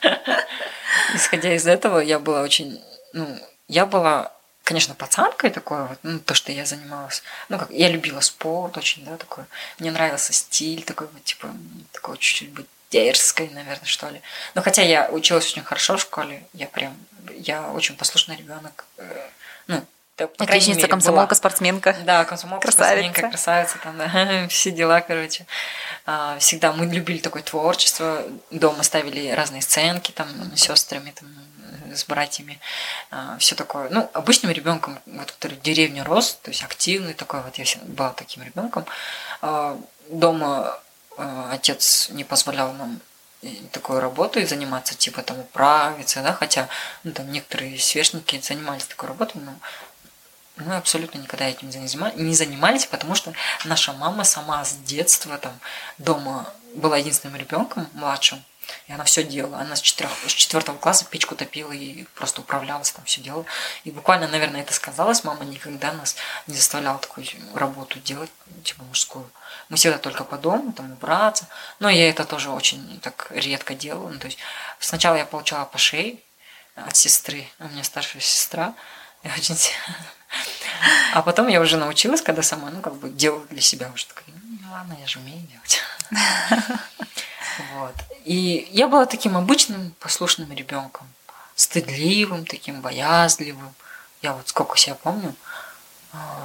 Исходя 1.14 1.54
из 1.54 1.66
этого, 1.66 1.98
я 1.98 2.18
была 2.18 2.40
очень, 2.40 2.82
ну, 3.12 3.38
я 3.68 3.84
была, 3.84 4.32
конечно, 4.64 4.94
пацанкой 4.94 5.50
такой 5.50 5.86
вот, 5.86 5.98
ну, 6.02 6.18
то, 6.18 6.32
что 6.32 6.50
я 6.50 6.64
занималась. 6.64 7.22
Ну, 7.50 7.58
как, 7.58 7.70
я 7.70 7.90
любила 7.90 8.20
спорт 8.20 8.78
очень, 8.78 9.04
да, 9.04 9.18
такой. 9.18 9.44
Мне 9.78 9.90
нравился 9.90 10.32
стиль 10.32 10.82
такой 10.82 11.08
вот, 11.08 11.22
типа, 11.22 11.50
такой 11.92 12.16
чуть-чуть 12.16 12.52
быть 12.52 12.66
дерзкой, 12.90 13.50
наверное, 13.50 13.84
что 13.84 14.08
ли. 14.08 14.22
Но 14.54 14.62
хотя 14.62 14.80
я 14.80 15.10
училась 15.10 15.44
очень 15.50 15.62
хорошо 15.62 15.98
в 15.98 16.00
школе, 16.00 16.42
я 16.54 16.68
прям, 16.68 16.96
я 17.36 17.70
очень 17.70 17.96
послушный 17.98 18.36
ребенок. 18.38 18.86
э, 18.96 19.28
Ну, 19.66 19.84
да, 20.18 20.28
Отличница, 20.38 20.80
мере, 20.80 20.88
комсомолка, 20.88 21.28
была. 21.28 21.34
спортсменка. 21.36 21.96
Да, 22.04 22.24
комсомолка, 22.24 22.62
Красавица. 22.68 23.02
спортсменка, 23.02 23.30
красавица, 23.30 23.78
там, 23.82 23.98
да, 23.98 24.46
все 24.48 24.70
дела, 24.70 25.00
короче. 25.00 25.46
А, 26.06 26.38
Всегда 26.38 26.72
мы 26.72 26.86
любили 26.86 27.18
такое 27.18 27.42
творчество, 27.42 28.22
дома 28.50 28.82
ставили 28.82 29.30
разные 29.30 29.62
сценки, 29.62 30.12
там, 30.12 30.28
с 30.54 30.60
сестрами, 30.60 31.12
там, 31.18 31.28
с 31.94 32.04
братьями, 32.04 32.58
все 33.38 33.54
такое. 33.54 33.88
Ну, 33.90 34.08
обычным 34.14 34.50
ребенком, 34.52 34.98
вот, 35.06 35.30
который 35.32 35.58
в 35.58 35.62
деревне 35.62 36.02
рос, 36.02 36.38
то 36.42 36.50
есть 36.50 36.62
активный 36.62 37.12
такой, 37.14 37.42
вот 37.42 37.56
я 37.56 37.64
была 37.82 38.10
таким 38.10 38.42
ребенком. 38.42 38.86
А, 39.42 39.78
Дома 40.08 40.78
а, 41.16 41.50
отец 41.52 42.08
не 42.10 42.24
позволял 42.24 42.72
нам 42.72 43.00
и 43.42 43.56
такой 43.72 43.98
работой 43.98 44.46
заниматься, 44.46 44.94
типа 44.94 45.22
там 45.22 45.40
управиться, 45.40 46.22
да, 46.22 46.32
хотя 46.32 46.68
ну, 47.02 47.12
там 47.12 47.30
некоторые 47.30 47.78
сверстники 47.78 48.40
занимались 48.40 48.84
такой 48.84 49.08
работой, 49.08 49.40
но 49.42 49.52
мы 50.56 50.76
абсолютно 50.76 51.18
никогда 51.18 51.46
этим 51.48 51.68
не 51.68 51.72
занима- 51.72 52.14
не 52.14 52.34
занимались, 52.34 52.86
потому 52.86 53.14
что 53.14 53.32
наша 53.64 53.92
мама 53.92 54.24
сама 54.24 54.64
с 54.64 54.74
детства 54.74 55.38
там 55.38 55.58
дома 55.98 56.52
была 56.74 56.98
единственным 56.98 57.36
ребенком 57.36 57.88
младшим, 57.94 58.42
и 58.86 58.92
она 58.92 59.04
все 59.04 59.24
делала. 59.24 59.58
Она 59.58 59.76
с, 59.76 59.80
четырех, 59.80 60.10
с 60.26 60.32
четвертого 60.32 60.76
класса 60.76 61.04
печку 61.04 61.34
топила 61.34 61.72
и 61.72 62.04
просто 62.14 62.40
управлялась, 62.40 62.92
там 62.92 63.04
все 63.04 63.20
делала. 63.20 63.44
И 63.84 63.90
буквально, 63.90 64.28
наверное, 64.28 64.62
это 64.62 64.72
сказалось. 64.72 65.24
Мама 65.24 65.44
никогда 65.44 65.92
нас 65.92 66.16
не 66.46 66.54
заставляла 66.54 66.98
такую 66.98 67.26
работу 67.54 67.98
делать, 68.00 68.30
типа 68.64 68.84
мужскую. 68.84 69.30
Мы 69.68 69.76
всегда 69.76 69.98
только 69.98 70.24
по 70.24 70.38
дому, 70.38 70.72
там 70.72 70.92
убраться. 70.92 71.48
Но 71.80 71.88
я 71.90 72.08
это 72.08 72.24
тоже 72.24 72.50
очень 72.50 73.00
так 73.00 73.26
редко 73.30 73.74
делала. 73.74 74.08
Ну, 74.08 74.18
то 74.18 74.26
есть 74.26 74.38
сначала 74.78 75.16
я 75.16 75.26
получала 75.26 75.64
по 75.64 75.78
шее 75.78 76.18
от 76.74 76.96
сестры. 76.96 77.46
У 77.58 77.68
меня 77.68 77.84
старшая 77.84 78.22
сестра. 78.22 78.74
Очень... 79.24 79.56
А 81.12 81.22
потом 81.22 81.48
я 81.48 81.60
уже 81.60 81.76
научилась, 81.76 82.22
когда 82.22 82.42
сама, 82.42 82.70
ну, 82.70 82.80
как 82.80 82.94
бы 82.94 83.10
делала 83.10 83.44
для 83.46 83.60
себя 83.60 83.90
уже 83.94 84.06
такая, 84.06 84.24
ну, 84.42 84.72
ладно, 84.72 84.96
я 85.00 85.06
же 85.06 85.18
умею 85.18 85.46
делать. 85.46 85.80
Вот. 87.74 87.94
И 88.24 88.66
я 88.70 88.88
была 88.88 89.04
таким 89.04 89.36
обычным 89.36 89.94
послушным 90.00 90.50
ребенком, 90.52 91.06
стыдливым, 91.54 92.46
таким 92.46 92.80
боязливым. 92.80 93.74
Я 94.22 94.32
вот 94.32 94.48
сколько 94.48 94.78
себя 94.78 94.94
помню, 94.94 95.34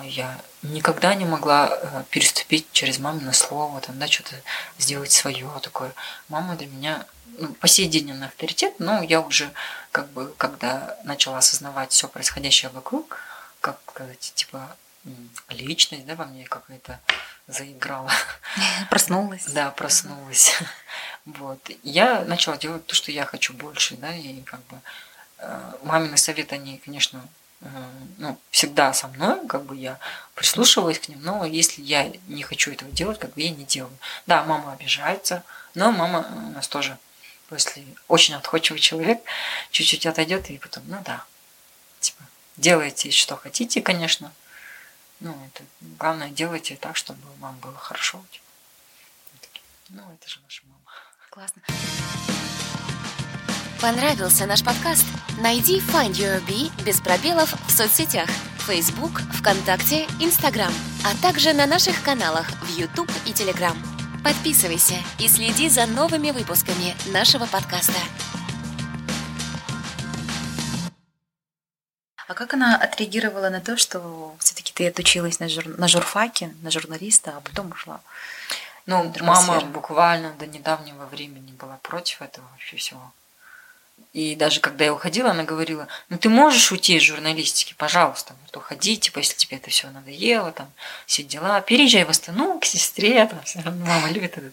я 0.03 0.39
никогда 0.61 1.13
не 1.13 1.25
могла 1.25 1.69
э, 1.69 2.03
переступить 2.09 2.67
через 2.71 2.99
мамино 2.99 3.33
слово, 3.33 3.81
там, 3.81 3.99
да, 3.99 4.07
что-то 4.07 4.35
сделать 4.77 5.11
свое 5.11 5.49
такое. 5.61 5.93
Мама 6.29 6.55
для 6.55 6.67
меня, 6.67 7.05
ну, 7.37 7.53
по 7.55 7.67
сей 7.67 7.87
день 7.87 8.11
она 8.11 8.27
авторитет, 8.27 8.79
но 8.79 9.01
я 9.01 9.19
уже, 9.21 9.51
как 9.91 10.09
бы, 10.11 10.33
когда 10.37 10.97
начала 11.03 11.39
осознавать 11.39 11.91
все 11.91 12.07
происходящее 12.07 12.71
вокруг, 12.71 13.19
как 13.59 13.79
сказать, 13.89 14.31
типа, 14.35 14.75
личность, 15.49 16.05
да, 16.05 16.15
во 16.15 16.25
мне 16.25 16.45
какая-то 16.45 16.99
заиграла. 17.47 18.11
Проснулась. 18.89 19.45
Да, 19.47 19.71
проснулась. 19.71 20.57
Вот. 21.25 21.59
Я 21.83 22.23
начала 22.23 22.55
делать 22.55 22.85
то, 22.85 22.95
что 22.95 23.11
я 23.11 23.25
хочу 23.25 23.53
больше, 23.53 23.97
да, 23.97 24.15
и 24.15 24.41
как 24.43 24.61
бы 24.67 24.79
э, 25.39 25.73
мамины 25.83 26.15
советы, 26.15 26.55
они, 26.55 26.77
конечно, 26.77 27.21
ну, 28.17 28.39
всегда 28.51 28.93
со 28.93 29.07
мной, 29.07 29.47
как 29.47 29.65
бы 29.65 29.75
я 29.75 29.99
прислушивалась 30.35 30.99
к 30.99 31.07
ним, 31.07 31.21
но 31.21 31.45
если 31.45 31.81
я 31.81 32.11
не 32.27 32.43
хочу 32.43 32.71
этого 32.71 32.91
делать, 32.91 33.19
как 33.19 33.33
бы 33.33 33.41
я 33.41 33.49
не 33.49 33.65
делаю. 33.65 33.97
Да, 34.27 34.43
мама 34.43 34.73
обижается, 34.73 35.43
но 35.73 35.91
мама 35.91 36.27
у 36.31 36.51
нас 36.51 36.67
тоже, 36.67 36.97
если 37.51 37.85
очень 38.07 38.35
отходчивый 38.35 38.79
человек, 38.79 39.19
чуть-чуть 39.71 40.05
отойдет 40.05 40.49
и 40.49 40.57
потом, 40.57 40.83
ну 40.87 41.01
да, 41.03 41.25
типа, 41.99 42.23
делайте, 42.57 43.11
что 43.11 43.35
хотите, 43.35 43.81
конечно, 43.81 44.31
ну, 45.19 45.35
это 45.47 45.63
главное, 45.81 46.29
делайте 46.29 46.75
так, 46.75 46.95
чтобы 46.95 47.21
вам 47.39 47.57
было 47.59 47.75
хорошо. 47.75 48.23
типа. 48.31 48.45
Ну, 49.89 50.03
это 50.13 50.29
же 50.29 50.39
наша 50.43 50.63
мама. 50.65 50.81
Классно. 51.29 51.61
Понравился 53.81 54.47
наш 54.47 54.63
подкаст? 54.63 55.05
Найди 55.39 55.79
Find 55.79 56.13
Your 56.13 56.43
Bee 56.47 56.71
без 56.83 56.99
пробелов 56.99 57.53
в 57.67 57.71
соцсетях 57.71 58.27
Facebook, 58.67 59.21
ВКонтакте, 59.33 60.07
Instagram, 60.19 60.73
а 61.05 61.15
также 61.21 61.53
на 61.53 61.67
наших 61.67 62.01
каналах 62.01 62.49
в 62.63 62.75
YouTube 62.75 63.11
и 63.27 63.31
Telegram. 63.33 63.77
Подписывайся 64.23 64.95
и 65.19 65.27
следи 65.27 65.69
за 65.69 65.85
новыми 65.85 66.31
выпусками 66.31 66.95
нашего 67.13 67.45
подкаста. 67.45 67.93
А 72.27 72.33
как 72.33 72.55
она 72.55 72.77
отреагировала 72.77 73.49
на 73.49 73.61
то, 73.61 73.77
что 73.77 74.35
все-таки 74.39 74.73
ты 74.73 74.87
отучилась 74.87 75.39
на, 75.39 75.47
жур... 75.49 75.67
на 75.77 75.87
журфаке, 75.87 76.51
на 76.63 76.71
журналиста, 76.71 77.35
а 77.37 77.41
потом 77.41 77.71
ушла? 77.71 78.01
Ну, 78.87 79.13
мама 79.21 79.61
буквально 79.61 80.33
до 80.33 80.47
недавнего 80.47 81.05
времени 81.05 81.51
была 81.51 81.77
против 81.83 82.23
этого 82.23 82.45
вообще 82.53 82.77
всего. 82.77 83.13
И 84.17 84.35
даже 84.35 84.61
когда 84.61 84.83
я 84.83 84.93
уходила, 84.93 85.29
она 85.29 85.43
говорила, 85.43 85.87
ну 86.09 86.17
ты 86.17 86.27
можешь 86.27 86.71
уйти 86.71 86.95
из 86.95 87.03
журналистики, 87.03 87.75
пожалуйста, 87.77 88.35
вот 88.45 88.57
уходи, 88.57 88.97
типа, 88.97 89.19
если 89.19 89.35
тебе 89.35 89.57
это 89.57 89.69
все 89.69 89.91
надоело, 89.91 90.51
там, 90.51 90.71
все 91.05 91.21
дела, 91.21 91.61
переезжай 91.61 92.03
в 92.03 92.09
Астану 92.09 92.59
к 92.59 92.65
сестре, 92.65 93.27
там, 93.27 93.43
все 93.43 93.61
равно 93.61 93.85
мама 93.85 94.09
любит 94.09 94.35
это. 94.37 94.51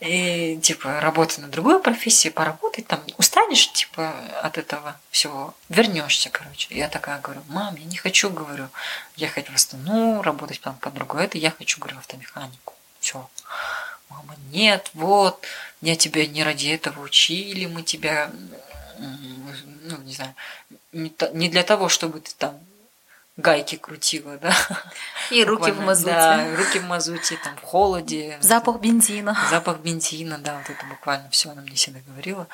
И, 0.00 0.58
типа, 0.62 1.00
работай 1.00 1.42
на 1.42 1.48
другую 1.48 1.80
профессию, 1.80 2.32
поработай, 2.32 2.84
там, 2.84 3.00
устанешь, 3.16 3.72
типа, 3.72 4.14
от 4.42 4.58
этого 4.58 5.00
всего, 5.10 5.54
вернешься, 5.70 6.28
короче. 6.28 6.74
Я 6.74 6.88
такая 6.88 7.20
говорю, 7.20 7.42
мам, 7.48 7.76
я 7.76 7.84
не 7.86 7.96
хочу, 7.96 8.28
говорю, 8.28 8.68
ехать 9.16 9.48
в 9.48 9.54
Астану, 9.54 10.20
работать 10.20 10.60
там 10.60 10.74
по 10.76 10.90
другой, 10.90 11.24
это 11.24 11.38
я 11.38 11.50
хочу, 11.50 11.80
говорю, 11.80 11.96
автомеханику. 11.96 12.74
Все. 13.00 13.26
Мама, 14.08 14.36
нет, 14.50 14.90
вот, 14.94 15.44
я 15.80 15.96
тебя 15.96 16.26
не 16.26 16.42
ради 16.42 16.68
этого 16.68 17.02
учили, 17.02 17.66
мы 17.66 17.82
тебя, 17.82 18.30
ну, 18.98 19.96
не 19.98 20.12
знаю, 20.12 20.34
не 20.92 21.48
для 21.48 21.62
того, 21.62 21.88
чтобы 21.88 22.20
ты 22.20 22.32
там 22.36 22.58
гайки 23.36 23.76
крутила, 23.76 24.38
да. 24.38 24.56
И 25.30 25.44
руки 25.44 25.70
в 25.70 25.80
мазуте. 25.80 26.10
Да, 26.10 26.56
руки 26.56 26.78
в 26.78 26.84
мазуте, 26.84 27.36
там, 27.42 27.56
в 27.56 27.62
холоде. 27.62 28.38
Запах 28.40 28.80
бензина. 28.80 29.36
Запах 29.50 29.78
бензина, 29.78 30.38
да, 30.38 30.58
вот 30.58 30.70
это 30.70 30.86
буквально 30.86 31.28
все 31.30 31.50
она 31.50 31.62
мне 31.62 31.74
всегда 31.74 32.00
говорила. 32.06 32.48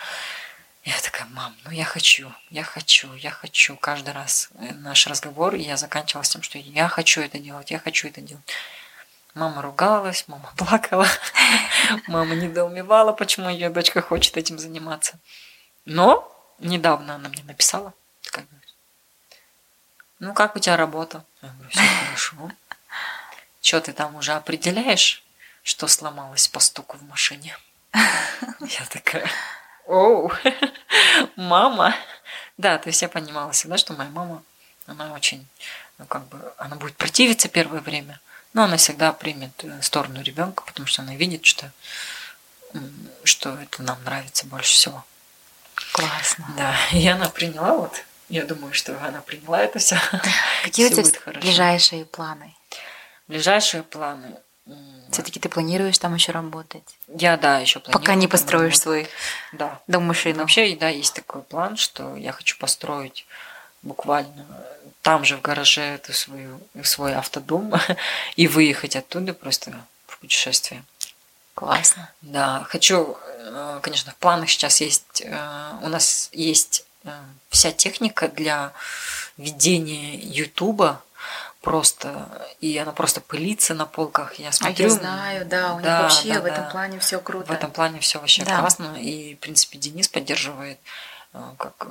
Я 0.84 0.94
такая, 1.00 1.28
мам, 1.28 1.54
ну 1.64 1.70
я 1.70 1.84
хочу, 1.84 2.32
я 2.50 2.64
хочу, 2.64 3.12
я 3.14 3.30
хочу. 3.30 3.76
Каждый 3.76 4.12
раз 4.14 4.48
наш 4.58 5.06
разговор, 5.06 5.54
я 5.54 5.76
заканчивала 5.76 6.24
с 6.24 6.30
тем, 6.30 6.42
что 6.42 6.58
я 6.58 6.88
хочу 6.88 7.20
это 7.20 7.38
делать, 7.38 7.70
я 7.70 7.78
хочу 7.78 8.08
это 8.08 8.20
делать. 8.20 8.42
Мама 9.34 9.62
ругалась, 9.62 10.24
мама 10.28 10.52
плакала, 10.56 11.06
мама 12.06 12.34
недоумевала, 12.34 13.12
почему 13.12 13.48
ее 13.48 13.70
дочка 13.70 14.02
хочет 14.02 14.36
этим 14.36 14.58
заниматься. 14.58 15.18
Но 15.86 16.30
недавно 16.58 17.14
она 17.14 17.28
мне 17.30 17.42
написала, 17.44 17.94
ну 20.18 20.34
как 20.34 20.54
у 20.54 20.58
тебя 20.58 20.76
работа? 20.76 21.24
Я 21.40 21.48
говорю, 21.48 21.70
все 21.70 21.80
хорошо. 22.04 22.50
Что 23.62 23.80
ты 23.80 23.92
там 23.92 24.16
уже 24.16 24.32
определяешь, 24.32 25.22
что 25.62 25.88
сломалось 25.88 26.48
по 26.48 26.60
стуку 26.60 26.98
в 26.98 27.02
машине? 27.04 27.56
Я 27.94 28.84
такая, 28.90 29.28
оу, 29.86 30.30
мама. 31.36 31.94
Да, 32.58 32.76
то 32.78 32.88
есть 32.88 33.00
я 33.00 33.08
понимала 33.08 33.52
всегда, 33.52 33.78
что 33.78 33.94
моя 33.94 34.10
мама, 34.10 34.42
она 34.86 35.12
очень, 35.12 35.46
ну 35.96 36.04
как 36.04 36.26
бы, 36.26 36.52
она 36.58 36.76
будет 36.76 36.96
противиться 36.96 37.48
первое 37.48 37.80
время– 37.80 38.20
но 38.52 38.64
она 38.64 38.76
всегда 38.76 39.12
примет 39.12 39.52
э, 39.64 39.80
сторону 39.82 40.22
ребенка, 40.22 40.62
потому 40.66 40.86
что 40.86 41.02
она 41.02 41.14
видит, 41.14 41.44
что, 41.44 41.70
что 43.24 43.58
это 43.58 43.82
нам 43.82 44.02
нравится 44.04 44.46
больше 44.46 44.74
всего. 44.74 45.04
Классно. 45.92 46.46
Да, 46.56 46.76
и 46.92 47.06
она 47.06 47.28
приняла 47.28 47.76
вот. 47.76 48.04
Я 48.28 48.44
думаю, 48.44 48.72
что 48.72 48.98
она 49.04 49.20
приняла 49.20 49.60
это 49.60 49.78
все. 49.78 49.98
Какие 50.64 50.90
все 50.90 51.00
у 51.00 51.04
тебя 51.04 51.40
ближайшие 51.40 52.04
планы? 52.06 52.54
Ближайшие 53.28 53.82
планы. 53.82 54.36
Все-таки 55.10 55.38
ты 55.38 55.50
планируешь 55.50 55.98
там 55.98 56.14
еще 56.14 56.32
работать? 56.32 56.96
Я, 57.08 57.36
да, 57.36 57.58
еще 57.58 57.80
планирую. 57.80 58.00
Пока 58.00 58.14
не 58.14 58.28
построишь 58.28 58.78
свой 58.78 59.06
да. 59.52 59.80
дом-машину. 59.86 60.38
Вообще, 60.38 60.74
да, 60.76 60.88
есть 60.88 61.14
такой 61.14 61.42
план, 61.42 61.76
что 61.76 62.16
я 62.16 62.32
хочу 62.32 62.56
построить 62.58 63.26
буквально 63.82 64.46
там 65.02 65.24
же 65.24 65.36
в 65.36 65.42
гараже 65.42 65.82
эту 65.82 66.12
свою, 66.12 66.60
свой 66.84 67.14
автодом 67.14 67.72
и 68.36 68.46
выехать 68.46 68.96
оттуда 68.96 69.34
просто 69.34 69.72
в 70.06 70.18
путешествие. 70.18 70.84
Классно. 71.54 72.10
Да, 72.22 72.64
хочу, 72.68 73.18
э, 73.38 73.80
конечно, 73.82 74.12
в 74.12 74.16
планах 74.16 74.48
сейчас 74.48 74.80
есть, 74.80 75.22
э, 75.22 75.72
у 75.82 75.88
нас 75.88 76.30
есть 76.32 76.86
э, 77.04 77.10
вся 77.50 77.72
техника 77.72 78.28
для 78.28 78.72
ведения 79.36 80.16
Ютуба, 80.16 81.02
просто, 81.60 82.48
и 82.60 82.76
она 82.78 82.92
просто 82.92 83.20
пылится 83.20 83.74
на 83.74 83.86
полках. 83.86 84.34
Я 84.34 84.50
смотрю. 84.50 84.86
А 84.86 84.88
я 84.88 84.94
знаю, 84.94 85.46
да, 85.46 85.74
у 85.74 85.76
них 85.76 85.84
да, 85.84 86.02
вообще 86.02 86.34
да, 86.34 86.40
в 86.40 86.44
этом 86.46 86.64
да. 86.64 86.70
плане 86.70 86.98
все 87.00 87.20
круто. 87.20 87.46
В 87.48 87.50
этом 87.50 87.70
плане 87.70 88.00
все 88.00 88.18
вообще 88.18 88.44
да. 88.44 88.60
классно, 88.60 88.96
и, 88.98 89.34
в 89.34 89.38
принципе, 89.38 89.78
Денис 89.78 90.08
поддерживает 90.08 90.78
как 91.58 91.88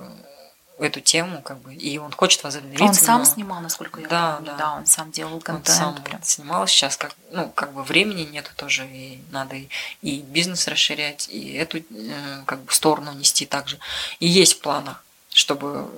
эту 0.83 0.99
тему, 0.99 1.41
как 1.41 1.59
бы, 1.59 1.73
и 1.73 1.97
он 1.97 2.11
хочет 2.11 2.43
возобновиться. 2.43 2.85
Он 2.85 2.93
сам 2.93 3.19
но... 3.19 3.25
снимал, 3.25 3.61
насколько 3.61 4.01
я 4.01 4.07
да, 4.07 4.35
помню, 4.35 4.51
да. 4.51 4.57
да, 4.57 4.73
он 4.73 4.85
сам 4.85 5.11
делал 5.11 5.39
контент. 5.39 5.69
Он 5.69 5.75
сам 5.95 6.03
прям. 6.03 6.23
снимал 6.23 6.67
сейчас, 6.67 6.97
как, 6.97 7.15
ну, 7.31 7.49
как 7.49 7.73
бы 7.73 7.83
времени 7.83 8.23
нету 8.23 8.51
тоже, 8.55 8.87
и 8.87 9.21
надо 9.31 9.55
и, 9.55 9.67
и 10.01 10.21
бизнес 10.21 10.67
расширять, 10.67 11.29
и 11.29 11.53
эту 11.53 11.79
э, 11.79 12.43
как 12.45 12.61
бы 12.63 12.71
сторону 12.73 13.13
нести 13.13 13.45
также. 13.45 13.79
И 14.19 14.27
есть 14.27 14.55
в 14.55 14.61
планах, 14.61 15.03
чтобы, 15.29 15.89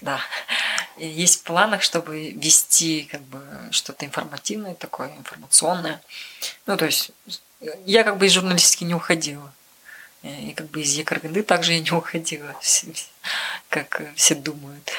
да, 0.00 0.20
есть 0.96 1.40
в 1.40 1.42
планах, 1.42 1.82
чтобы 1.82 2.30
вести 2.30 3.08
как 3.10 3.22
бы 3.22 3.42
что-то 3.70 4.06
информативное 4.06 4.74
такое, 4.74 5.14
информационное. 5.16 6.00
Ну, 6.66 6.76
то 6.76 6.86
есть 6.86 7.10
я 7.84 8.04
как 8.04 8.18
бы 8.18 8.26
из 8.26 8.32
журналистики 8.32 8.84
не 8.84 8.94
уходила. 8.94 9.52
И 10.24 10.54
как 10.56 10.70
бы 10.70 10.80
из 10.80 10.94
Екарганды 10.94 11.42
также 11.42 11.74
я 11.74 11.80
не 11.80 11.90
уходила, 11.90 12.56
как 13.74 14.02
все 14.14 14.34
думают. 14.34 14.90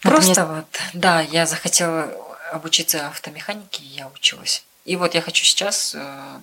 Просто 0.00 0.44
мне... 0.44 0.54
вот, 0.56 0.80
да, 0.92 1.20
я 1.20 1.46
захотела 1.46 2.10
обучиться 2.50 3.06
автомеханике, 3.06 3.82
и 3.82 3.86
я 3.86 4.08
училась. 4.08 4.64
И 4.84 4.96
вот 4.96 5.14
я 5.14 5.22
хочу 5.22 5.44
сейчас 5.44 5.94
э, 5.94 6.40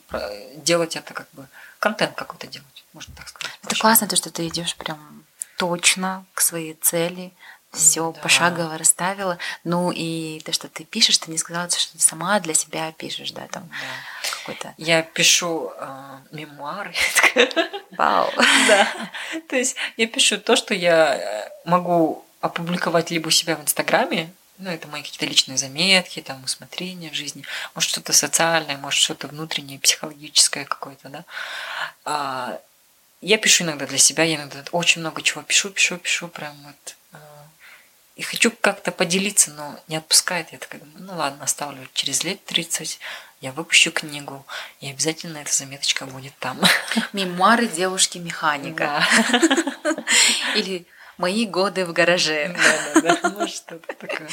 делать 0.55 0.95
это 0.95 1.14
как 1.14 1.28
бы 1.34 1.47
контент 1.80 2.16
какой-то 2.16 2.47
делать, 2.47 2.86
можно 2.93 3.14
так 3.16 3.28
сказать. 3.28 3.60
Это 3.64 3.76
классно, 3.76 4.07
то, 4.07 4.16
что 4.16 4.32
ты 4.32 4.47
идешь 4.47 4.76
прям 4.76 5.26
точно 5.57 6.26
к 6.34 6.39
своей 6.39 6.74
цели, 6.76 7.34
все 7.72 8.11
да. 8.11 8.22
пошагово 8.22 8.78
расставила. 8.78 9.38
Ну 9.63 9.91
и 9.91 10.41
то, 10.45 10.51
что 10.51 10.67
ты 10.67 10.84
пишешь, 10.84 11.17
ты 11.17 11.32
не 11.32 11.38
сказала, 11.38 11.70
что 11.70 11.93
ты 11.93 12.03
сама 12.03 12.39
для 12.39 12.53
себя 12.53 12.91
пишешь, 12.93 13.32
да, 13.32 13.47
там 13.47 13.63
да. 13.70 14.39
какой-то. 14.39 14.74
Я 14.78 15.03
пишу 15.03 15.72
э, 15.78 16.17
мемуары. 16.32 16.93
Вау. 17.91 18.32
Да. 18.67 18.88
То 19.49 19.55
есть 19.55 19.76
я 19.97 20.07
пишу 20.07 20.39
то, 20.39 20.55
что 20.55 20.74
я 20.74 21.15
э, 21.15 21.49
могу 21.65 22.26
опубликовать 22.41 23.11
либо 23.11 23.28
у 23.28 23.32
себя 23.32 23.55
в 23.55 23.61
Инстаграме, 23.61 24.32
ну, 24.57 24.70
это 24.70 24.88
мои 24.89 25.01
какие-то 25.01 25.26
личные 25.26 25.57
заметки, 25.57 26.22
там, 26.22 26.43
усмотрения 26.43 27.09
в 27.09 27.13
жизни, 27.13 27.43
может, 27.76 27.89
что-то 27.89 28.11
социальное, 28.11 28.78
может, 28.78 28.99
что-то 28.99 29.28
внутреннее, 29.28 29.80
психологическое 29.80 30.65
какое-то, 30.65 31.07
да. 31.09 31.26
А, 32.03 32.59
я 33.22 33.38
пишу 33.38 33.63
иногда 33.63 33.86
для 33.86 33.97
себя, 33.97 34.24
я 34.24 34.36
иногда 34.36 34.63
очень 34.72 34.99
много 34.99 35.22
чего 35.22 35.43
пишу, 35.43 35.70
пишу, 35.70 35.97
пишу, 35.97 36.28
прям 36.28 36.55
вот 36.63 36.95
и 38.20 38.22
хочу 38.22 38.51
как-то 38.51 38.91
поделиться, 38.91 39.51
но 39.51 39.80
не 39.88 39.95
отпускает. 39.95 40.51
Я 40.51 40.57
такая 40.57 40.82
думаю, 40.82 41.05
ну 41.05 41.15
ладно, 41.15 41.45
оставлю 41.45 41.88
через 41.93 42.26
лет 42.26 42.43
30, 42.43 42.99
я 43.39 43.53
выпущу 43.53 43.93
книгу, 43.93 44.45
и 44.82 44.89
обязательно 44.89 45.38
эта 45.38 45.53
заметочка 45.53 46.05
будет 46.05 46.34
там. 46.38 46.59
Мемуары 47.13 47.67
девушки-механика. 47.67 49.07
Или 50.55 50.86
мои 51.17 51.45
годы 51.45 51.86
в 51.86 51.93
гараже. 51.93 52.53
Да, 52.93 53.01
да, 53.01 53.20
да, 53.22 53.30
может 53.30 53.55
что-то 53.55 53.93
такое. 53.93 54.28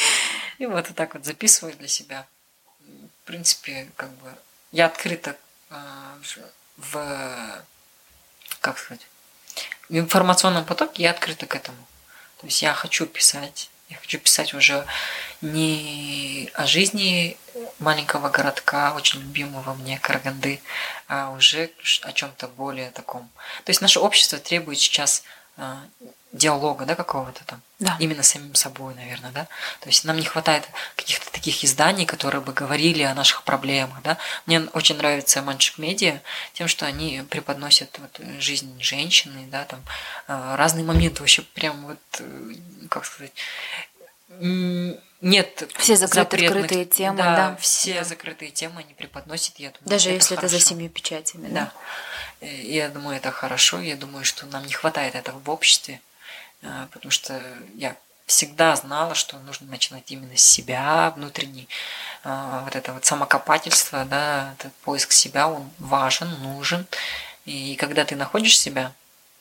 И 0.58 0.66
вот 0.66 0.88
так 0.96 1.14
вот 1.14 1.24
записываю 1.24 1.76
для 1.76 1.86
себя. 1.86 2.26
В 2.80 3.26
принципе, 3.26 3.88
как 3.94 4.10
бы 4.14 4.34
я 4.72 4.86
открыта 4.86 5.36
а, 5.70 6.18
в, 6.76 7.62
как 8.60 8.78
сказать, 8.78 9.06
в 9.88 9.96
информационном 9.96 10.64
потоке 10.64 11.04
я 11.04 11.12
открыта 11.12 11.46
к 11.46 11.54
этому. 11.54 11.78
То 12.40 12.46
есть 12.46 12.62
я 12.62 12.74
хочу 12.74 13.06
писать, 13.06 13.70
я 13.88 13.96
хочу 13.96 14.18
писать 14.18 14.54
уже 14.54 14.84
не 15.40 16.50
о 16.54 16.66
жизни 16.66 17.36
маленького 17.78 18.28
городка, 18.30 18.94
очень 18.94 19.20
любимого 19.20 19.74
мне 19.74 19.98
Караганды, 19.98 20.60
а 21.08 21.30
уже 21.30 21.70
о 22.02 22.12
чем-то 22.12 22.48
более 22.48 22.90
таком. 22.90 23.28
То 23.64 23.70
есть 23.70 23.80
наше 23.80 24.00
общество 24.00 24.38
требует 24.38 24.78
сейчас 24.78 25.22
а, 25.56 25.82
диалога, 26.32 26.84
да, 26.84 26.94
какого-то 26.94 27.44
там. 27.44 27.62
Да. 27.78 27.96
Именно 27.98 28.22
с 28.22 28.28
самим 28.28 28.54
собой, 28.54 28.94
наверное, 28.94 29.30
да. 29.32 29.44
То 29.80 29.88
есть 29.88 30.04
нам 30.04 30.16
не 30.16 30.24
хватает 30.24 30.68
каких-то 30.96 31.30
таких 31.30 31.64
изданий, 31.64 32.06
которые 32.06 32.40
бы 32.40 32.52
говорили 32.52 33.02
о 33.02 33.14
наших 33.14 33.42
проблемах, 33.42 34.02
да. 34.02 34.18
Мне 34.46 34.60
очень 34.72 34.96
нравится 34.96 35.42
Манчик 35.42 35.78
Медиа 35.78 36.20
тем, 36.54 36.68
что 36.68 36.86
они 36.86 37.22
преподносят 37.28 37.98
вот 37.98 38.20
жизнь 38.38 38.80
женщины, 38.80 39.46
да, 39.50 39.64
там 39.64 39.82
а, 40.26 40.56
разные 40.56 40.84
моменты 40.84 41.20
вообще 41.20 41.42
прям 41.42 41.86
вот, 41.86 41.98
э, 42.18 42.54
как 42.88 43.04
сказать, 43.04 43.32
нет 45.20 45.68
все 45.76 45.96
закрытые 45.96 46.48
открытые 46.48 46.84
темы, 46.84 47.18
да, 47.18 47.36
да. 47.36 47.56
все 47.56 47.94
да. 47.94 48.04
закрытые 48.04 48.50
темы 48.50 48.80
они 48.80 48.92
преподносят, 48.92 49.58
я 49.58 49.70
думаю, 49.70 49.88
даже 49.88 50.10
это 50.10 50.16
если 50.16 50.34
хорошо. 50.34 50.46
это 50.46 50.58
за 50.58 50.64
семью 50.64 50.90
печатями, 50.90 51.48
да. 51.48 51.72
да. 52.40 52.46
Я 52.46 52.88
думаю, 52.90 53.16
это 53.16 53.30
хорошо, 53.30 53.80
я 53.80 53.96
думаю, 53.96 54.24
что 54.24 54.46
нам 54.46 54.66
не 54.66 54.72
хватает 54.72 55.14
этого 55.14 55.38
в 55.38 55.48
обществе, 55.48 56.00
потому 56.62 57.10
что 57.10 57.42
я 57.74 57.96
всегда 58.26 58.74
знала, 58.76 59.14
что 59.14 59.38
нужно 59.38 59.68
начинать 59.68 60.10
именно 60.10 60.36
с 60.36 60.42
себя, 60.42 61.12
внутренний, 61.16 61.68
а, 62.24 62.62
вот 62.64 62.74
это 62.74 62.92
вот 62.92 63.04
самокопательство, 63.04 64.04
да, 64.04 64.54
этот 64.58 64.74
поиск 64.76 65.12
себя, 65.12 65.48
он 65.48 65.70
важен, 65.78 66.28
нужен. 66.42 66.86
И 67.44 67.76
когда 67.76 68.04
ты 68.04 68.16
находишь 68.16 68.58
себя, 68.58 68.92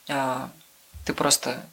а, 0.07 0.49
Ты 1.05 1.13
просто 1.13 1.63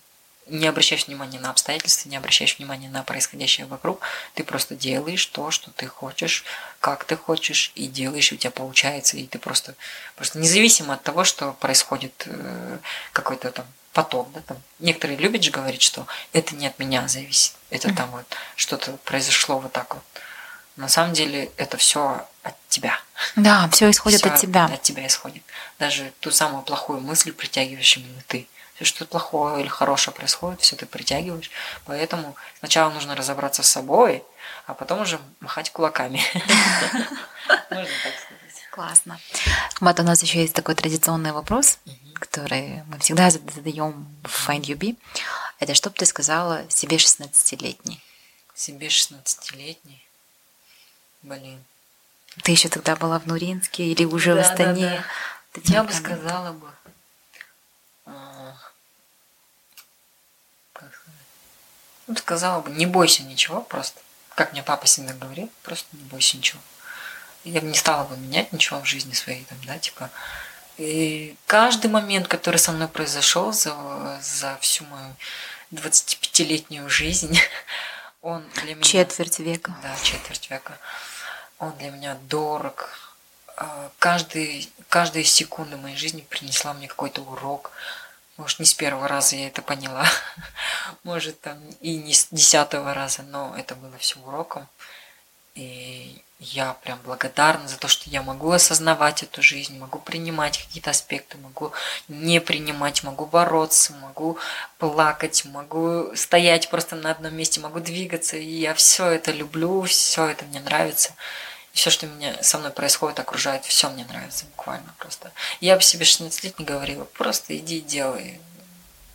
не 0.47 0.66
обращаешь 0.66 1.07
внимания 1.07 1.40
на 1.40 1.51
обстоятельства, 1.51 2.09
не 2.11 2.16
обращаешь 2.16 2.59
внимания 2.59 2.90
на 2.90 3.03
происходящее 3.03 3.66
вокруг, 3.66 4.01
ты 4.34 4.45
просто 4.45 4.74
делаешь 4.74 5.24
то, 5.26 5.51
что 5.51 5.70
ты 5.70 5.86
хочешь, 5.86 6.45
как 6.80 7.05
ты 7.05 7.16
хочешь, 7.16 7.72
и 7.74 7.86
делаешь, 7.86 8.32
и 8.32 8.34
у 8.34 8.38
тебя 8.38 8.51
получается, 8.51 9.16
и 9.16 9.26
ты 9.26 9.38
просто, 9.38 9.74
просто 10.16 10.38
независимо 10.38 10.95
от 10.95 11.03
того, 11.03 11.24
что 11.24 11.53
происходит 11.55 12.24
э, 12.26 12.78
какой-то 13.12 13.51
там 13.53 13.66
потом, 13.93 14.30
да, 14.34 14.40
там. 14.40 14.57
Некоторые 14.78 15.18
любят 15.18 15.43
же 15.43 15.51
говорить, 15.51 15.82
что 15.82 16.07
это 16.32 16.55
не 16.55 16.66
от 16.66 16.78
меня 16.78 17.07
зависит, 17.09 17.55
это 17.70 17.95
там 17.95 18.11
вот 18.11 18.24
что-то 18.57 18.93
произошло 19.05 19.59
вот 19.59 19.72
так 19.72 19.95
вот. 19.95 20.03
На 20.76 20.88
самом 20.88 21.12
деле 21.12 21.51
это 21.59 21.76
все 21.76 22.26
от 22.43 22.55
тебя. 22.68 22.99
Да, 23.36 23.68
все 23.70 23.90
исходит 23.90 24.20
Всё 24.20 24.32
от 24.32 24.40
тебя. 24.40 24.64
От 24.64 24.82
тебя 24.82 25.07
исходит. 25.07 25.43
Даже 25.78 26.12
ту 26.20 26.30
самую 26.30 26.62
плохую 26.62 27.01
мысль 27.01 27.32
притягиваешь 27.32 27.97
именно 27.99 28.22
ты. 28.26 28.49
Все, 28.74 28.86
что 28.86 29.05
плохое 29.05 29.61
или 29.61 29.68
хорошее 29.68 30.14
происходит, 30.14 30.62
все 30.62 30.76
ты 30.76 30.86
притягиваешь. 30.86 31.51
Поэтому 31.84 32.36
сначала 32.61 32.90
нужно 32.90 33.14
разобраться 33.14 33.62
с 33.62 33.68
собой, 33.68 34.24
а 34.66 34.72
потом 34.72 35.03
уже 35.03 35.20
махать 35.40 35.70
кулаками. 35.70 36.22
Можно 37.70 37.93
так 38.03 38.14
сказать. 38.18 38.43
Классно. 38.70 39.20
Вот 39.80 40.01
у 40.01 40.03
нас 40.03 40.22
еще 40.22 40.40
есть 40.40 40.55
такой 40.55 40.74
традиционный 40.74 41.32
вопрос, 41.32 41.78
который 42.23 42.83
мы 42.87 42.99
всегда 43.01 43.31
задаем 43.31 44.07
в 44.23 44.49
Find 44.49 44.62
You 44.62 44.77
Be. 44.77 44.97
Это 45.59 45.75
что 45.75 45.91
бы 45.91 45.97
ты 45.97 46.07
сказала 46.07 46.68
себе 46.70 46.97
16-летней? 46.97 48.01
Себе 48.55 48.87
16-летний. 48.89 50.05
Блин. 51.23 51.62
Ты 52.43 52.53
еще 52.53 52.68
тогда 52.68 52.97
была 52.97 53.18
в 53.18 53.27
Нуринске 53.27 53.85
или 53.85 54.05
уже 54.05 54.33
в 54.33 54.37
Да, 54.37 54.43
да, 54.43 54.51
Астане? 54.51 55.05
да. 55.55 55.61
Не 55.61 55.75
Я 55.75 55.85
бы 55.85 55.93
сказала 55.93 56.53
бы. 56.53 56.70
Как 60.73 60.89
сказать? 60.95 61.20
Ну, 62.07 62.16
сказала 62.16 62.62
бы, 62.62 62.70
не 62.70 62.87
бойся 62.87 63.23
ничего, 63.23 63.61
просто. 63.61 64.01
Как 64.35 64.53
мне 64.53 64.62
папа 64.62 64.87
всегда 64.87 65.12
говорил, 65.12 65.51
просто 65.62 65.87
не 65.93 66.05
бойся 66.05 66.37
ничего. 66.39 66.61
Я 67.45 67.61
бы 67.61 67.66
не 67.66 67.75
стала 67.75 68.05
бы 68.05 68.16
менять 68.16 68.53
ничего 68.53 68.81
в 68.81 68.87
жизни 68.87 69.12
своей, 69.12 69.45
там, 69.45 69.59
да, 69.66 69.79
типа. 69.79 70.11
И 70.83 71.37
каждый 71.47 71.89
момент, 71.89 72.26
который 72.26 72.57
со 72.57 72.72
мной 72.72 72.89
произошел 72.89 73.53
за, 73.53 74.18
за 74.20 74.59
всю 74.61 74.85
мою 74.87 75.14
25-летнюю 75.70 76.89
жизнь, 76.89 77.39
он 78.20 78.45
для 78.62 78.74
меня... 78.74 78.83
Четверть 78.83 79.39
века. 79.39 79.76
Да, 79.80 79.95
четверть 80.03 80.51
века. 80.51 80.76
Он 81.61 81.72
для 81.78 81.91
меня 81.91 82.18
дорог. 82.28 82.91
А, 83.57 83.93
Каждый, 84.01 84.68
каждая 84.89 85.22
секунда 85.22 85.76
моей 85.76 85.97
жизни 85.97 86.26
принесла 86.28 86.74
мне 86.74 86.89
какой-то 86.89 87.22
урок. 87.22 87.70
Может, 88.37 88.59
не 88.59 88.66
с 88.66 88.74
первого 88.74 89.07
раза 89.07 89.37
я 89.37 89.47
это 89.47 89.62
поняла. 89.62 90.05
Может, 91.05 91.41
там 91.43 91.61
и 91.80 91.95
не 91.95 92.12
с 92.12 92.26
десятого 92.33 92.93
раза, 92.93 93.22
но 93.22 93.55
это 93.57 93.76
было 93.76 93.97
все 93.99 94.18
уроком. 94.18 94.66
И 95.55 96.12
я 96.43 96.74
прям 96.82 96.99
благодарна 97.05 97.68
за 97.68 97.76
то, 97.76 97.86
что 97.86 98.11
я 98.11 98.20
могу 98.20 98.51
осознавать 98.51 99.22
эту 99.22 99.43
жизнь, 99.43 99.78
могу 99.78 100.01
принимать 100.01 100.59
какие-то 100.59 100.90
аспекты, 100.90 101.38
могу 101.38 101.72
не 102.09 102.40
принимать, 102.40 103.05
могу 103.05 103.26
бороться, 103.26 103.93
могу 103.95 104.38
плакать, 104.78 105.45
могу 105.45 106.14
стоять 106.16 106.68
просто 106.68 106.97
на 106.97 107.12
одном 107.12 107.34
месте, 107.34 107.61
могу 107.61 107.78
двигаться. 107.78 108.36
И 108.36 108.45
я 108.45 108.74
все 108.74 109.07
это 109.07 109.30
люблю, 109.30 109.82
все 109.82 110.26
это 110.26 110.45
мне 110.47 110.59
нравится. 110.61 111.14
Все, 111.72 111.90
что 111.90 112.07
меня, 112.07 112.43
со 112.43 112.59
мной 112.59 112.72
происходит, 112.72 113.20
окружает, 113.20 113.64
все 113.64 113.88
мне 113.88 114.05
нравится 114.05 114.45
буквально 114.47 114.93
просто. 114.99 115.32
Я 115.61 115.76
бы 115.76 115.82
себе 115.82 116.05
16 116.05 116.43
лет 116.43 116.59
не 116.59 116.64
говорила, 116.64 117.05
просто 117.05 117.57
иди 117.57 117.80
делай, 117.80 118.40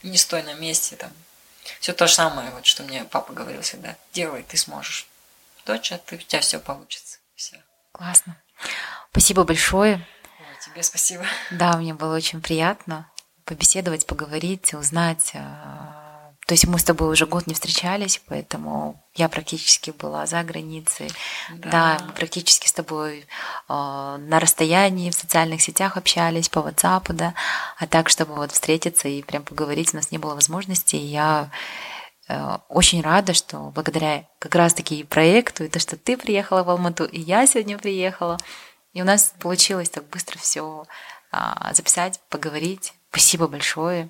не 0.01 0.17
стой 0.17 0.43
на 0.43 0.53
месте 0.53 0.95
там. 0.95 1.11
Все 1.81 1.91
то 1.91 2.07
же 2.07 2.13
самое, 2.13 2.49
вот, 2.51 2.65
что 2.65 2.83
мне 2.83 3.03
папа 3.03 3.33
говорил 3.33 3.61
всегда. 3.61 3.97
Делай, 4.13 4.43
ты 4.43 4.55
сможешь. 4.55 5.07
Доча, 5.67 5.97
ты, 5.97 6.15
у 6.15 6.19
тебя 6.19 6.39
все 6.41 6.59
получится. 6.59 7.17
Все. 7.35 7.57
Классно. 7.91 8.41
Спасибо 9.11 9.43
большое. 9.43 9.95
Ой, 10.39 10.65
тебе 10.65 10.81
спасибо. 10.81 11.25
Да, 11.51 11.75
мне 11.77 11.93
было 11.93 12.15
очень 12.15 12.41
приятно 12.41 13.11
побеседовать, 13.43 14.05
поговорить, 14.05 14.73
узнать. 14.73 15.31
а, 15.35 16.31
То 16.47 16.53
есть 16.53 16.67
мы 16.67 16.79
с 16.79 16.83
тобой 16.83 17.11
уже 17.11 17.25
год 17.25 17.47
не 17.47 17.53
встречались, 17.53 18.21
поэтому 18.27 19.03
я 19.15 19.27
практически 19.29 19.91
была 19.91 20.25
за 20.25 20.43
границей. 20.43 21.11
Да, 21.49 21.99
мы 22.05 22.13
практически 22.13 22.67
с 22.67 22.73
тобой 22.73 23.25
а, 23.67 24.17
на 24.19 24.39
расстоянии 24.39 25.09
в 25.09 25.15
социальных 25.15 25.61
сетях 25.61 25.97
общались, 25.97 26.49
по 26.49 26.59
WhatsApp, 26.59 27.11
да. 27.13 27.33
А 27.77 27.87
так, 27.87 28.09
чтобы 28.09 28.35
вот 28.35 28.51
встретиться 28.51 29.07
и 29.07 29.21
прям 29.21 29.43
поговорить, 29.43 29.93
у 29.93 29.97
нас 29.97 30.11
не 30.11 30.17
было 30.17 30.35
возможности. 30.35 30.95
И 30.95 31.05
я 31.05 31.49
э, 31.51 31.96
очень 32.69 33.01
рада, 33.01 33.33
что 33.33 33.71
благодаря 33.73 34.25
как 34.39 34.55
раз-таки 34.55 35.03
проекту, 35.03 35.63
и 35.63 35.69
то, 35.69 35.79
что 35.79 35.95
ты 35.95 36.17
приехала 36.17 36.63
в 36.63 36.69
Алмату, 36.69 37.05
и 37.05 37.19
я 37.19 37.47
сегодня 37.47 37.77
приехала, 37.77 38.37
и 38.93 39.01
у 39.01 39.05
нас 39.05 39.33
получилось 39.39 39.89
так 39.89 40.05
быстро 40.09 40.37
все 40.39 40.85
записать, 41.71 42.19
поговорить. 42.29 42.93
Спасибо 43.11 43.47
большое. 43.47 44.09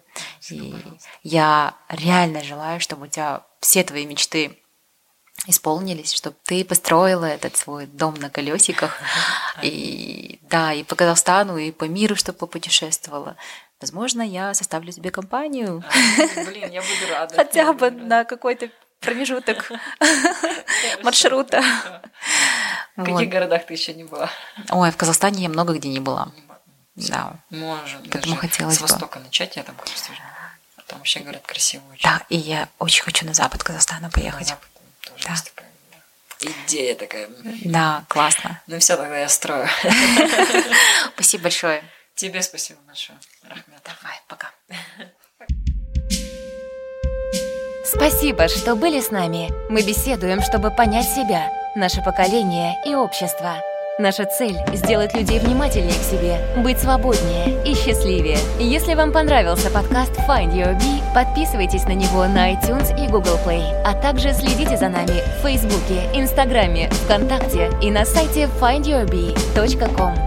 и 0.49 0.75
я 1.23 1.75
реально 1.89 2.43
желаю, 2.43 2.79
чтобы 2.79 3.05
у 3.05 3.09
тебя 3.09 3.43
все 3.59 3.83
твои 3.83 4.05
мечты 4.05 4.57
исполнились, 5.45 6.13
чтобы 6.13 6.35
ты 6.43 6.65
построила 6.65 7.25
этот 7.25 7.55
свой 7.55 7.85
дом 7.85 8.15
на 8.15 8.29
колесиках. 8.29 8.97
И 9.61 10.39
да, 10.49 10.71
и 10.71 10.83
по 10.83 10.95
Казахстану, 10.95 11.57
и 11.57 11.71
по 11.71 11.85
миру, 11.85 12.15
чтобы 12.15 12.37
попутешествовала. 12.37 13.35
Возможно, 13.79 14.21
я 14.23 14.53
составлю 14.53 14.91
тебе 14.91 15.11
компанию. 15.11 15.83
А, 15.87 16.43
Блин, 16.45 16.71
я 16.71 16.81
буду 16.81 17.11
рада. 17.11 17.35
Хотя 17.35 17.73
бы 17.73 17.91
на 17.91 18.23
какой-то 18.23 18.69
промежуток 18.99 19.71
маршрута. 21.03 21.63
В 22.95 23.03
каких 23.03 23.29
городах 23.29 23.67
ты 23.67 23.73
еще 23.73 23.93
не 23.93 24.03
была? 24.03 24.29
Ой, 24.71 24.89
в 24.89 24.97
Казахстане 24.97 25.43
я 25.43 25.49
много 25.49 25.73
где 25.73 25.89
не 25.89 25.99
была. 25.99 26.31
Да. 26.95 27.35
Можем 27.51 28.01
Поэтому 28.11 28.35
хотелось 28.35 28.77
с 28.77 28.81
востока 28.81 29.19
начать, 29.19 29.55
я 29.55 29.63
там. 29.63 29.75
А 30.77 30.81
Там 30.87 30.97
вообще 30.97 31.19
говорят 31.19 31.45
красиво 31.45 31.83
очень. 31.91 32.01
Да, 32.03 32.23
и 32.29 32.37
я 32.37 32.69
очень 32.79 33.03
хочу 33.03 33.25
на 33.27 33.35
запад 33.35 33.63
Казахстана 33.63 34.01
На 34.01 34.09
поехать. 34.09 34.55
Да, 35.23 35.35
идея 36.39 36.95
такая. 36.95 37.29
Да, 37.65 38.03
классно. 38.07 38.59
Ну 38.65 38.79
все, 38.79 38.97
тогда 38.97 39.19
я 39.19 39.29
строю. 39.29 39.67
Спасибо 41.13 41.43
большое. 41.43 41.83
Тебе 42.15 42.41
спасибо 42.41 42.79
большое, 42.87 43.19
Рахмет. 43.49 43.81
Давай, 43.83 44.19
пока. 44.27 44.47
Спасибо, 47.85 48.47
что 48.47 48.75
были 48.75 48.99
с 48.99 49.11
нами. 49.11 49.49
Мы 49.69 49.81
беседуем, 49.81 50.41
чтобы 50.41 50.71
понять 50.71 51.07
себя, 51.07 51.49
наше 51.75 52.01
поколение 52.01 52.75
и 52.85 52.93
общество. 52.95 53.61
Наша 53.99 54.25
цель– 54.25 54.55
сделать 54.73 55.15
людей 55.15 55.39
внимательнее 55.39 55.93
к 55.93 56.03
себе, 56.03 56.37
быть 56.61 56.77
свободнее 56.77 57.63
и 57.65 57.73
счастливее. 57.73 58.37
Если 58.59 58.93
вам 58.93 59.11
понравился 59.11 59.71
подкаст 59.71 60.11
Find 60.27 60.53
Your 60.53 60.77
Bee, 60.77 61.01
подписывайтесь 61.15 61.85
на 61.85 61.93
него 61.93 62.27
на 62.27 62.53
iTunes 62.53 62.95
и 62.95 63.07
Google 63.09 63.39
Play, 63.43 63.63
а 63.83 63.99
также 63.99 64.33
следите 64.33 64.77
за 64.77 64.89
нами 64.89 65.23
в 65.39 65.41
Фейсбуке, 65.41 66.11
Инстаграме, 66.13 66.89
ВКонтакте 66.91 67.71
и 67.81 67.89
на 67.89 68.05
сайте 68.05 68.47
findyourbee.com. 68.61 70.26